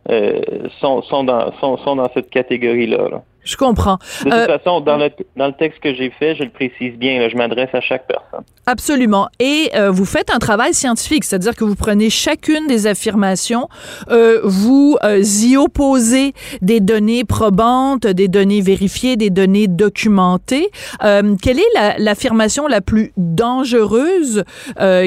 euh, 0.09 0.41
sont, 0.79 1.01
sont, 1.01 1.23
dans, 1.23 1.51
sont, 1.59 1.77
sont 1.77 1.95
dans 1.95 2.09
cette 2.13 2.29
catégorie-là. 2.29 3.09
Là. 3.09 3.23
Je 3.43 3.57
comprends. 3.57 3.97
De 4.19 4.23
toute 4.23 4.33
euh, 4.33 4.57
façon, 4.57 4.81
dans 4.81 4.97
le, 4.97 5.09
dans 5.35 5.47
le 5.47 5.53
texte 5.53 5.79
que 5.79 5.93
j'ai 5.93 6.11
fait, 6.11 6.35
je 6.35 6.43
le 6.43 6.49
précise 6.49 6.95
bien, 6.97 7.27
je 7.29 7.35
m'adresse 7.35 7.69
à 7.73 7.81
chaque 7.81 8.07
personne. 8.07 8.43
Absolument. 8.67 9.27
Et 9.39 9.71
euh, 9.75 9.89
vous 9.89 10.05
faites 10.05 10.29
un 10.29 10.37
travail 10.37 10.73
scientifique, 10.73 11.23
c'est-à-dire 11.23 11.55
que 11.55 11.63
vous 11.63 11.75
prenez 11.75 12.11
chacune 12.11 12.67
des 12.67 12.85
affirmations, 12.85 13.67
euh, 14.11 14.39
vous 14.43 14.97
euh, 15.03 15.23
y 15.43 15.57
opposez 15.57 16.33
des 16.61 16.79
données 16.79 17.23
probantes, 17.23 18.05
des 18.05 18.27
données 18.27 18.61
vérifiées, 18.61 19.17
des 19.17 19.31
données 19.31 19.67
documentées. 19.67 20.69
Euh, 21.03 21.35
quelle 21.41 21.59
est 21.59 21.97
l'affirmation 21.97 22.67
la, 22.67 22.81
plus 22.81 23.11
dangereuse 23.17 24.43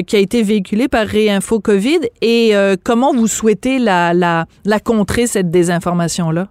qui 0.07 0.15
a 0.15 0.19
été 0.19 0.43
véhiculée 0.43 0.87
par 0.87 1.05
Réinfo 1.05 1.59
COVID 1.59 1.99
et 2.21 2.53
comment 2.83 3.13
vous 3.13 3.27
souhaitez 3.27 3.79
la, 3.79 4.13
la, 4.13 4.45
la 4.63 4.79
contrer, 4.79 5.27
cette 5.27 5.49
désinformation-là? 5.49 6.47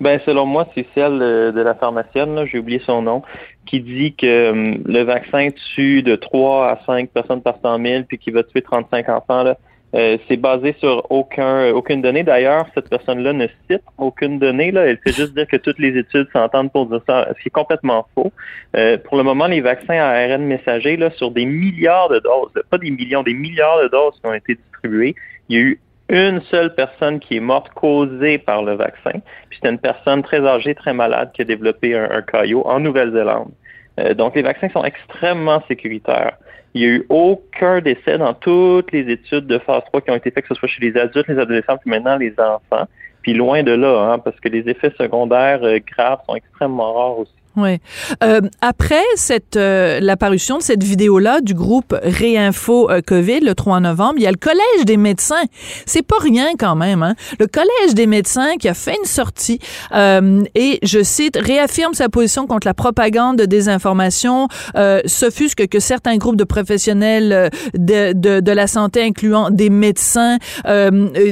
Ben, 0.00 0.20
selon 0.24 0.46
moi, 0.46 0.68
c'est 0.74 0.86
celle 0.94 1.18
de, 1.18 1.60
la 1.60 1.74
pharmacienne, 1.74 2.46
j'ai 2.46 2.58
oublié 2.58 2.80
son 2.86 3.02
nom, 3.02 3.22
qui 3.66 3.80
dit 3.80 4.14
que 4.14 4.50
hum, 4.50 4.82
le 4.86 5.02
vaccin 5.02 5.48
tue 5.74 6.02
de 6.02 6.14
3 6.14 6.68
à 6.68 6.80
5 6.86 7.10
personnes 7.10 7.42
par 7.42 7.58
100 7.62 7.82
000 7.84 8.04
puis 8.04 8.18
qui 8.18 8.30
va 8.30 8.42
tuer 8.44 8.62
35 8.62 9.08
enfants. 9.08 9.42
Là. 9.42 9.56
Euh, 9.94 10.18
c'est 10.28 10.36
basé 10.36 10.76
sur 10.80 11.10
aucun 11.10 11.70
aucune 11.70 12.02
donnée. 12.02 12.22
D'ailleurs, 12.22 12.66
cette 12.74 12.90
personne-là 12.90 13.32
ne 13.32 13.46
cite 13.68 13.82
aucune 13.96 14.38
donnée. 14.38 14.70
Là. 14.70 14.86
Elle 14.86 14.98
fait 14.98 15.12
juste 15.12 15.34
dire 15.34 15.46
que 15.46 15.56
toutes 15.56 15.78
les 15.78 15.96
études 15.98 16.28
s'entendent 16.32 16.70
pour 16.70 16.86
dire 16.86 17.00
ça, 17.06 17.28
ce 17.36 17.42
qui 17.42 17.48
est 17.48 17.50
complètement 17.50 18.06
faux. 18.14 18.30
Euh, 18.76 18.98
pour 18.98 19.16
le 19.16 19.22
moment, 19.22 19.46
les 19.46 19.62
vaccins 19.62 19.94
à 19.94 20.10
ARN 20.10 20.44
messager, 20.44 20.96
là, 20.96 21.10
sur 21.12 21.30
des 21.30 21.46
milliards 21.46 22.10
de 22.10 22.18
doses, 22.18 22.52
pas 22.70 22.78
des 22.78 22.90
millions, 22.90 23.22
des 23.22 23.34
milliards 23.34 23.82
de 23.82 23.88
doses 23.88 24.14
qui 24.20 24.26
ont 24.26 24.34
été 24.34 24.56
distribuées, 24.56 25.14
il 25.48 25.56
y 25.56 25.58
a 25.58 25.62
eu 25.62 25.80
une 26.08 26.40
seule 26.50 26.74
personne 26.74 27.20
qui 27.20 27.36
est 27.36 27.40
morte 27.40 27.70
causée 27.74 28.38
par 28.38 28.62
le 28.62 28.74
vaccin. 28.74 29.20
Puis 29.48 29.58
c'était 29.58 29.70
une 29.70 29.78
personne 29.78 30.22
très 30.22 30.44
âgée, 30.46 30.74
très 30.74 30.94
malade 30.94 31.30
qui 31.34 31.42
a 31.42 31.44
développé 31.44 31.96
un, 31.96 32.10
un 32.10 32.22
caillot 32.22 32.66
en 32.66 32.80
Nouvelle-Zélande. 32.80 33.50
Euh, 33.98 34.14
donc 34.14 34.34
les 34.34 34.42
vaccins 34.42 34.68
sont 34.70 34.84
extrêmement 34.84 35.62
sécuritaires. 35.68 36.36
Il 36.74 36.82
n'y 36.82 36.86
a 36.86 36.90
eu 36.90 37.06
aucun 37.08 37.80
décès 37.80 38.18
dans 38.18 38.34
toutes 38.34 38.92
les 38.92 39.10
études 39.10 39.46
de 39.46 39.58
phase 39.58 39.82
3 39.86 40.00
qui 40.02 40.10
ont 40.10 40.16
été 40.16 40.30
faites, 40.30 40.44
que 40.44 40.54
ce 40.54 40.58
soit 40.58 40.68
chez 40.68 40.82
les 40.82 40.98
adultes, 40.98 41.28
les 41.28 41.38
adolescents, 41.38 41.76
puis 41.78 41.90
maintenant 41.90 42.16
les 42.16 42.32
enfants. 42.38 42.86
Puis 43.22 43.34
loin 43.34 43.62
de 43.62 43.72
là, 43.72 44.12
hein, 44.12 44.18
parce 44.18 44.38
que 44.40 44.48
les 44.48 44.68
effets 44.68 44.92
secondaires 44.96 45.60
euh, 45.62 45.78
graves 45.78 46.20
sont 46.26 46.36
extrêmement 46.36 46.92
rares 46.92 47.18
aussi. 47.20 47.32
Oui. 47.58 47.78
Euh, 48.22 48.40
après 48.60 49.02
cette 49.16 49.56
euh, 49.56 50.00
l'apparition 50.00 50.58
de 50.58 50.62
cette 50.62 50.82
vidéo-là 50.82 51.40
du 51.40 51.54
groupe 51.54 51.94
Réinfo 52.02 52.90
euh, 52.90 53.00
COVID 53.04 53.40
le 53.40 53.54
3 53.54 53.80
novembre, 53.80 54.14
il 54.16 54.22
y 54.22 54.26
a 54.26 54.30
le 54.30 54.36
Collège 54.36 54.84
des 54.84 54.96
médecins. 54.96 55.42
C'est 55.86 56.06
pas 56.06 56.18
rien 56.20 56.48
quand 56.58 56.76
même. 56.76 57.02
Hein? 57.02 57.14
Le 57.38 57.46
Collège 57.46 57.94
des 57.94 58.06
médecins 58.06 58.56
qui 58.56 58.68
a 58.68 58.74
fait 58.74 58.96
une 58.98 59.06
sortie 59.06 59.58
euh, 59.94 60.42
et, 60.54 60.78
je 60.82 61.02
cite, 61.02 61.36
réaffirme 61.36 61.94
sa 61.94 62.08
position 62.08 62.46
contre 62.46 62.66
la 62.66 62.74
propagande 62.74 63.38
de 63.38 63.44
désinformation, 63.44 64.48
euh, 64.76 65.00
s'offusque 65.06 65.66
que 65.68 65.80
certains 65.80 66.16
groupes 66.16 66.36
de 66.36 66.44
professionnels 66.44 67.50
de, 67.74 68.12
de, 68.12 68.40
de 68.40 68.52
la 68.52 68.66
santé, 68.66 69.02
incluant 69.02 69.50
des 69.50 69.70
médecins, 69.70 70.38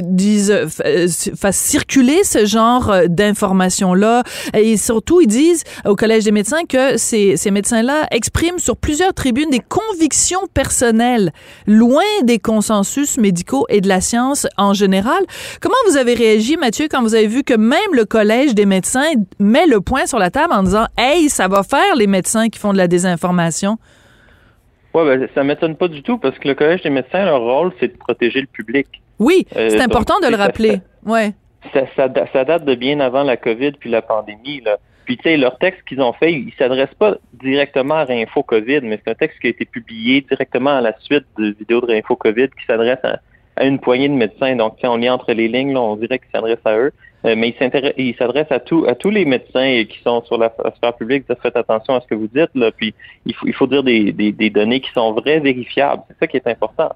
disent 0.01 0.53
fassent 1.35 1.57
circuler 1.57 2.23
ce 2.23 2.45
genre 2.45 2.93
d'informations-là. 3.07 4.23
Et 4.53 4.77
surtout, 4.77 5.21
ils 5.21 5.27
disent 5.27 5.63
au 5.85 5.95
Collège 5.95 6.16
des 6.25 6.31
médecins 6.31 6.65
que 6.67 6.97
ces, 6.97 7.37
ces 7.37 7.51
médecins-là 7.51 8.07
expriment 8.11 8.59
sur 8.59 8.77
plusieurs 8.77 9.13
tribunes 9.13 9.49
des 9.49 9.59
convictions 9.59 10.47
personnelles, 10.53 11.31
loin 11.65 12.03
des 12.23 12.39
consensus 12.39 13.17
médicaux 13.17 13.65
et 13.69 13.81
de 13.81 13.87
la 13.87 14.01
science 14.01 14.47
en 14.57 14.73
général. 14.73 15.23
Comment 15.61 15.75
vous 15.87 15.97
avez 15.97 16.13
réagi, 16.13 16.57
Mathieu, 16.57 16.87
quand 16.89 17.01
vous 17.01 17.15
avez 17.15 17.27
vu 17.27 17.43
que 17.43 17.53
même 17.53 17.93
le 17.93 18.05
Collège 18.05 18.55
des 18.55 18.65
médecins 18.65 19.11
met 19.39 19.65
le 19.67 19.81
point 19.81 20.05
sur 20.05 20.19
la 20.19 20.29
table 20.29 20.53
en 20.53 20.63
disant 20.63 20.85
Hey, 20.97 21.29
ça 21.29 21.47
va 21.47 21.63
faire 21.63 21.95
les 21.95 22.07
médecins 22.07 22.49
qui 22.49 22.59
font 22.59 22.73
de 22.73 22.77
la 22.77 22.87
désinformation? 22.87 23.77
Oui, 24.93 25.03
ben, 25.05 25.27
ça 25.35 25.43
m'étonne 25.43 25.75
pas 25.75 25.87
du 25.87 26.01
tout 26.01 26.17
parce 26.17 26.37
que 26.39 26.47
le 26.47 26.55
Collège 26.55 26.81
des 26.83 26.89
médecins, 26.89 27.25
leur 27.25 27.41
rôle, 27.41 27.71
c'est 27.79 27.89
de 27.89 27.97
protéger 27.97 28.41
le 28.41 28.47
public. 28.47 28.87
Oui, 29.19 29.45
c'est 29.51 29.79
euh, 29.79 29.83
important 29.83 30.15
de 30.21 30.27
le 30.27 30.35
rappeler. 30.35 30.81
Ouais. 31.05 31.33
Ça, 31.73 31.81
ça, 31.95 32.07
ça, 32.31 32.43
date 32.45 32.65
de 32.65 32.75
bien 32.75 32.99
avant 32.99 33.23
la 33.23 33.35
COVID 33.35 33.73
puis 33.73 33.89
la 33.89 34.01
pandémie. 34.01 34.61
Là. 34.61 34.77
Puis, 35.07 35.15
tu 35.15 35.23
sais, 35.23 35.37
leur 35.37 35.57
texte 35.57 35.83
qu'ils 35.87 36.01
ont 36.01 36.11
fait, 36.11 36.33
ils 36.33 36.53
s'adressent 36.59 36.93
pas 36.93 37.15
directement 37.31 37.95
à 37.95 38.03
Réinfo 38.03 38.43
COVID, 38.43 38.81
mais 38.81 38.99
c'est 39.01 39.11
un 39.11 39.15
texte 39.15 39.39
qui 39.39 39.47
a 39.47 39.51
été 39.51 39.63
publié 39.63 40.19
directement 40.19 40.75
à 40.75 40.81
la 40.81 40.93
suite 40.99 41.23
de 41.37 41.55
vidéos 41.57 41.79
de 41.79 41.85
Réinfo 41.85 42.17
COVID 42.17 42.49
qui 42.49 42.65
s'adresse 42.67 42.99
à, 43.03 43.65
une 43.65 43.79
poignée 43.79 44.09
de 44.09 44.13
médecins. 44.13 44.53
Donc, 44.57 44.75
on 44.83 44.97
lit 44.97 45.09
entre 45.09 45.31
les 45.31 45.47
lignes, 45.47 45.73
là, 45.73 45.79
on 45.79 45.95
dirait 45.95 46.19
qu'il 46.19 46.27
s'adresse 46.29 46.59
à 46.65 46.77
eux. 46.77 46.91
Euh, 47.23 47.35
mais 47.37 47.55
il 47.97 48.15
s'adresse 48.17 48.51
à, 48.51 48.55
à 48.55 48.95
tous 48.95 49.09
les 49.09 49.23
médecins 49.23 49.85
qui 49.85 49.97
sont 50.03 50.21
sur 50.25 50.37
la 50.37 50.53
sphère 50.75 50.93
publique. 50.93 51.23
Faites 51.41 51.55
attention 51.55 51.95
à 51.95 52.01
ce 52.01 52.07
que 52.07 52.15
vous 52.15 52.27
dites. 52.27 52.51
Là, 52.53 52.71
puis, 52.71 52.93
il 53.25 53.33
faut, 53.33 53.47
il 53.47 53.53
faut 53.53 53.65
dire 53.65 53.83
des 53.83 54.49
données 54.49 54.81
qui 54.81 54.91
sont 54.91 55.13
vraies, 55.13 55.39
vérifiables. 55.39 56.03
C'est 56.09 56.19
ça 56.19 56.27
qui 56.27 56.35
est 56.35 56.47
important. 56.47 56.91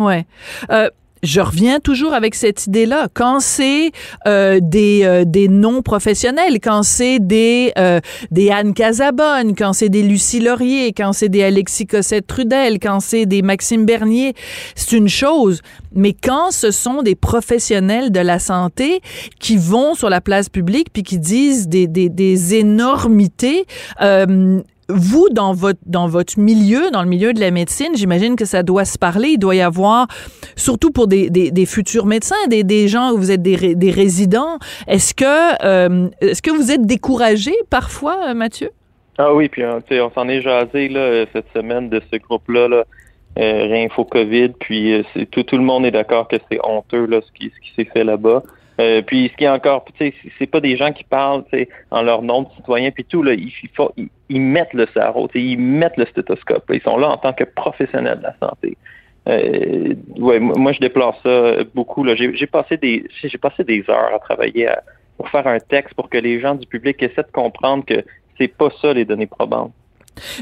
Ouais. 0.00 0.24
Euh, 0.70 0.88
je 1.22 1.40
reviens 1.40 1.80
toujours 1.80 2.14
avec 2.14 2.34
cette 2.34 2.66
idée-là. 2.66 3.08
Quand 3.12 3.40
c'est 3.40 3.92
euh, 4.26 4.58
des, 4.62 5.02
euh, 5.04 5.24
des 5.26 5.48
non-professionnels, 5.48 6.60
quand 6.62 6.82
c'est 6.82 7.18
des, 7.18 7.72
euh, 7.78 8.00
des 8.30 8.50
Anne 8.50 8.74
Casabonne, 8.74 9.54
quand 9.54 9.72
c'est 9.72 9.88
des 9.88 10.02
Lucie 10.02 10.40
Laurier, 10.40 10.92
quand 10.92 11.12
c'est 11.12 11.28
des 11.28 11.42
Alexis 11.42 11.86
Cossette-Trudel, 11.86 12.78
quand 12.80 13.00
c'est 13.00 13.26
des 13.26 13.42
Maxime 13.42 13.84
Bernier, 13.84 14.34
c'est 14.74 14.96
une 14.96 15.08
chose. 15.08 15.60
Mais 15.94 16.12
quand 16.14 16.50
ce 16.50 16.70
sont 16.70 17.02
des 17.02 17.14
professionnels 17.14 18.10
de 18.12 18.20
la 18.20 18.38
santé 18.38 19.00
qui 19.38 19.56
vont 19.56 19.94
sur 19.94 20.08
la 20.08 20.20
place 20.20 20.48
publique 20.48 20.88
puis 20.92 21.02
qui 21.02 21.18
disent 21.18 21.68
des, 21.68 21.86
des, 21.86 22.08
des 22.08 22.54
énormités, 22.54 23.66
euh, 24.00 24.60
vous, 24.94 25.28
dans 25.30 25.52
votre, 25.52 25.80
dans 25.86 26.06
votre 26.06 26.38
milieu, 26.38 26.90
dans 26.90 27.02
le 27.02 27.08
milieu 27.08 27.32
de 27.32 27.40
la 27.40 27.50
médecine, 27.50 27.88
j'imagine 27.94 28.36
que 28.36 28.44
ça 28.44 28.62
doit 28.62 28.84
se 28.84 28.98
parler. 28.98 29.30
Il 29.30 29.38
doit 29.38 29.54
y 29.54 29.60
avoir, 29.60 30.06
surtout 30.56 30.90
pour 30.90 31.06
des, 31.06 31.30
des, 31.30 31.66
futurs 31.66 32.06
médecins, 32.06 32.46
des, 32.48 32.64
des 32.64 32.88
gens 32.88 33.12
où 33.12 33.18
vous 33.18 33.30
êtes 33.30 33.42
des, 33.42 33.74
des 33.74 33.90
résidents. 33.90 34.58
Est-ce 34.86 35.14
que, 35.14 35.64
euh, 35.64 36.08
est-ce 36.20 36.42
que 36.42 36.50
vous 36.50 36.70
êtes 36.70 36.86
découragé 36.86 37.52
parfois, 37.70 38.16
euh, 38.28 38.34
Mathieu? 38.34 38.70
Ah 39.18 39.34
oui, 39.34 39.48
puis 39.48 39.62
on 39.64 40.10
s'en 40.14 40.28
est 40.28 40.40
jasé 40.40 40.88
là, 40.88 41.26
cette 41.32 41.46
semaine 41.54 41.88
de 41.90 42.00
ce 42.10 42.16
groupe-là, 42.16 42.68
là, 42.68 42.84
euh, 43.38 43.66
Réinfo 43.68 44.04
COVID, 44.04 44.50
puis 44.60 45.04
tout, 45.30 45.42
tout 45.42 45.56
le 45.56 45.62
monde 45.62 45.84
est 45.84 45.90
d'accord 45.90 46.26
que 46.26 46.36
c'est 46.50 46.58
honteux 46.64 47.06
là, 47.06 47.20
ce 47.20 47.30
qui, 47.32 47.52
ce 47.54 47.60
qui 47.60 47.74
s'est 47.76 47.90
fait 47.92 48.04
là-bas. 48.04 48.42
Euh, 48.80 49.02
puis 49.02 49.28
ce 49.30 49.36
qui 49.36 49.44
est 49.44 49.48
encore, 49.48 49.84
tu 49.84 49.92
sais, 49.98 50.14
c'est 50.38 50.46
pas 50.46 50.60
des 50.60 50.76
gens 50.76 50.92
qui 50.92 51.04
parlent 51.04 51.44
en 51.90 52.02
leur 52.02 52.22
nom 52.22 52.42
de 52.42 52.48
citoyen 52.56 52.90
puis 52.90 53.04
tout 53.04 53.22
là, 53.22 53.34
ils, 53.34 54.40
mettent 54.40 54.72
le 54.72 54.86
sarreau, 54.94 55.28
ils 55.34 55.58
mettent 55.58 55.98
le 55.98 56.06
stéthoscope. 56.06 56.64
Ils 56.72 56.80
sont 56.80 56.96
là 56.96 57.08
en 57.08 57.18
tant 57.18 57.32
que 57.32 57.44
professionnels 57.44 58.18
de 58.18 58.22
la 58.22 58.36
santé. 58.40 58.76
Euh, 59.28 59.94
ouais, 60.16 60.40
moi 60.40 60.72
je 60.72 60.80
déplore 60.80 61.20
ça 61.22 61.62
beaucoup. 61.74 62.04
Là. 62.04 62.14
J'ai, 62.14 62.46
passé 62.46 62.78
des, 62.78 63.04
j'ai 63.22 63.38
passé 63.38 63.64
des 63.64 63.84
heures 63.90 64.14
à 64.14 64.18
travailler 64.18 64.70
pour 65.18 65.28
faire 65.28 65.46
un 65.46 65.58
texte 65.58 65.94
pour 65.94 66.08
que 66.08 66.16
les 66.16 66.40
gens 66.40 66.54
du 66.54 66.66
public 66.66 67.02
essaient 67.02 67.22
de 67.22 67.32
comprendre 67.32 67.84
que 67.84 68.02
c'est 68.38 68.48
pas 68.48 68.70
ça 68.80 68.94
les 68.94 69.04
données 69.04 69.26
probantes. 69.26 69.72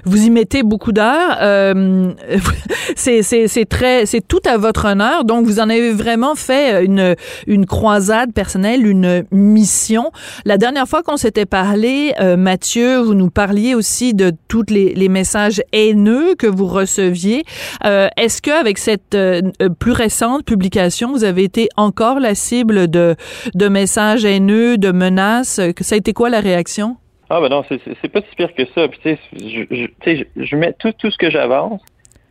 Vous 0.05 0.25
y 0.25 0.31
mettez 0.31 0.63
beaucoup 0.63 0.93
d'heures. 0.93 1.39
Euh, 1.41 2.13
c'est 2.97 3.69
très, 3.69 4.07
c'est 4.07 4.27
tout 4.27 4.41
à 4.47 4.57
votre 4.57 4.87
honneur. 4.87 5.25
Donc, 5.25 5.47
vous 5.47 5.61
en 5.61 5.69
avez 5.69 5.93
vraiment 5.93 6.35
fait 6.35 6.85
une, 6.85 7.15
une 7.47 7.67
croisade 7.67 8.33
personnelle, 8.33 8.87
une 8.87 9.25
mission. 9.31 10.11
La 10.45 10.59
dernière 10.59 10.89
fois 10.89 11.03
qu'on 11.03 11.17
s'était 11.17 11.47
parlé, 11.47 12.15
euh, 12.21 12.37
Mathieu, 12.37 12.99
vous 12.99 13.15
nous 13.15 13.31
parliez 13.31 13.75
aussi 13.75 14.15
de 14.15 14.33
tous 14.49 14.65
les, 14.69 14.95
les 14.95 15.09
messages 15.09 15.63
haineux 15.73 16.35
que 16.35 16.47
vous 16.47 16.67
receviez. 16.67 17.45
Euh, 17.85 18.09
Est-ce 18.17 18.43
que 18.43 18.51
avec 18.51 18.79
cette 18.79 19.15
euh, 19.15 19.43
plus 19.79 19.93
récente 19.93 20.45
publication, 20.45 21.13
vous 21.13 21.25
avez 21.25 21.45
été 21.45 21.69
encore 21.77 22.21
la 22.21 22.35
cible 22.35 22.89
de, 22.89 23.17
de 23.55 23.69
messages 23.69 24.25
haineux, 24.25 24.79
de 24.79 24.91
menaces? 24.91 25.61
Ça 25.81 25.95
a 25.95 25.99
été 25.99 26.13
quoi 26.13 26.31
la 26.31 26.41
réaction? 26.41 26.97
Ah 27.31 27.41
ben 27.41 27.49
non, 27.49 27.63
c'est 27.69 28.09
pas 28.09 28.21
si 28.23 28.37
pire 28.37 28.55
que 28.55 28.65
ça. 28.75 28.89
Puis 28.89 29.01
tu 29.03 29.11
sais, 29.11 29.19
je, 29.33 29.87
je, 30.05 30.45
je, 30.45 30.57
mets 30.57 30.73
tout, 30.73 30.93
tout 30.93 31.11
ce 31.11 31.19
que 31.19 31.31
j'avance, 31.31 31.83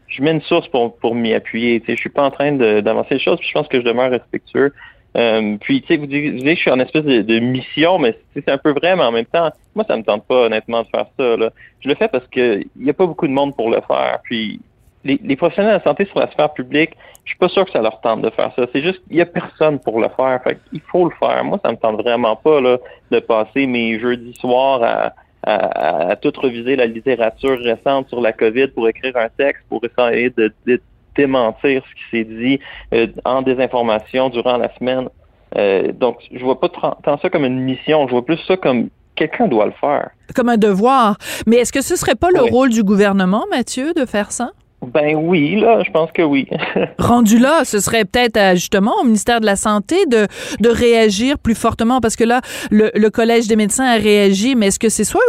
je 0.07 0.23
mets 0.23 0.31
une 0.31 0.41
source 0.41 0.67
pour, 0.69 0.97
pour 0.97 1.13
m'y 1.13 1.33
appuyer. 1.33 1.79
Tu 1.81 1.87
sais, 1.87 1.95
je 1.95 2.01
suis 2.01 2.09
pas 2.09 2.23
en 2.23 2.31
train 2.31 2.51
d'avancer 2.53 3.15
les 3.15 3.19
choses, 3.19 3.39
puis 3.39 3.47
je 3.47 3.53
pense 3.53 3.67
que 3.67 3.79
je 3.79 3.85
demeure 3.85 4.09
respectueux. 4.09 4.73
Euh, 5.15 5.57
puis 5.61 5.81
tu 5.81 5.87
sais, 5.87 5.97
vous 5.97 6.05
dites 6.05 6.43
que 6.43 6.49
je 6.49 6.55
suis 6.55 6.71
en 6.71 6.79
espèce 6.79 7.03
de, 7.03 7.39
mission, 7.39 7.97
mais 7.97 8.17
c'est 8.33 8.49
un 8.49 8.57
peu 8.57 8.71
vrai, 8.71 8.95
mais 8.95 9.03
en 9.03 9.11
même 9.11 9.25
temps, 9.25 9.49
moi 9.75 9.85
ça 9.87 9.97
me 9.97 10.03
tente 10.03 10.25
pas 10.25 10.45
honnêtement 10.45 10.83
de 10.83 10.87
faire 10.87 11.05
ça. 11.17 11.37
Là. 11.37 11.51
Je 11.79 11.89
le 11.89 11.95
fais 11.95 12.07
parce 12.07 12.27
que 12.27 12.61
il 12.61 12.85
y 12.85 12.89
a 12.89 12.93
pas 12.93 13.05
beaucoup 13.05 13.27
de 13.27 13.33
monde 13.33 13.55
pour 13.55 13.69
le 13.69 13.81
faire. 13.87 14.19
Puis 14.23 14.59
les, 15.03 15.19
les, 15.23 15.35
professionnels 15.35 15.73
de 15.73 15.77
la 15.77 15.83
santé 15.83 16.05
sur 16.05 16.19
la 16.19 16.29
sphère 16.31 16.53
publique, 16.53 16.91
je 17.23 17.31
suis 17.31 17.37
pas 17.37 17.49
sûr 17.49 17.65
que 17.65 17.71
ça 17.71 17.81
leur 17.81 18.01
tente 18.01 18.21
de 18.21 18.29
faire 18.29 18.51
ça. 18.55 18.65
C'est 18.73 18.81
juste 18.81 19.01
qu'il 19.07 19.17
y 19.17 19.21
a 19.21 19.25
personne 19.25 19.79
pour 19.79 19.99
le 19.99 20.09
faire. 20.09 20.41
Fait 20.43 20.57
il 20.73 20.81
faut 20.81 21.05
le 21.05 21.15
faire. 21.19 21.43
Moi, 21.43 21.59
ça 21.63 21.71
me 21.71 21.77
tente 21.77 22.01
vraiment 22.01 22.35
pas 22.35 22.61
là, 22.61 22.77
de 23.11 23.19
passer 23.19 23.67
mes 23.67 23.99
jeudis 23.99 24.33
soirs 24.35 24.81
à, 24.83 25.13
à, 25.43 26.11
à, 26.11 26.15
tout 26.15 26.33
reviser 26.35 26.75
la 26.75 26.85
littérature 26.85 27.59
récente 27.59 28.09
sur 28.09 28.21
la 28.21 28.33
COVID 28.33 28.67
pour 28.67 28.87
écrire 28.87 29.15
un 29.17 29.29
texte, 29.29 29.63
pour 29.69 29.81
essayer 29.83 30.29
de, 30.31 30.53
de 30.65 30.81
démentir 31.15 31.83
ce 31.83 31.95
qui 31.95 32.09
s'est 32.11 32.23
dit 32.25 32.59
euh, 32.93 33.07
en 33.25 33.41
désinformation 33.41 34.29
durant 34.29 34.57
la 34.57 34.73
semaine. 34.75 35.09
Euh, 35.57 35.91
donc, 35.91 36.19
je 36.31 36.43
vois 36.43 36.59
pas 36.59 36.69
tant 36.69 37.17
ça 37.19 37.29
comme 37.29 37.45
une 37.45 37.59
mission, 37.59 38.07
je 38.07 38.11
vois 38.11 38.25
plus 38.25 38.37
ça 38.47 38.57
comme 38.57 38.89
quelqu'un 39.15 39.47
doit 39.47 39.65
le 39.65 39.73
faire. 39.73 40.11
Comme 40.35 40.49
un 40.49 40.57
devoir. 40.57 41.17
Mais 41.45 41.57
est-ce 41.57 41.73
que 41.73 41.81
ce 41.81 41.95
serait 41.95 42.15
pas 42.15 42.29
le 42.31 42.41
rôle 42.41 42.69
du 42.69 42.83
gouvernement, 42.83 43.45
Mathieu, 43.49 43.93
de 43.93 44.05
faire 44.05 44.31
ça? 44.31 44.51
Ben 44.85 45.15
oui, 45.15 45.59
là, 45.59 45.81
je 45.83 45.89
pense 45.89 46.11
que 46.11 46.21
oui. 46.21 46.47
Rendu 46.99 47.39
là, 47.39 47.65
ce 47.65 47.79
serait 47.79 48.05
peut-être 48.05 48.37
euh, 48.37 48.53
justement 48.53 48.93
au 49.01 49.05
ministère 49.05 49.41
de 49.41 49.45
la 49.47 49.55
Santé 49.55 50.05
de, 50.05 50.27
de 50.59 50.69
réagir 50.69 51.39
plus 51.39 51.55
fortement 51.55 51.99
parce 51.99 52.15
que 52.15 52.23
là, 52.23 52.41
le, 52.69 52.91
le 52.93 53.09
Collège 53.09 53.47
des 53.47 53.55
médecins 53.55 53.85
a 53.85 53.95
réagi, 53.95 54.55
mais 54.55 54.67
est-ce 54.67 54.77
que 54.77 54.89
c'est 54.89 55.03
soit 55.03 55.21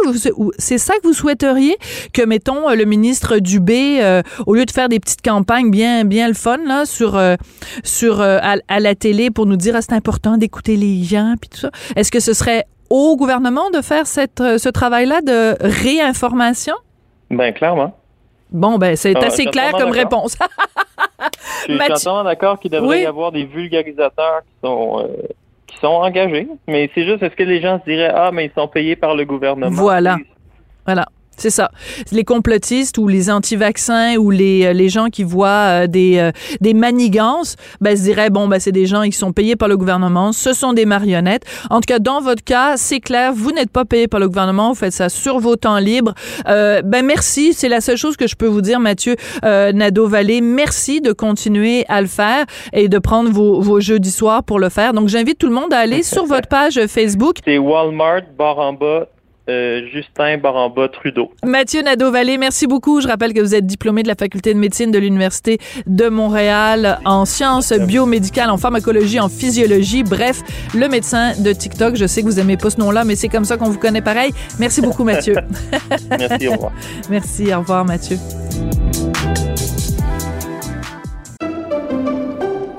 c'est 0.59 0.77
ça 0.77 0.93
que 1.01 1.07
vous 1.07 1.13
souhaiteriez? 1.13 1.75
Que, 2.13 2.21
mettons, 2.21 2.69
le 2.69 2.85
ministre 2.85 3.39
Dubé, 3.39 4.03
euh, 4.03 4.21
au 4.45 4.53
lieu 4.53 4.65
de 4.65 4.71
faire 4.71 4.87
des 4.87 4.99
petites 4.99 5.23
campagnes 5.23 5.71
bien, 5.71 6.05
bien 6.05 6.27
le 6.27 6.35
fun, 6.35 6.59
là, 6.65 6.85
sur, 6.85 7.17
euh, 7.17 7.35
sur 7.83 8.21
à, 8.21 8.57
à, 8.67 8.79
la 8.79 8.93
télé 8.93 9.31
pour 9.31 9.47
nous 9.47 9.57
dire 9.57 9.73
ah, 9.75 9.81
c'est 9.81 9.93
important 9.93 10.37
d'écouter 10.37 10.75
les 10.75 11.03
gens, 11.03 11.33
puis 11.41 11.49
tout 11.49 11.57
ça, 11.57 11.71
est-ce 11.95 12.11
que 12.11 12.19
ce 12.19 12.33
serait 12.33 12.65
au 12.91 13.17
gouvernement 13.17 13.71
de 13.71 13.81
faire 13.81 14.05
cette, 14.05 14.43
ce 14.57 14.69
travail-là 14.69 15.21
de 15.21 15.55
réinformation? 15.59 16.75
Ben 17.31 17.51
clairement. 17.51 17.98
Bon, 18.51 18.77
ben, 18.77 18.95
c'est 18.95 19.15
ah, 19.15 19.25
assez 19.25 19.45
clair 19.45 19.71
comme 19.73 19.91
réponse. 19.91 20.37
je 21.67 21.73
suis 21.73 21.81
entièrement 21.91 22.23
d'accord 22.23 22.59
qu'il 22.59 22.71
devrait 22.71 23.03
y 23.03 23.05
avoir 23.05 23.31
des 23.31 23.45
vulgarisateurs 23.45 24.41
qui 24.41 24.67
sont, 24.67 24.99
euh, 24.99 25.27
qui 25.67 25.77
sont 25.77 25.87
engagés, 25.87 26.47
mais 26.67 26.89
c'est 26.95 27.05
juste, 27.05 27.21
est-ce 27.21 27.35
que 27.35 27.43
les 27.43 27.61
gens 27.61 27.79
se 27.79 27.89
diraient, 27.89 28.11
ah, 28.13 28.31
mais 28.33 28.45
ils 28.45 28.51
sont 28.59 28.67
payés 28.67 28.95
par 28.95 29.15
le 29.15 29.25
gouvernement? 29.25 29.69
Voilà. 29.69 30.17
Voilà. 30.85 31.05
C'est 31.39 31.49
ça. 31.49 31.71
Les 32.11 32.23
complotistes 32.23 32.97
ou 32.97 33.07
les 33.07 33.31
anti-vaccins 33.31 34.15
ou 34.17 34.29
les, 34.29 34.65
euh, 34.65 34.73
les 34.73 34.89
gens 34.89 35.07
qui 35.07 35.23
voient 35.23 35.83
euh, 35.83 35.87
des, 35.87 36.17
euh, 36.17 36.31
des 36.61 36.73
manigances, 36.73 37.55
ben, 37.81 37.95
se 37.95 38.03
diraient, 38.03 38.29
bon, 38.29 38.47
ben, 38.47 38.59
c'est 38.59 38.71
des 38.71 38.85
gens 38.85 39.03
qui 39.03 39.13
sont 39.13 39.31
payés 39.31 39.55
par 39.55 39.67
le 39.67 39.77
gouvernement, 39.77 40.31
ce 40.33 40.53
sont 40.53 40.73
des 40.73 40.85
marionnettes. 40.85 41.43
En 41.69 41.77
tout 41.77 41.87
cas, 41.87 41.99
dans 41.99 42.21
votre 42.21 42.43
cas, 42.43 42.75
c'est 42.77 42.99
clair, 42.99 43.31
vous 43.33 43.51
n'êtes 43.51 43.71
pas 43.71 43.85
payé 43.85 44.07
par 44.07 44.19
le 44.19 44.27
gouvernement, 44.27 44.69
vous 44.69 44.75
faites 44.75 44.93
ça 44.93 45.09
sur 45.09 45.39
vos 45.39 45.55
temps 45.55 45.77
libres. 45.77 46.13
Euh, 46.47 46.81
ben, 46.81 47.05
merci. 47.05 47.53
C'est 47.53 47.69
la 47.69 47.81
seule 47.81 47.97
chose 47.97 48.17
que 48.17 48.27
je 48.27 48.35
peux 48.35 48.47
vous 48.47 48.61
dire, 48.61 48.79
Mathieu 48.79 49.15
euh, 49.43 49.71
Nadeau-Vallée. 49.71 50.41
Merci 50.41 51.01
de 51.01 51.11
continuer 51.11 51.85
à 51.87 52.01
le 52.01 52.07
faire 52.07 52.45
et 52.73 52.89
de 52.89 52.99
prendre 52.99 53.29
vos, 53.29 53.61
vos 53.61 53.79
jeudis 53.79 54.11
soirs 54.11 54.43
pour 54.43 54.59
le 54.59 54.69
faire. 54.69 54.93
Donc, 54.93 55.07
j'invite 55.07 55.37
tout 55.37 55.47
le 55.47 55.53
monde 55.53 55.73
à 55.73 55.79
aller 55.79 56.03
sur 56.03 56.25
votre 56.25 56.47
page 56.47 56.79
Facebook. 56.87 57.37
C'est 57.45 57.57
Walmart, 57.57 58.23
barre 58.37 58.59
en 58.59 58.73
bas, 58.73 59.07
euh, 59.49 59.81
Justin 59.91 60.37
Baramba 60.37 60.87
Trudeau. 60.87 61.31
Mathieu 61.43 61.81
Nadeau-Vallée, 61.81 62.37
merci 62.37 62.67
beaucoup. 62.67 63.01
Je 63.01 63.07
rappelle 63.07 63.33
que 63.33 63.41
vous 63.41 63.55
êtes 63.55 63.65
diplômé 63.65 64.03
de 64.03 64.07
la 64.07 64.15
faculté 64.15 64.53
de 64.53 64.59
médecine 64.59 64.91
de 64.91 64.99
l'Université 64.99 65.57
de 65.87 66.07
Montréal 66.07 66.99
en 67.05 67.25
sciences 67.25 67.73
biomédicales, 67.73 68.49
en 68.49 68.57
pharmacologie, 68.57 69.19
en 69.19 69.29
physiologie. 69.29 70.03
Bref, 70.03 70.41
le 70.75 70.87
médecin 70.87 71.33
de 71.39 71.51
TikTok. 71.51 71.95
Je 71.95 72.05
sais 72.05 72.21
que 72.21 72.27
vous 72.27 72.39
aimez 72.39 72.57
pas 72.57 72.69
ce 72.69 72.79
nom-là, 72.79 73.03
mais 73.03 73.15
c'est 73.15 73.29
comme 73.29 73.45
ça 73.45 73.57
qu'on 73.57 73.69
vous 73.69 73.79
connaît 73.79 74.01
pareil. 74.01 74.31
Merci 74.59 74.81
beaucoup, 74.81 75.03
Mathieu. 75.03 75.35
merci, 76.17 76.47
au 76.47 76.51
revoir. 76.51 76.71
Merci, 77.09 77.53
au 77.53 77.59
revoir, 77.59 77.85
Mathieu. 77.85 78.17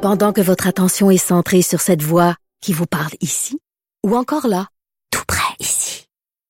Pendant 0.01 0.33
que 0.33 0.41
votre 0.41 0.67
attention 0.67 1.11
est 1.11 1.19
centrée 1.19 1.63
sur 1.63 1.81
cette 1.81 2.03
voix 2.03 2.37
qui 2.63 2.73
vous 2.73 2.87
parle 2.87 3.13
ici, 3.21 3.59
ou 4.07 4.17
encore 4.17 4.47
là, 4.47 4.67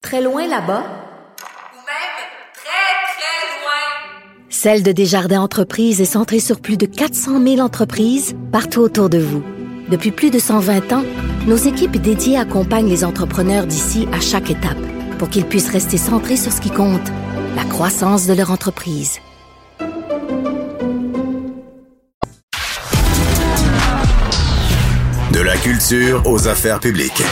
Très 0.02 0.22
loin 0.22 0.46
là-bas? 0.46 0.82
Ou 0.82 1.76
même 1.84 2.16
très, 2.54 2.90
très 3.12 3.60
loin? 3.60 4.48
Celle 4.48 4.82
de 4.82 4.92
Desjardins 4.92 5.42
Entreprises 5.42 6.00
est 6.00 6.06
centrée 6.06 6.40
sur 6.40 6.60
plus 6.60 6.78
de 6.78 6.86
400 6.86 7.42
000 7.42 7.60
entreprises 7.60 8.34
partout 8.50 8.80
autour 8.80 9.10
de 9.10 9.18
vous. 9.18 9.44
Depuis 9.90 10.10
plus 10.10 10.30
de 10.30 10.38
120 10.38 10.92
ans, 10.94 11.04
nos 11.46 11.56
équipes 11.56 11.98
dédiées 11.98 12.38
accompagnent 12.38 12.88
les 12.88 13.04
entrepreneurs 13.04 13.66
d'ici 13.66 14.08
à 14.10 14.20
chaque 14.20 14.50
étape 14.50 14.78
pour 15.18 15.28
qu'ils 15.28 15.44
puissent 15.44 15.70
rester 15.70 15.98
centrés 15.98 16.38
sur 16.38 16.50
ce 16.50 16.62
qui 16.62 16.70
compte, 16.70 17.08
la 17.54 17.64
croissance 17.64 18.26
de 18.26 18.32
leur 18.32 18.50
entreprise. 18.50 19.18
De 25.32 25.40
la 25.40 25.56
culture 25.58 26.22
aux 26.24 26.48
affaires 26.48 26.80
publiques. 26.80 27.22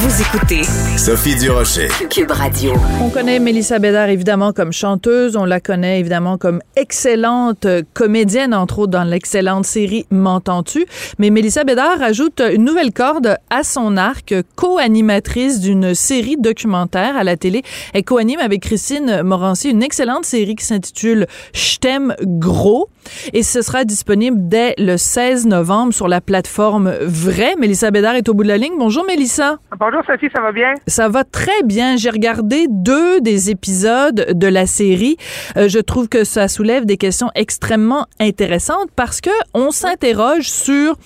Vous 0.00 0.22
écoutez 0.22 0.62
Sophie 0.96 1.34
Durocher, 1.34 1.88
Cube 2.08 2.30
Radio. 2.30 2.72
On 3.02 3.10
connaît 3.10 3.40
Mélissa 3.40 3.80
Bédard 3.80 4.08
évidemment 4.10 4.52
comme 4.52 4.72
chanteuse, 4.72 5.34
on 5.34 5.44
la 5.44 5.58
connaît 5.58 5.98
évidemment 5.98 6.38
comme 6.38 6.60
excellente 6.76 7.66
comédienne, 7.94 8.54
entre 8.54 8.78
autres 8.78 8.92
dans 8.92 9.02
l'excellente 9.02 9.66
série 9.66 10.06
M'entends-tu? 10.12 10.86
Mais 11.18 11.30
Mélissa 11.30 11.64
Bédard 11.64 12.00
ajoute 12.00 12.40
une 12.40 12.62
nouvelle 12.62 12.92
corde 12.92 13.38
à 13.50 13.64
son 13.64 13.96
arc, 13.96 14.36
co-animatrice 14.54 15.58
d'une 15.58 15.96
série 15.96 16.36
documentaire 16.38 17.16
à 17.16 17.24
la 17.24 17.36
télé. 17.36 17.62
Elle 17.92 18.04
co-anime 18.04 18.38
avec 18.38 18.62
Christine 18.62 19.22
Morancy 19.24 19.68
une 19.68 19.82
excellente 19.82 20.24
série 20.24 20.54
qui 20.54 20.64
s'intitule 20.64 21.26
Je 21.52 21.76
t'aime 21.78 22.14
gros 22.22 22.88
et 23.32 23.42
ce 23.42 23.62
sera 23.62 23.84
disponible 23.84 24.36
dès 24.48 24.74
le 24.78 24.96
16 24.96 25.46
novembre 25.46 25.92
sur 25.92 26.06
la 26.06 26.20
plateforme 26.20 26.94
Vrai. 27.02 27.56
Mélissa 27.58 27.90
Bédard 27.90 28.14
est 28.14 28.28
au 28.28 28.34
bout 28.34 28.44
de 28.44 28.48
la 28.48 28.58
ligne. 28.58 28.74
Bonjour 28.78 29.04
Mélissa. 29.04 29.58
Bonjour 29.78 29.87
Sophie, 30.06 30.28
ça 30.34 30.42
va 30.42 30.52
bien? 30.52 30.74
Ça 30.86 31.08
va 31.08 31.24
très 31.24 31.62
bien. 31.64 31.96
J'ai 31.96 32.10
regardé 32.10 32.66
deux 32.68 33.20
des 33.20 33.50
épisodes 33.50 34.26
de 34.32 34.46
la 34.46 34.66
série. 34.66 35.16
Euh, 35.56 35.68
je 35.68 35.78
trouve 35.78 36.08
que 36.08 36.24
ça 36.24 36.48
soulève 36.48 36.84
des 36.84 36.96
questions 36.96 37.30
extrêmement 37.34 38.06
intéressantes 38.20 38.90
parce 38.96 39.20
que 39.20 39.30
on 39.54 39.70
s'interroge 39.70 40.50
sur 40.50 40.96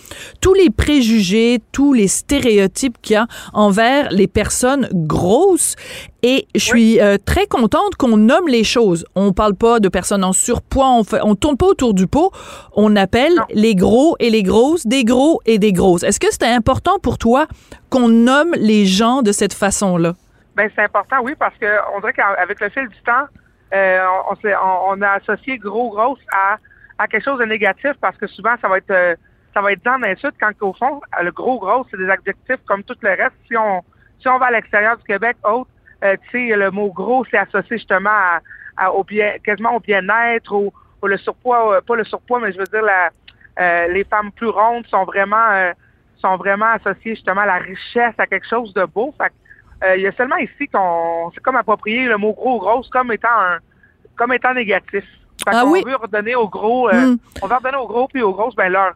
tous 0.41 0.55
les 0.55 0.71
préjugés, 0.71 1.61
tous 1.73 1.93
les 1.93 2.09
stéréotypes 2.09 2.97
qu'il 3.03 3.15
y 3.15 3.17
a 3.17 3.27
envers 3.53 4.11
les 4.11 4.27
personnes 4.27 4.89
grosses 4.93 5.77
et 6.23 6.47
je 6.55 6.61
suis 6.61 7.01
euh, 7.01 7.17
très 7.19 7.47
contente 7.47 7.97
qu'on 7.97 8.17
nomme 8.17 8.47
les 8.47 8.65
choses. 8.65 9.05
On 9.15 9.33
parle 9.33 9.55
pas 9.55 9.81
de 9.81 9.89
personnes 9.89 10.23
en 10.23 10.33
surpoids, 10.33 10.91
on 10.91 11.05
fait, 11.05 11.21
on 11.23 11.35
tourne 11.35 11.57
pas 11.57 11.67
autour 11.67 11.95
du 11.95 12.07
pot. 12.07 12.31
On 12.75 12.95
appelle 12.95 13.35
les 13.51 13.75
gros 13.75 14.17
et 14.21 14.31
les 14.31 14.43
grosses 14.43 14.87
des 14.87 15.05
gros 15.05 15.41
et 15.47 15.59
des 15.59 15.73
grosses. 15.73 16.05
Est-ce 16.05 16.21
que 16.21 16.31
c'était 16.31 16.47
important 16.47 16.99
pour 17.01 17.19
toi 17.19 17.47
qu'on 17.91 18.09
nomme 18.09 18.53
les 18.57 18.87
gens 18.87 19.23
de 19.23 19.33
cette 19.33 19.53
façon-là? 19.53 20.13
Ben 20.55 20.71
c'est 20.77 20.83
important, 20.83 21.17
oui, 21.23 21.35
parce 21.39 21.57
que 21.57 21.67
on 21.97 22.01
dirait 22.01 22.13
qu'avec 22.13 22.61
le 22.61 22.69
fil 22.69 22.87
du 22.87 23.03
temps, 23.03 23.25
euh, 23.75 24.05
on, 24.31 24.37
on, 24.47 24.99
on, 24.99 25.03
a 25.03 25.13
associé 25.13 25.57
gros 25.59 25.91
grosse 25.91 26.21
à, 26.31 26.59
à 26.99 27.09
quelque 27.09 27.25
chose 27.25 27.39
de 27.39 27.47
négatif 27.47 27.93
parce 28.01 28.17
que 28.19 28.27
souvent 28.27 28.55
ça 28.61 28.69
va 28.69 28.77
être 28.77 28.91
euh, 28.91 29.17
ça 29.55 29.63
va 29.63 29.73
être 29.73 29.83
dans 29.83 29.97
l'insulte 29.97 30.35
quand 30.39 30.53
au 30.61 30.75
fond 30.75 31.01
le 31.23 31.31
gros 31.31 31.59
gros 31.59 31.87
c'est 31.91 31.97
des 31.97 32.09
adjectifs 32.09 32.61
comme 32.67 32.85
tout 32.85 32.97
le 33.01 33.09
reste. 33.09 33.35
Si 33.49 33.57
on 33.57 33.81
si 34.21 34.29
on 34.29 34.39
va 34.39 34.47
à 34.47 34.51
l'extérieur 34.51 34.99
du 34.99 35.05
Québec, 35.05 35.37
autre 35.43 35.71
euh, 36.03 36.17
tu 36.31 36.49
sais, 36.49 36.57
le 36.57 36.71
mot 36.71 36.91
gros, 36.91 37.25
c'est 37.31 37.39
associé 37.39 37.79
justement 37.79 38.11
à, 38.77 38.93
au 38.93 39.05
bien, 39.05 39.35
quasiment 39.45 39.77
au 39.77 39.81
bien-être, 39.81 40.53
ou 40.55 40.73
le 41.03 41.17
surpoids, 41.19 41.77
euh, 41.77 41.81
pas 41.81 41.97
le 41.97 42.05
surpoids, 42.05 42.41
mais 42.41 42.53
je 42.53 42.59
veux 42.59 42.65
dire, 42.67 42.83
la, 42.83 43.11
euh, 43.61 43.89
les 43.89 44.05
femmes 44.05 44.31
plus 44.33 44.49
rondes 44.49 44.87
sont 44.87 45.05
vraiment, 45.05 45.73
sont 46.19 46.37
vraiment 46.37 46.73
associées 46.73 47.15
justement 47.15 47.43
à 47.43 47.47
la 47.47 47.59
richesse, 47.59 48.15
à 48.19 48.27
quelque 48.27 48.47
chose 48.49 48.73
de 48.75 48.85
beau. 48.85 49.15
Fait 49.19 49.33
il 49.97 50.03
y 50.03 50.07
a 50.07 50.13
seulement 50.13 50.37
ici 50.37 50.69
qu'on 50.69 51.33
c'est 51.35 51.41
comme 51.41 51.57
approprié 51.57 52.07
le 52.07 52.17
mot 52.17 52.33
gros 52.35 52.59
ou 52.59 52.61
grosse 52.61 52.89
comme 52.89 53.11
étant 53.11 53.37
un 53.37 53.59
comme 54.15 54.33
étant 54.33 54.55
négatif. 54.55 55.05
Fait 55.45 55.51
Ah 55.53 55.63
qu'on 55.65 55.73
oui. 55.73 55.83
veut 55.85 55.97
redonner 55.97 56.37
aux 56.37 56.49
gros, 56.49 56.89
euh, 56.89 57.07
Mm. 57.07 57.19
on 57.43 57.47
veut 57.49 57.57
redonner 57.57 57.79
aux 57.79 57.89
gros 57.89 58.07
puis 58.07 58.23
aux 58.23 58.33
grosses, 58.33 58.55
ben 58.55 58.71
leur 58.71 58.93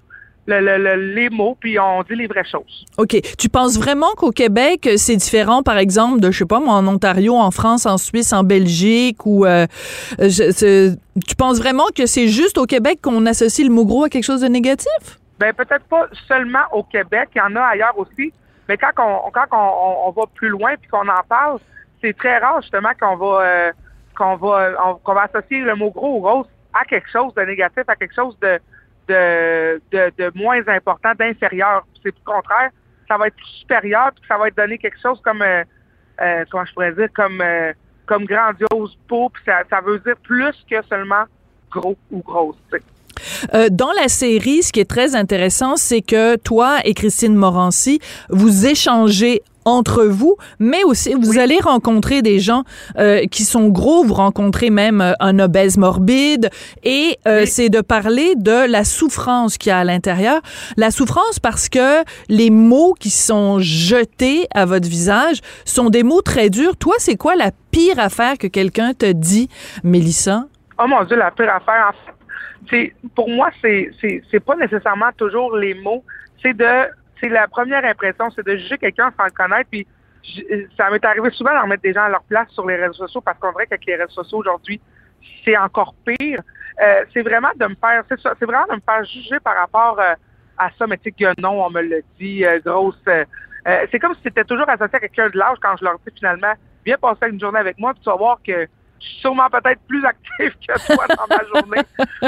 le- 0.47 0.61
le- 0.61 0.79
le- 0.79 1.15
les 1.15 1.29
mots, 1.31 1.57
puis 1.61 1.79
on 1.79 2.03
dit 2.03 2.15
les 2.15 2.27
vraies 2.27 2.45
choses. 2.45 2.85
OK. 2.99 3.17
Tu 3.39 3.49
penses 3.49 3.79
vraiment 3.79 4.11
qu'au 4.17 4.31
Québec, 4.31 4.89
c'est 4.97 5.17
différent, 5.17 5.63
par 5.63 5.79
exemple, 5.79 6.21
de, 6.21 6.31
je 6.31 6.39
sais 6.39 6.47
pas, 6.47 6.61
moi, 6.61 6.75
en 6.75 6.87
Ontario, 6.87 7.35
en 7.37 7.51
France, 7.51 7.85
en 7.87 7.99
Suisse, 7.99 8.33
en 8.33 8.45
Belgique, 8.45 9.27
ou 9.27 9.45
euh, 9.45 9.67
je- 10.19 10.95
tu 11.27 11.35
penses 11.37 11.59
vraiment 11.59 11.87
que 11.95 12.07
c'est 12.07 12.29
juste 12.29 12.59
au 12.59 12.67
Québec 12.67 13.01
qu'on 13.03 13.27
associe 13.27 13.67
le 13.67 13.73
mot 13.75 13.85
gros 13.85 14.05
à 14.05 14.09
quelque 14.09 14.25
chose 14.25 14.41
de 14.41 14.49
négatif? 14.49 14.87
Ben 15.39 15.53
peut-être 15.53 15.85
pas 15.85 16.07
seulement 16.29 16.65
au 16.73 16.83
Québec, 16.83 17.29
il 17.35 17.39
y 17.39 17.41
en 17.43 17.55
a 17.57 17.61
ailleurs 17.63 17.99
aussi. 17.99 18.33
Mais 18.69 18.77
quand 18.79 18.91
on 18.99 19.31
quand 19.31 19.45
on, 19.53 20.09
on- 20.09 20.11
va 20.13 20.23
plus 20.35 20.49
loin 20.49 20.75
puis 20.81 20.89
qu'on 20.91 21.07
en 21.09 21.23
parle, 21.29 21.59
c'est 22.03 22.17
très 22.17 22.39
rare 22.39 22.61
justement 22.63 22.89
qu'on 22.99 23.17
va 23.17 23.41
euh, 23.43 23.73
qu'on 24.17 24.37
va 24.37 24.71
on- 24.87 24.95
qu'on 24.95 25.15
va 25.15 25.29
associer 25.33 25.61
le 25.61 25.75
mot 25.77 25.91
gros 25.91 26.17
ou 26.17 26.21
grosse 26.21 26.47
à 26.73 26.85
quelque 26.85 27.09
chose 27.13 27.35
de 27.35 27.43
négatif, 27.43 27.83
à 27.87 27.95
quelque 27.97 28.15
chose 28.15 28.37
de 28.41 28.59
de, 29.09 30.39
moins 30.39 30.67
important, 30.69 31.13
d'inférieur. 31.19 31.87
C'est 32.03 32.15
le 32.15 32.25
contraire. 32.25 32.71
Ça 33.09 33.17
va 33.17 33.29
être 33.29 33.37
supérieur 33.61 34.11
puis 34.13 34.25
ça 34.27 34.37
va 34.37 34.49
être 34.49 34.57
donné 34.57 34.79
quelque 34.79 35.01
chose 35.01 35.21
comme 35.23 35.41
euh, 35.43 35.63
euh, 36.21 36.45
comment 36.51 36.65
je 36.65 36.73
pourrais 36.73 36.93
dire 36.93 37.09
comme 37.15 37.41
euh, 37.41 37.73
comme 38.07 38.25
grandiose, 38.25 38.97
beau, 39.09 39.29
puis 39.29 39.43
ça, 39.45 39.81
veut 39.85 39.99
dire 39.99 40.15
plus 40.23 40.55
que 40.71 40.77
seulement 40.89 41.25
gros 41.71 41.97
ou 42.11 42.23
grosse. 42.23 42.57
Euh, 43.55 43.69
dans 43.71 43.93
la 43.93 44.09
série, 44.09 44.63
ce 44.63 44.73
qui 44.73 44.81
est 44.81 44.89
très 44.89 45.17
intéressant, 45.17 45.77
c'est 45.77 46.03
que 46.03 46.37
toi 46.37 46.79
et 46.85 46.95
Christine 46.95 47.35
Morancy, 47.35 48.01
vous 48.31 48.67
échangez 48.67 49.43
entre 49.67 50.05
vous, 50.05 50.37
mais 50.59 50.83
aussi 50.85 51.13
vous 51.15 51.39
allez 51.39 51.59
rencontrer 51.61 52.23
des 52.23 52.39
gens 52.39 52.63
euh, 52.99 53.27
qui 53.27 53.43
sont 53.43 53.69
gros, 53.69 54.05
vous 54.05 54.15
rencontrez 54.15 54.71
même 54.71 55.01
euh, 55.03 55.13
un 55.21 55.39
obèse 55.39 55.77
morbide, 55.77 56.49
et 56.85 57.19
euh, 57.27 57.45
c'est 57.45 57.69
de 57.69 57.81
parler 57.81 58.35
de 58.37 58.71
la 58.71 58.85
souffrance 58.85 59.59
qu'il 59.59 59.71
y 59.71 59.73
a 59.73 59.79
à 59.79 59.85
l'intérieur. 59.85 60.41
La 60.77 60.91
souffrance 60.91 61.39
parce 61.41 61.69
que 61.69 62.05
les 62.29 62.51
mots 62.51 62.95
qui 62.99 63.11
sont 63.11 63.59
jetés 63.59 64.47
à 64.55 64.65
votre 64.65 64.89
visage 64.89 65.41
sont 65.65 65.91
des 65.91 66.05
mots 66.05 66.23
très 66.23 66.49
durs. 66.49 66.77
Toi, 66.77 66.95
c'est 66.99 67.17
quoi 67.17 67.35
la 67.35 67.51
pire 67.73 67.99
affaire 67.99 68.39
que 68.39 68.47
quelqu'un 68.47 68.95
te 68.95 69.11
dit, 69.11 69.49
Mélissa? 69.83 70.45
Oh 70.79 70.87
mon 70.87 71.03
Dieu, 71.05 71.17
la 71.17 71.33
pire 71.33 71.53
affaire, 71.53 71.93
c'est, 72.71 72.95
pour 73.15 73.29
moi, 73.29 73.51
c'est, 73.61 73.91
c'est, 74.01 74.23
c'est 74.31 74.41
pas 74.41 74.55
nécessairement 74.57 75.11
toujours 75.17 75.57
les 75.57 75.75
mots. 75.75 76.05
C'est 76.43 76.55
de, 76.55 76.89
c'est 77.21 77.29
la 77.29 77.49
première 77.49 77.85
impression, 77.85 78.31
c'est 78.31 78.47
de 78.47 78.57
juger 78.57 78.79
quelqu'un 78.79 79.13
sans 79.17 79.25
le 79.25 79.31
connaître. 79.31 79.71
Puis, 79.71 79.87
ça 80.77 80.91
m'est 80.91 81.05
arrivé 81.05 81.31
souvent 81.31 81.55
d'en 81.55 81.67
mettre 81.67 81.83
des 81.83 81.93
gens 81.93 82.03
à 82.03 82.09
leur 82.09 82.23
place 82.25 82.49
sur 82.51 82.67
les 82.67 82.77
réseaux 82.77 83.07
sociaux 83.07 83.21
parce 83.21 83.39
qu'on 83.39 83.53
dirait 83.53 83.67
qu'avec 83.67 83.87
les 83.87 83.97
réseaux 83.97 84.23
sociaux 84.23 84.39
aujourd'hui, 84.39 84.81
c'est 85.45 85.57
encore 85.57 85.95
pire. 86.05 86.41
Euh, 86.83 87.05
c'est 87.15 87.23
vraiment 87.23 87.51
de 87.57 87.67
me 87.67 87.75
faire, 87.77 88.05
c'est 88.09 88.21
ça, 88.21 88.35
c'est 88.39 88.45
vraiment 88.45 88.67
de 88.67 88.75
me 88.75 88.81
faire 88.81 89.05
juger 89.05 89.41
par 89.41 89.57
rapport 89.57 89.99
euh, 89.99 90.15
à 90.59 90.71
ça. 90.79 90.87
Mais 90.87 90.99
tu 90.99 91.05
sais, 91.05 91.15
guenon, 91.19 91.65
on 91.65 91.71
me 91.71 91.81
l'a 91.81 91.97
dit, 92.19 92.45
euh, 92.45 92.61
grosse. 92.65 92.97
euh, 93.09 93.25
euh, 93.67 93.87
c'est 93.91 93.99
comme 93.99 94.15
si 94.15 94.21
c'était 94.23 94.45
toujours 94.45 94.69
associé 94.69 94.95
à 94.95 95.01
quelqu'un 95.01 95.29
de 95.29 95.39
l'âge 95.39 95.59
quand 95.61 95.77
je 95.79 95.85
leur 95.85 95.99
dis 95.99 96.13
finalement, 96.17 96.53
viens 96.85 96.97
passer 96.99 97.29
une 97.31 97.41
journée 97.41 97.59
avec 97.59 97.79
moi, 97.79 97.93
puis 97.93 98.03
tu 98.03 98.11
vas 98.11 98.17
voir 98.17 98.39
que 98.47 98.67
je 99.01 99.07
suis 99.07 99.21
sûrement 99.21 99.49
peut-être 99.51 99.81
plus 99.89 100.05
actif 100.07 100.57
que 100.67 100.95
toi 100.95 101.07
dans 101.09 101.37
ma 101.37 101.45
journée. 101.45 101.83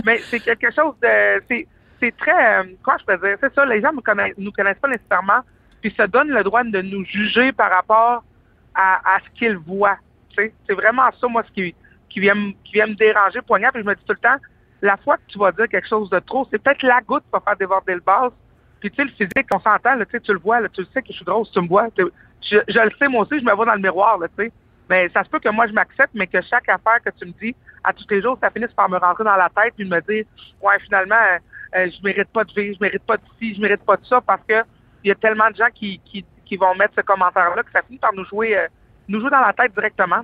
Mais 0.04 0.18
c'est 0.18 0.40
quelque 0.40 0.72
chose 0.74 0.94
de. 1.00 1.42
C'est, 1.48 1.66
c'est 2.00 2.16
très. 2.16 2.60
euh, 2.60 2.64
comment 2.82 2.98
je 2.98 3.04
peux 3.04 3.26
dire? 3.26 3.36
C'est 3.40 3.54
ça, 3.54 3.64
les 3.64 3.80
gens 3.80 3.92
ne 3.92 4.00
connaissent, 4.00 4.36
nous 4.38 4.52
connaissent 4.52 4.78
pas 4.78 4.88
nécessairement, 4.88 5.40
puis 5.80 5.94
se 5.96 6.02
donnent 6.04 6.30
le 6.30 6.42
droit 6.42 6.64
de 6.64 6.80
nous 6.82 7.04
juger 7.04 7.52
par 7.52 7.70
rapport 7.70 8.24
à, 8.74 9.18
ce 9.24 9.38
qu'ils 9.38 9.56
voient. 9.56 9.98
C'est 10.36 10.74
vraiment 10.74 11.10
ça, 11.20 11.26
moi, 11.26 11.42
ce 11.48 11.52
qui, 11.52 11.74
qui, 12.08 12.20
vient, 12.20 12.52
qui 12.64 12.74
vient 12.74 12.86
me 12.86 12.94
déranger, 12.94 13.40
poignard. 13.42 13.72
Puis 13.72 13.82
je 13.82 13.86
me 13.88 13.94
dis 13.94 14.04
tout 14.06 14.12
le 14.12 14.18
temps, 14.18 14.36
la 14.82 14.96
fois 14.98 15.16
que 15.16 15.22
tu 15.26 15.38
vas 15.38 15.50
dire 15.50 15.68
quelque 15.68 15.88
chose 15.88 16.08
de 16.10 16.18
trop, 16.20 16.46
c'est 16.50 16.62
peut-être 16.62 16.82
la 16.82 17.00
goutte 17.00 17.24
qui 17.24 17.30
va 17.32 17.40
faire 17.40 17.56
déborder 17.56 17.94
le 17.94 18.02
vase. 18.06 18.32
Puis 18.78 18.90
tu 18.90 18.96
sais, 18.96 19.04
le 19.04 19.10
physique, 19.10 19.48
on 19.52 19.58
s'entend, 19.58 19.98
tu 20.24 20.32
le 20.32 20.38
vois, 20.38 20.68
tu 20.68 20.82
le 20.82 20.86
sais 20.94 21.02
que 21.02 21.08
je 21.08 21.14
suis 21.14 21.24
grosse, 21.24 21.50
tu 21.50 21.60
me 21.60 21.66
vois. 21.66 21.88
Je, 21.96 22.56
le 22.56 22.90
sais, 22.98 23.08
moi 23.08 23.22
aussi, 23.22 23.40
je 23.40 23.44
me 23.44 23.52
vois 23.52 23.66
dans 23.66 23.74
le 23.74 23.80
miroir, 23.80 24.20
tu 24.20 24.44
sais. 24.44 24.52
Mais 24.88 25.08
ça 25.10 25.24
se 25.24 25.28
peut 25.28 25.40
que 25.40 25.48
moi, 25.48 25.66
je 25.66 25.72
m'accepte, 25.72 26.14
mais 26.14 26.26
que 26.26 26.40
chaque 26.42 26.68
affaire 26.68 27.02
que 27.04 27.10
tu 27.10 27.26
me 27.26 27.32
dis, 27.32 27.54
à 27.84 27.92
tous 27.92 28.06
les 28.08 28.22
jours, 28.22 28.38
ça 28.40 28.50
finisse 28.50 28.72
par 28.72 28.88
me 28.88 28.96
rentrer 28.96 29.24
dans 29.24 29.36
la 29.36 29.50
tête 29.50 29.74
puis 29.76 29.84
me 29.84 30.00
dire, 30.00 30.24
ouais, 30.62 30.78
finalement, 30.84 31.16
euh, 31.76 31.90
je 31.90 32.02
mérite 32.02 32.28
pas 32.28 32.44
de 32.44 32.52
vivre, 32.52 32.76
je 32.78 32.84
mérite 32.84 33.02
pas 33.02 33.16
de 33.16 33.22
ci, 33.38 33.54
je 33.54 33.60
mérite 33.60 33.84
pas 33.84 33.96
de 33.96 34.04
ça, 34.06 34.20
parce 34.20 34.42
que 34.48 34.62
il 35.04 35.08
y 35.08 35.12
a 35.12 35.14
tellement 35.14 35.50
de 35.50 35.56
gens 35.56 35.70
qui, 35.74 36.00
qui, 36.04 36.56
vont 36.56 36.74
mettre 36.74 36.94
ce 36.96 37.02
commentaire-là 37.02 37.62
que 37.62 37.70
ça 37.70 37.82
finit 37.82 37.98
par 37.98 38.12
nous 38.14 38.24
jouer, 38.24 38.56
euh, 38.56 38.66
nous 39.06 39.20
jouer 39.20 39.30
dans 39.30 39.40
la 39.40 39.52
tête 39.52 39.72
directement. 39.74 40.22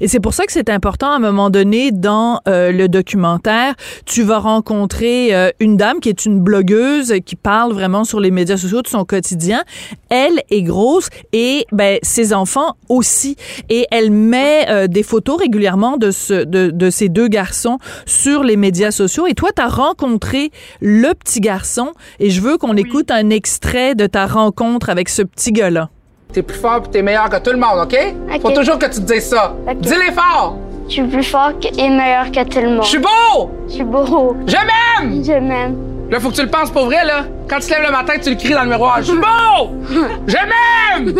Et 0.00 0.08
c'est 0.08 0.20
pour 0.20 0.34
ça 0.34 0.44
que 0.46 0.52
c'est 0.52 0.70
important 0.70 1.10
à 1.10 1.16
un 1.16 1.18
moment 1.18 1.50
donné 1.50 1.92
dans 1.92 2.40
euh, 2.48 2.72
le 2.72 2.88
documentaire, 2.88 3.74
tu 4.06 4.22
vas 4.22 4.38
rencontrer 4.38 5.34
euh, 5.34 5.50
une 5.60 5.76
dame 5.76 6.00
qui 6.00 6.08
est 6.08 6.24
une 6.24 6.40
blogueuse 6.40 7.14
qui 7.24 7.36
parle 7.36 7.72
vraiment 7.72 8.04
sur 8.04 8.20
les 8.20 8.30
médias 8.30 8.56
sociaux 8.56 8.82
de 8.82 8.88
son 8.88 9.04
quotidien. 9.04 9.62
Elle 10.08 10.42
est 10.50 10.62
grosse 10.62 11.08
et 11.32 11.66
ben 11.72 11.98
ses 12.02 12.32
enfants 12.32 12.76
aussi 12.88 13.36
et 13.68 13.86
elle 13.90 14.10
met 14.10 14.66
euh, 14.68 14.86
des 14.86 15.02
photos 15.02 15.38
régulièrement 15.38 15.96
de 15.96 16.10
ce 16.10 16.44
de, 16.44 16.70
de 16.70 16.90
ces 16.90 17.08
deux 17.08 17.28
garçons 17.28 17.78
sur 18.06 18.42
les 18.42 18.56
médias 18.56 18.90
sociaux 18.90 19.26
et 19.26 19.34
toi 19.34 19.50
tu 19.54 19.62
as 19.62 19.68
rencontré 19.68 20.50
le 20.80 21.12
petit 21.14 21.40
garçon 21.40 21.92
et 22.18 22.30
je 22.30 22.40
veux 22.40 22.58
qu'on 22.58 22.76
écoute 22.76 23.10
un 23.10 23.30
extrait 23.30 23.94
de 23.94 24.06
ta 24.06 24.26
rencontre 24.26 24.90
avec 24.90 25.08
ce 25.08 25.22
petit 25.22 25.52
gars-là. 25.52 25.88
T'es 26.32 26.42
plus 26.42 26.58
fort 26.58 26.82
pis 26.82 26.88
t'es 26.90 27.02
meilleur 27.02 27.28
que 27.28 27.36
tout 27.38 27.50
le 27.50 27.58
monde, 27.58 27.80
OK? 27.82 28.40
Faut 28.40 28.50
toujours 28.52 28.78
que 28.78 28.86
tu 28.86 29.00
te 29.00 29.12
dises 29.12 29.26
ça. 29.28 29.54
Dis-les 29.76 30.12
fort! 30.12 30.56
Je 30.88 30.94
suis 30.94 31.02
plus 31.02 31.22
fort 31.22 31.52
et 31.62 31.88
meilleur 31.88 32.30
que 32.32 32.42
tout 32.44 32.60
le 32.60 32.70
monde. 32.70 32.84
Je 32.84 32.88
suis 32.88 32.98
beau! 32.98 33.50
Je 33.68 33.72
suis 33.74 33.84
beau. 33.84 34.36
Je 34.46 34.56
m'aime! 34.56 35.22
Je 35.24 35.32
m'aime. 35.32 35.76
Là, 36.10 36.20
faut 36.20 36.30
que 36.30 36.34
tu 36.34 36.42
le 36.42 36.48
penses 36.48 36.70
pour 36.70 36.86
vrai, 36.86 37.04
là. 37.04 37.24
Quand 37.48 37.56
tu 37.58 37.66
te 37.66 37.70
lèves 37.72 37.84
le 37.86 37.92
matin, 37.92 38.14
tu 38.22 38.30
le 38.30 38.36
cries 38.36 38.52
dans 38.54 38.64
le 38.64 38.70
miroir. 38.70 38.98
Je 38.98 39.04
suis 39.04 39.16
beau! 39.16 39.70
Je 40.26 40.36
m'aime! 40.36 41.14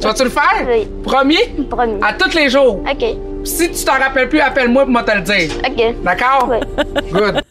tu 0.00 0.06
vas-tu 0.06 0.24
le 0.24 0.30
faire? 0.30 0.66
Oui. 0.68 0.88
Promis? 1.04 1.38
Promis. 1.70 2.00
À 2.02 2.12
tous 2.12 2.34
les 2.34 2.48
jours. 2.50 2.80
OK. 2.90 3.04
Si 3.44 3.70
tu 3.70 3.84
t'en 3.84 3.92
rappelles 4.00 4.28
plus, 4.28 4.40
appelle-moi 4.40 4.82
pour 4.82 4.92
moi 4.92 5.02
te 5.04 5.14
le 5.14 5.20
dire. 5.22 5.50
OK. 5.64 5.94
D'accord? 6.02 6.50
Good. 7.12 7.43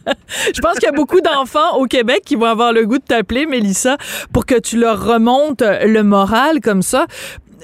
Je 0.53 0.61
pense 0.61 0.73
qu'il 0.73 0.83
y 0.83 0.91
a 0.91 0.91
beaucoup 0.91 1.21
d'enfants 1.21 1.77
au 1.77 1.85
Québec 1.85 2.21
qui 2.25 2.35
vont 2.35 2.45
avoir 2.45 2.73
le 2.73 2.85
goût 2.85 2.97
de 2.97 3.03
t'appeler, 3.03 3.45
Mélissa, 3.45 3.97
pour 4.33 4.45
que 4.45 4.59
tu 4.59 4.77
leur 4.77 5.03
remontes 5.03 5.61
le 5.61 6.01
moral 6.01 6.59
comme 6.61 6.81
ça. 6.81 7.05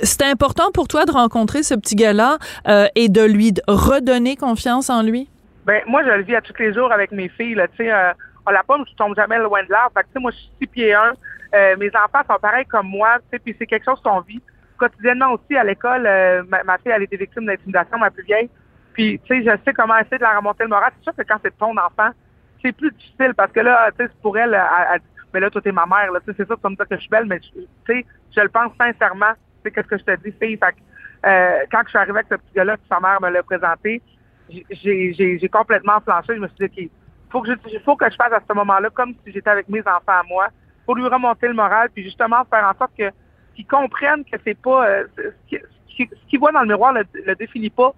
C'était 0.02 0.26
important 0.26 0.72
pour 0.74 0.88
toi 0.88 1.06
de 1.06 1.12
rencontrer 1.12 1.64
ce 1.64 1.76
petit 1.76 1.96
gars-là 1.96 2.38
euh, 2.68 2.88
et 2.96 3.10
de 3.10 3.22
lui 3.22 3.54
redonner 3.68 4.38
confiance 4.38 4.90
en 4.90 5.04
lui? 5.04 5.28
Ben, 5.66 5.82
moi, 5.88 6.04
je 6.04 6.10
le 6.10 6.24
vis 6.24 6.36
à 6.36 6.42
tous 6.42 6.54
les 6.58 6.74
jours 6.74 6.92
avec 6.92 7.12
mes 7.12 7.28
filles, 7.30 7.56
là, 7.56 7.68
euh, 7.80 8.14
on 8.48 8.52
la 8.52 8.64
pomme, 8.64 8.86
je 8.90 8.96
tombe 8.96 9.16
jamais 9.16 9.38
loin 9.38 9.62
de 9.64 9.70
l'arbre. 9.70 10.00
Moi, 10.16 10.32
je 10.32 10.38
suis 10.38 10.52
six 10.62 10.68
pieds 10.68 10.94
un. 10.94 11.14
Euh, 11.54 11.76
mes 11.78 11.90
enfants 11.90 12.24
sont 12.30 12.40
pareils 12.42 12.66
comme 12.66 12.88
moi, 12.88 13.18
puis 13.44 13.56
c'est 13.60 13.66
quelque 13.66 13.86
chose 13.86 14.00
qu'on 14.04 14.22
vit 14.22 14.42
quotidiennement 14.78 15.34
aussi 15.34 15.58
à 15.58 15.64
l'école. 15.64 16.06
euh, 16.08 16.44
ma, 16.48 16.64
ma 16.64 16.78
fille, 16.78 16.92
elle 16.96 17.04
été 17.04 17.18
victime 17.18 17.46
d'intimidation, 17.46 17.98
ma 17.98 18.10
plus 18.10 18.24
vieille. 18.24 18.50
Puis, 18.94 19.20
tu 19.26 19.36
sais, 19.36 19.44
je 19.44 19.64
sais 19.66 19.74
comment 19.74 19.98
essayer 19.98 20.18
de 20.18 20.24
la 20.24 20.38
remonter 20.38 20.64
le 20.64 20.70
moral. 20.70 20.92
C'est 20.98 21.04
sûr 21.04 21.16
que 21.16 21.28
quand 21.28 21.38
c'est 21.44 21.56
ton 21.58 21.72
enfant, 21.72 22.12
c'est 22.62 22.72
plus 22.74 22.92
difficile 22.92 23.34
parce 23.36 23.52
que 23.52 23.60
là, 23.62 23.90
tu 23.98 24.06
sais, 24.06 24.12
pour 24.22 24.38
elle, 24.38 24.54
elle, 24.54 24.88
elle 24.94 25.02
mais 25.34 25.40
là, 25.40 25.50
toi, 25.50 25.62
t'es 25.62 25.72
ma 25.72 25.86
mère, 25.86 26.12
là, 26.12 26.20
tu 26.20 26.32
sais, 26.32 26.38
c'est 26.38 26.48
ça, 26.48 26.56
tu 26.56 26.62
vas 26.62 26.70
me 26.70 26.76
dire 26.76 26.88
que 26.88 26.96
je 26.96 27.02
suis 27.02 27.10
belle, 27.10 27.26
mais, 27.26 27.40
tu 27.40 27.52
sais, 27.88 28.06
je 28.36 28.42
le 28.42 28.50
pense 28.50 28.72
sincèrement. 28.80 29.34
Tu 29.34 29.64
sais, 29.64 29.72
qu'est-ce 29.72 29.88
que 29.88 29.98
je 29.98 30.04
te 30.04 30.16
dis, 30.24 30.36
fille? 30.40 30.58
Fait 30.58 30.76
euh, 31.26 31.66
quand 31.72 31.82
je 31.84 31.90
suis 31.90 31.98
arrivée 31.98 32.20
avec 32.20 32.28
ce 32.32 32.36
petit 32.36 32.54
gars-là, 32.56 32.78
puis 32.78 32.86
sa 32.90 33.00
mère 33.00 33.22
me 33.22 33.30
l'a 33.30 33.44
présenté, 33.44 34.02
j'ai 34.50 35.50
complètement 35.52 36.00
flanché. 36.02 36.36
Je 36.36 36.40
me 36.40 36.48
suis 36.48 36.68
dit, 36.68 36.84
OK, 36.86 36.90
faut 37.32 37.42
que 37.42 37.50
je, 37.52 37.80
faut 37.80 37.96
que 37.96 38.10
je 38.10 38.16
fasse 38.16 38.32
à 38.32 38.40
ce 38.48 38.54
moment-là 38.54 38.90
comme 38.90 39.14
si 39.26 39.32
j'étais 39.34 39.50
avec 39.50 39.70
mes 39.70 39.82
enfants 39.82 40.02
à 40.08 40.24
moi, 40.28 40.48
pour 40.86 40.96
lui 40.96 41.06
remonter 41.06 41.48
le 41.48 41.54
moral, 41.54 41.90
puis 41.94 42.04
justement 42.04 42.44
faire 42.46 42.66
en 42.68 42.78
sorte 42.78 42.92
que 42.98 43.12
qu'ils 43.56 43.68
comprennent 43.68 44.24
que 44.24 44.38
c'est 44.44 44.58
pas 44.60 44.88
euh, 44.88 45.04
ce 45.18 45.22
qui- 45.48 45.62
ce 45.88 45.96
qui- 45.96 46.10
ce 46.10 46.30
qu'ils 46.30 46.40
voient 46.40 46.52
dans 46.52 46.62
le 46.62 46.68
miroir 46.68 46.94
le, 46.94 47.04
le 47.26 47.36
définit 47.36 47.70
pas, 47.70 47.94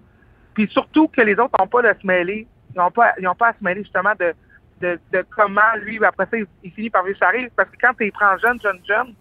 puis 0.52 0.68
surtout 0.68 1.08
que 1.08 1.22
les 1.22 1.34
autres 1.38 1.54
n'ont 1.58 1.68
pas 1.68 1.82
de 1.82 1.98
se 1.98 2.06
mêler, 2.06 2.46
ils 2.74 2.78
n'ont 2.78 2.90
pas, 2.90 3.14
pas 3.38 3.48
à 3.48 3.52
se 3.52 3.62
mêler 3.64 3.82
justement 3.82 4.12
de, 4.18 4.34
de, 4.82 4.98
de 5.12 5.24
comment 5.36 5.60
lui 5.80 6.04
après 6.04 6.26
ça 6.26 6.36
il, 6.36 6.46
il 6.62 6.72
finit 6.72 6.90
par 6.90 7.04
vivre 7.04 7.18
sa 7.18 7.28
rive, 7.28 7.50
parce 7.56 7.70
que 7.70 7.76
quand 7.80 7.94
tu 7.94 8.10
prends 8.10 8.36
jeune, 8.38 8.60
jeune, 8.60 8.80
jeune, 8.86 9.14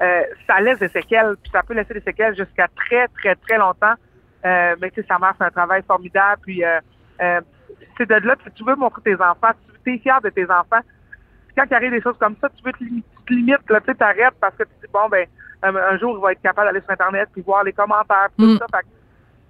euh, 0.00 0.22
ça 0.46 0.60
laisse 0.60 0.78
des 0.78 0.88
séquelles, 0.88 1.36
puis 1.42 1.50
ça 1.50 1.62
peut 1.62 1.74
laisser 1.74 1.94
des 1.94 2.00
séquelles 2.00 2.36
jusqu'à 2.36 2.68
très, 2.68 3.08
très, 3.08 3.34
très 3.34 3.58
longtemps. 3.58 3.94
Euh, 4.44 4.76
mais 4.80 4.90
tu 4.90 5.00
sais, 5.00 5.06
sa 5.08 5.18
mère 5.18 5.34
fait 5.36 5.44
un 5.44 5.50
travail 5.50 5.82
formidable, 5.82 6.40
puis 6.42 6.62
euh, 6.64 7.40
c'est 7.96 8.08
de 8.08 8.14
là 8.14 8.36
que 8.36 8.50
tu 8.50 8.64
veux 8.64 8.76
montrer 8.76 9.02
tes 9.02 9.14
enfants, 9.14 9.50
tu 9.84 9.94
es 9.94 9.98
fier 9.98 10.20
de 10.20 10.28
tes 10.28 10.44
enfants. 10.44 10.82
Puis 11.46 11.56
quand 11.56 11.64
il 11.68 11.74
arrive 11.74 11.90
des 11.90 12.02
choses 12.02 12.18
comme 12.18 12.36
ça, 12.40 12.48
tu 12.50 12.62
veux 12.62 12.72
te, 12.72 12.78
te 12.78 13.32
limites, 13.32 13.68
là, 13.68 13.80
tu 13.80 13.94
t'arrêtes 13.96 14.36
parce 14.40 14.54
que 14.56 14.62
tu 14.62 14.70
dis, 14.82 14.92
bon, 14.92 15.08
ben, 15.08 15.26
un, 15.62 15.98
jour, 15.98 16.16
il 16.16 16.22
va 16.22 16.32
être 16.32 16.42
capable 16.42 16.68
d'aller 16.68 16.82
sur 16.82 16.90
Internet 16.90 17.28
puis 17.32 17.42
voir 17.42 17.64
les 17.64 17.72
commentaires, 17.72 18.28
puis 18.36 18.46
tout 18.46 18.58
ça. 18.58 18.66
Fait 18.70 18.82
que 18.82 18.92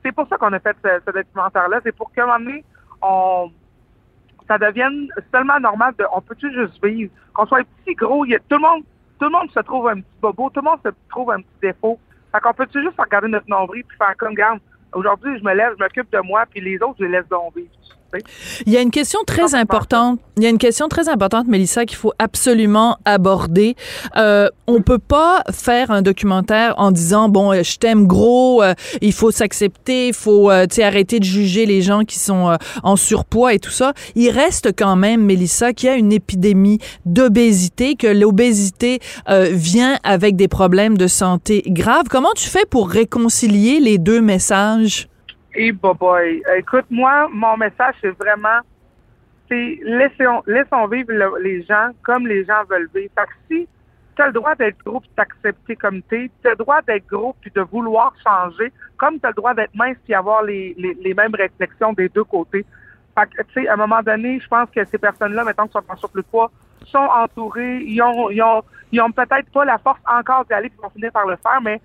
c'est 0.02 0.12
pour 0.12 0.26
ça 0.28 0.38
qu'on 0.38 0.52
a 0.54 0.60
fait 0.60 0.76
ce, 0.82 0.88
ce 1.04 1.10
documentaire-là. 1.10 1.80
C'est 1.82 1.94
pour 1.94 2.10
qu'à 2.12 2.22
un 2.22 2.26
moment 2.26 2.38
donné, 2.38 2.64
on, 3.02 3.50
ça 4.48 4.58
devienne 4.58 5.08
seulement 5.32 5.60
normal 5.60 5.94
de, 5.98 6.04
on 6.12 6.20
peut-tu 6.20 6.52
juste 6.52 6.82
vivre? 6.82 7.12
Qu'on 7.34 7.46
soit 7.46 7.62
petit, 7.84 7.94
gros, 7.94 8.24
y 8.24 8.34
a, 8.34 8.38
tout 8.38 8.56
le 8.56 8.60
monde, 8.60 8.82
tout 9.20 9.26
le 9.26 9.30
monde 9.30 9.50
se 9.50 9.60
trouve 9.60 9.88
un 9.88 9.96
petit 9.96 10.18
bobo, 10.20 10.50
tout 10.50 10.60
le 10.60 10.70
monde 10.70 10.80
se 10.84 10.90
trouve 11.10 11.30
un 11.30 11.40
petit 11.40 11.60
défaut. 11.62 11.98
Fait 12.32 12.40
qu'on 12.40 12.54
peut-tu 12.54 12.82
juste 12.82 12.98
regarder 12.98 13.28
notre 13.28 13.48
nombril 13.48 13.84
puis 13.84 13.96
faire 13.98 14.16
comme, 14.16 14.34
garde, 14.34 14.60
aujourd'hui, 14.94 15.38
je 15.38 15.44
me 15.44 15.54
lève, 15.54 15.74
je 15.78 15.84
m'occupe 15.84 16.10
de 16.10 16.20
moi, 16.20 16.44
puis 16.50 16.60
les 16.60 16.76
autres, 16.82 16.96
je 16.98 17.04
les 17.04 17.10
laisse 17.10 17.26
vivre. 17.54 17.70
Il 18.66 18.72
y 18.72 18.76
a 18.76 18.80
une 18.80 18.90
question 18.90 19.20
très 19.26 19.54
importante. 19.54 20.18
Il 20.38 20.42
y 20.42 20.46
a 20.46 20.50
une 20.50 20.58
question 20.58 20.88
très 20.88 21.08
importante, 21.08 21.46
Mélissa, 21.46 21.84
qu'il 21.84 21.96
faut 21.96 22.12
absolument 22.18 22.96
aborder. 23.04 23.76
Euh, 24.16 24.48
on 24.66 24.80
peut 24.82 24.98
pas 24.98 25.42
faire 25.50 25.90
un 25.90 26.00
documentaire 26.00 26.74
en 26.78 26.90
disant 26.90 27.28
bon, 27.28 27.52
euh, 27.52 27.62
je 27.62 27.76
t'aime 27.76 28.06
gros, 28.06 28.62
euh, 28.62 28.74
il 29.02 29.12
faut 29.12 29.30
s'accepter, 29.30 30.08
il 30.08 30.14
faut 30.14 30.50
euh, 30.50 30.66
arrêter 30.80 31.18
de 31.18 31.24
juger 31.24 31.66
les 31.66 31.82
gens 31.82 32.04
qui 32.04 32.18
sont 32.18 32.48
euh, 32.48 32.56
en 32.82 32.96
surpoids 32.96 33.52
et 33.52 33.58
tout 33.58 33.70
ça. 33.70 33.92
Il 34.14 34.30
reste 34.30 34.70
quand 34.76 34.96
même, 34.96 35.24
Mélissa, 35.24 35.72
qu'il 35.72 35.88
y 35.88 35.92
a 35.92 35.96
une 35.96 36.12
épidémie 36.12 36.78
d'obésité, 37.04 37.96
que 37.96 38.06
l'obésité 38.06 39.00
vient 39.28 39.98
avec 40.04 40.36
des 40.36 40.48
problèmes 40.48 40.96
de 40.96 41.06
santé 41.06 41.62
graves. 41.66 42.06
Comment 42.08 42.32
tu 42.36 42.48
fais 42.48 42.64
pour 42.64 42.88
réconcilier 42.88 43.80
les 43.80 43.98
deux 43.98 44.20
messages? 44.20 45.08
Et 45.60 45.72
boy, 45.72 46.40
écoute, 46.56 46.84
moi, 46.88 47.26
mon 47.32 47.56
message, 47.56 47.96
c'est 48.00 48.16
vraiment, 48.16 48.60
c'est 49.48 49.80
laissons, 49.82 50.86
vivre 50.86 51.10
les 51.40 51.64
gens 51.64 51.90
comme 52.04 52.28
les 52.28 52.44
gens 52.44 52.62
veulent 52.70 52.88
vivre. 52.94 53.10
Fait 53.18 53.26
que 53.26 53.32
si 53.50 53.68
tu 54.14 54.22
as 54.22 54.28
le 54.28 54.34
droit 54.34 54.54
d'être 54.54 54.78
gros 54.84 55.02
et 55.04 55.10
t'accepter 55.16 55.74
comme 55.74 56.00
t'es, 56.02 56.30
tu 56.42 56.46
as 56.46 56.50
le 56.50 56.56
droit 56.58 56.80
d'être 56.82 57.08
gros 57.08 57.34
puis 57.40 57.50
de 57.52 57.60
vouloir 57.62 58.14
changer, 58.24 58.72
comme 58.96 59.18
tu 59.18 59.26
as 59.26 59.30
le 59.30 59.34
droit 59.34 59.52
d'être 59.52 59.74
mince 59.74 59.96
puis 60.04 60.14
avoir 60.14 60.44
les, 60.44 60.76
les, 60.78 60.94
les, 60.94 61.12
mêmes 61.12 61.34
réflexions 61.34 61.92
des 61.92 62.08
deux 62.08 62.22
côtés. 62.22 62.64
Fait 63.18 63.26
que, 63.26 63.42
tu 63.42 63.62
sais, 63.62 63.68
à 63.68 63.72
un 63.72 63.78
moment 63.78 64.00
donné, 64.00 64.38
je 64.38 64.46
pense 64.46 64.70
que 64.70 64.84
ces 64.84 64.98
personnes-là, 64.98 65.42
maintenant 65.42 65.66
qui 65.66 65.72
sont 65.72 65.82
en 65.88 65.96
surplus 65.96 66.22
de 66.22 66.28
poids, 66.28 66.52
sont 66.86 66.98
entourées, 66.98 67.82
ils 67.82 68.00
ont, 68.00 68.30
ils 68.30 68.42
ont, 68.42 68.62
ils 68.92 69.00
ont 69.00 69.10
peut-être 69.10 69.50
pas 69.52 69.64
la 69.64 69.78
force 69.78 70.00
encore 70.06 70.44
d'y 70.44 70.52
aller, 70.52 70.68
puis 70.68 70.78
vont 70.80 70.90
finir 70.90 71.10
par 71.10 71.26
le 71.26 71.34
faire, 71.34 71.60
mais 71.60 71.80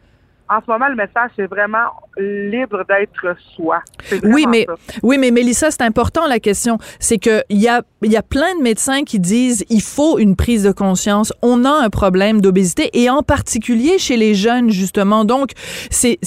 en 0.49 0.59
ce 0.61 0.69
moment, 0.69 0.87
le 0.87 0.95
message, 0.95 1.31
c'est 1.35 1.47
vraiment 1.47 1.89
libre 2.17 2.83
d'être 2.87 3.35
soi. 3.55 3.79
Oui, 4.23 4.45
mais, 4.47 4.67
oui, 5.01 5.17
mais 5.17 5.31
Mélissa, 5.31 5.71
c'est 5.71 5.81
important 5.81 6.27
la 6.27 6.39
question. 6.39 6.77
C'est 6.99 7.17
que 7.17 7.43
il 7.49 7.59
y 7.59 7.67
a, 7.67 7.81
y 8.03 8.17
a 8.17 8.21
plein 8.21 8.55
de 8.57 8.61
médecins 8.61 9.03
qui 9.03 9.19
disent 9.19 9.63
il 9.69 9.81
faut 9.81 10.19
une 10.19 10.35
prise 10.35 10.63
de 10.63 10.71
conscience. 10.71 11.33
On 11.41 11.65
a 11.65 11.71
un 11.71 11.89
problème 11.89 12.41
d'obésité 12.41 12.89
et 12.93 13.09
en 13.09 13.23
particulier 13.23 13.97
chez 13.97 14.17
les 14.17 14.35
jeunes, 14.35 14.69
justement. 14.69 15.25
Donc, 15.25 15.51
c'est, 15.89 16.17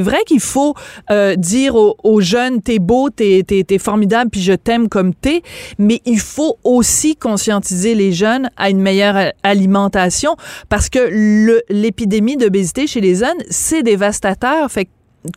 vrai 0.00 0.18
qu'il 0.26 0.40
faut 0.40 0.74
euh, 1.10 1.34
dire 1.36 1.74
aux, 1.74 1.96
aux, 2.02 2.20
jeunes 2.20 2.62
t'es 2.62 2.78
beau, 2.78 3.10
t'es, 3.10 3.42
t'es 3.44 3.78
formidable, 3.78 4.30
puis 4.30 4.42
je 4.42 4.52
t'aime 4.52 4.88
comme 4.88 5.14
t'es, 5.14 5.42
mais 5.78 6.00
il 6.06 6.20
faut 6.20 6.56
aussi 6.64 7.16
conscientiser 7.16 7.94
les 7.94 8.12
jeunes 8.12 8.48
à 8.56 8.70
une 8.70 8.80
meilleure 8.80 9.32
alimentation 9.42 10.36
parce 10.68 10.88
que 10.88 11.62
l'épidémie 11.68 12.36
d'obésité 12.36 12.86
chez 12.86 13.00
les 13.00 13.16
jeunes, 13.16 13.38
c'est 13.56 13.82
dévastateur. 13.82 14.70
Fait 14.70 14.88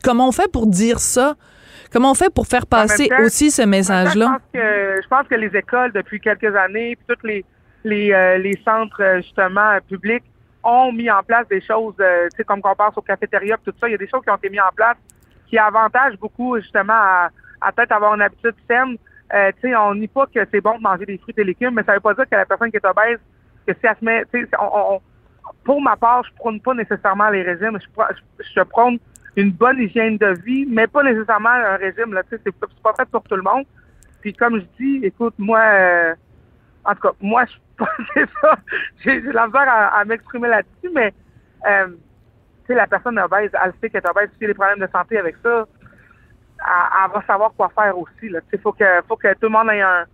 comment 0.03 0.27
on 0.27 0.31
fait 0.31 0.51
pour 0.51 0.67
dire 0.67 0.99
ça? 0.99 1.35
Comment 1.91 2.11
on 2.11 2.15
fait 2.15 2.31
pour 2.33 2.45
faire 2.45 2.67
passer 2.67 3.09
aussi 3.23 3.49
ce 3.49 3.63
message-là? 3.63 4.39
Je, 4.53 5.07
pense 5.09 5.27
que 5.27 5.35
les 5.35 5.55
écoles, 5.57 5.91
depuis 5.91 6.19
quelques 6.19 6.55
années, 6.55 6.95
puis 6.95 7.15
tous 7.15 7.25
les, 7.25 7.43
les, 7.83 8.13
euh, 8.13 8.37
les 8.37 8.59
centres, 8.63 9.01
euh, 9.01 9.17
justement, 9.21 9.79
publics, 9.87 10.23
ont 10.63 10.91
mis 10.91 11.09
en 11.09 11.23
place 11.23 11.47
des 11.47 11.61
choses, 11.61 11.95
euh, 11.99 12.27
tu 12.29 12.37
sais, 12.37 12.43
comme 12.43 12.61
qu'on 12.61 12.75
pense 12.75 12.95
au 12.95 13.01
cafétéria, 13.01 13.57
tout 13.65 13.73
ça, 13.79 13.87
il 13.87 13.93
y 13.93 13.95
a 13.95 13.97
des 13.97 14.07
choses 14.07 14.21
qui 14.21 14.29
ont 14.29 14.35
été 14.35 14.49
mises 14.49 14.61
en 14.61 14.75
place 14.75 14.97
qui 15.49 15.57
avantagent 15.57 16.19
beaucoup, 16.19 16.59
justement, 16.59 16.93
à, 16.93 17.29
à 17.61 17.71
peut-être 17.71 17.91
avoir 17.91 18.13
une 18.13 18.21
habitude 18.21 18.55
saine. 18.69 18.97
Euh, 19.33 19.51
tu 19.61 19.69
sais, 19.69 19.75
on 19.75 19.95
nie 19.95 20.07
pas 20.07 20.25
que 20.27 20.39
c'est 20.51 20.61
bon 20.61 20.77
de 20.77 20.83
manger 20.83 21.05
des 21.05 21.17
fruits 21.17 21.33
et 21.37 21.41
des 21.41 21.43
légumes, 21.43 21.73
mais 21.75 21.83
ça 21.83 21.93
veut 21.93 21.99
pas 21.99 22.13
dire 22.13 22.25
que 22.29 22.35
la 22.35 22.45
personne 22.45 22.71
qui 22.71 22.77
est 22.77 22.85
obèse, 22.85 23.19
que 23.65 23.73
si 23.73 23.79
elle 23.83 23.95
se 23.99 24.05
met, 24.05 24.25
tu 24.31 24.41
sais, 24.41 24.49
on, 24.59 24.95
on, 24.95 25.01
pour 25.63 25.81
ma 25.81 25.95
part, 25.95 26.23
je 26.23 26.33
prône 26.35 26.59
pas 26.61 26.73
nécessairement 26.73 27.29
les 27.29 27.43
régimes. 27.43 27.77
Je, 27.79 28.43
je, 28.55 28.61
prône 28.61 28.97
une 29.35 29.51
bonne 29.51 29.79
hygiène 29.79 30.17
de 30.17 30.33
vie, 30.43 30.65
mais 30.67 30.87
pas 30.87 31.03
nécessairement 31.03 31.49
un 31.49 31.75
régime. 31.75 32.13
Là, 32.13 32.23
c'est, 32.29 32.41
c'est 32.43 32.55
pas 32.83 32.93
fait 32.97 33.09
pour 33.09 33.23
tout 33.23 33.35
le 33.35 33.41
monde. 33.41 33.65
Puis 34.21 34.33
comme 34.33 34.59
je 34.59 34.65
dis, 34.79 35.05
écoute, 35.05 35.35
moi, 35.37 35.59
euh, 35.59 36.15
en 36.85 36.93
tout 36.93 37.01
cas, 37.01 37.11
moi, 37.21 37.45
je 37.45 37.53
c'est 38.13 38.29
ça. 38.41 38.57
J'ai, 39.03 39.21
j'ai 39.21 39.31
la 39.31 39.47
misère 39.47 39.67
à, 39.67 40.03
m'exprimer 40.05 40.49
là-dessus, 40.49 40.91
mais 40.93 41.13
euh, 41.67 41.87
tu 41.87 42.67
sais, 42.67 42.75
la 42.75 42.87
personne 42.87 43.17
obèse, 43.19 43.51
elle 43.53 43.73
sait 43.79 43.89
qu'elle 43.89 44.03
est 44.03 44.09
obèse, 44.09 44.29
si 44.31 44.37
elle 44.41 44.49
a 44.49 44.53
des 44.53 44.53
problèmes 44.53 44.79
de 44.79 44.91
santé 44.91 45.17
avec 45.17 45.35
ça, 45.43 45.65
elle, 46.59 47.11
va 47.11 47.23
savoir 47.25 47.53
quoi 47.55 47.71
faire 47.73 47.97
aussi. 47.97 48.29
Là. 48.29 48.39
Faut 48.61 48.73
que, 48.73 49.01
faut 49.07 49.15
que 49.15 49.33
tout 49.33 49.43
le 49.43 49.49
monde 49.49 49.69
ait 49.69 49.81
un, 49.81 50.05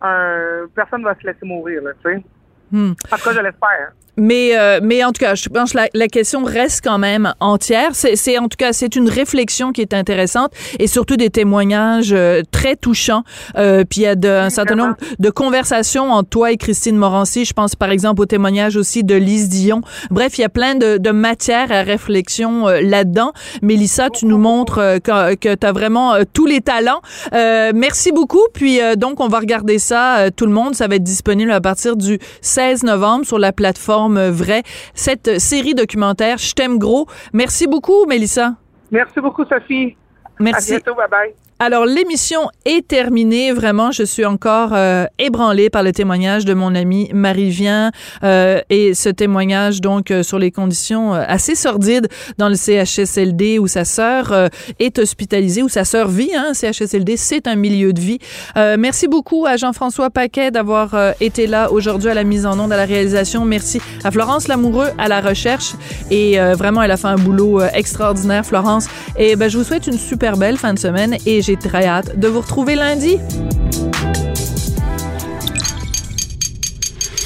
un 0.00 0.66
personne 0.74 1.02
va 1.02 1.14
se 1.16 1.26
laisser 1.26 1.44
mourir, 1.44 1.82
là, 1.82 1.90
tu 2.04 2.10
sais. 2.10 2.22
Hmm. 2.70 2.92
En 3.10 3.16
tout 3.16 3.24
cas, 3.24 3.32
je 3.32 3.40
l'espère. 3.40 3.92
Mais, 4.18 4.58
euh, 4.58 4.80
mais 4.82 5.04
en 5.04 5.12
tout 5.12 5.20
cas, 5.20 5.36
je 5.36 5.48
pense 5.48 5.72
que 5.72 5.78
la, 5.78 5.88
la 5.94 6.08
question 6.08 6.42
reste 6.42 6.80
quand 6.82 6.98
même 6.98 7.32
entière. 7.40 7.90
C'est 7.94 8.38
en 8.38 8.48
tout 8.48 8.56
cas, 8.58 8.72
c'est 8.72 8.96
une 8.96 9.08
réflexion 9.08 9.72
qui 9.72 9.80
est 9.80 9.94
intéressante 9.94 10.52
et 10.78 10.88
surtout 10.88 11.16
des 11.16 11.30
témoignages 11.30 12.12
euh, 12.12 12.42
très 12.50 12.74
touchants. 12.74 13.22
Euh, 13.56 13.84
puis 13.88 14.00
il 14.00 14.04
y 14.04 14.06
a 14.06 14.16
de, 14.16 14.28
un 14.28 14.50
certain 14.50 14.74
nombre 14.74 14.96
de 15.18 15.30
conversations 15.30 16.10
entre 16.10 16.28
toi 16.28 16.50
et 16.50 16.56
Christine 16.56 16.96
Morancy. 16.96 17.44
Je 17.44 17.52
pense 17.52 17.76
par 17.76 17.90
exemple 17.90 18.20
au 18.20 18.26
témoignage 18.26 18.76
aussi 18.76 19.04
de 19.04 19.14
Lise 19.14 19.48
Dion. 19.48 19.82
Bref, 20.10 20.36
il 20.38 20.40
y 20.40 20.44
a 20.44 20.48
plein 20.48 20.74
de, 20.74 20.98
de 20.98 21.10
matière 21.10 21.70
à 21.70 21.82
réflexion 21.82 22.68
euh, 22.68 22.80
là-dedans. 22.80 23.32
Mélissa, 23.62 24.10
tu 24.10 24.26
nous 24.26 24.38
montres 24.38 24.78
euh, 24.78 24.98
que, 24.98 25.36
que 25.36 25.54
tu 25.54 25.66
as 25.66 25.72
vraiment 25.72 26.14
tous 26.32 26.46
les 26.46 26.60
talents. 26.60 27.00
merci 27.32 28.10
beaucoup. 28.10 28.42
Puis 28.52 28.80
donc, 28.96 29.20
on 29.20 29.28
va 29.28 29.38
regarder 29.38 29.78
ça, 29.78 30.30
tout 30.34 30.46
le 30.46 30.52
monde. 30.52 30.74
Ça 30.74 30.88
va 30.88 30.96
être 30.96 31.04
disponible 31.04 31.52
à 31.52 31.60
partir 31.60 31.96
du 31.96 32.18
16 32.40 32.82
novembre 32.82 33.24
sur 33.24 33.38
la 33.38 33.52
plateforme 33.52 34.07
vrai. 34.14 34.62
Cette 34.94 35.38
série 35.38 35.74
documentaire, 35.74 36.38
Je 36.38 36.54
t'aime 36.54 36.78
gros. 36.78 37.06
Merci 37.32 37.66
beaucoup, 37.66 38.06
Mélissa. 38.06 38.54
Merci 38.90 39.20
beaucoup, 39.20 39.44
Sophie. 39.44 39.96
Merci. 40.40 40.74
À 40.74 40.78
bientôt. 40.78 40.94
Bye 40.94 41.08
bye. 41.10 41.47
Alors, 41.60 41.86
l'émission 41.86 42.42
est 42.64 42.86
terminée. 42.86 43.50
Vraiment, 43.50 43.90
je 43.90 44.04
suis 44.04 44.24
encore 44.24 44.70
euh, 44.74 45.06
ébranlée 45.18 45.70
par 45.70 45.82
le 45.82 45.90
témoignage 45.90 46.44
de 46.44 46.54
mon 46.54 46.72
amie 46.72 47.10
Marie 47.12 47.50
Vien 47.50 47.90
euh, 48.22 48.60
et 48.70 48.94
ce 48.94 49.08
témoignage, 49.08 49.80
donc, 49.80 50.12
euh, 50.12 50.22
sur 50.22 50.38
les 50.38 50.52
conditions 50.52 51.16
euh, 51.16 51.24
assez 51.26 51.56
sordides 51.56 52.06
dans 52.38 52.48
le 52.48 52.54
CHSLD 52.54 53.58
où 53.58 53.66
sa 53.66 53.84
sœur 53.84 54.30
euh, 54.30 54.46
est 54.78 55.00
hospitalisée, 55.00 55.64
où 55.64 55.68
sa 55.68 55.84
sœur 55.84 56.06
vit. 56.06 56.30
Hein, 56.32 56.52
CHSLD, 56.54 57.16
c'est 57.16 57.48
un 57.48 57.56
milieu 57.56 57.92
de 57.92 58.00
vie. 58.00 58.18
merci 58.54 59.08
beaucoup 59.08 59.44
à 59.44 59.56
Jean-François 59.56 60.10
Paquet 60.10 60.52
d'avoir 60.52 60.94
été 61.20 61.48
là 61.48 61.72
aujourd'hui 61.72 62.10
à 62.10 62.14
la 62.14 62.24
mise 62.24 62.46
en 62.46 62.58
onde, 62.58 62.72
à 62.72 62.76
la 62.76 62.84
réalisation. 62.84 63.44
Merci 63.44 63.80
à 64.04 64.12
Florence 64.12 64.46
Lamoureux 64.46 64.88
à 64.96 65.08
la 65.08 65.20
recherche. 65.20 65.72
Et 66.10 66.38
vraiment, 66.54 66.82
elle 66.82 66.90
a 66.90 66.96
fait 66.96 67.08
un 67.08 67.16
boulot 67.16 67.60
extraordinaire, 67.72 68.44
Florence. 68.44 68.86
Et 69.16 69.36
ben, 69.36 69.48
je 69.48 69.58
vous 69.58 69.64
souhaite 69.64 69.86
une 69.86 69.98
super 69.98 70.36
belle 70.36 70.56
fin 70.56 70.74
de 70.74 70.78
semaine 70.78 71.16
et 71.26 71.42
j'ai 71.48 71.56
très 71.56 71.86
hâte 71.86 72.18
de 72.18 72.28
vous 72.28 72.42
retrouver 72.42 72.74
lundi. 72.74 73.16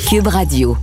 Cube 0.08 0.28
Radio. 0.28 0.76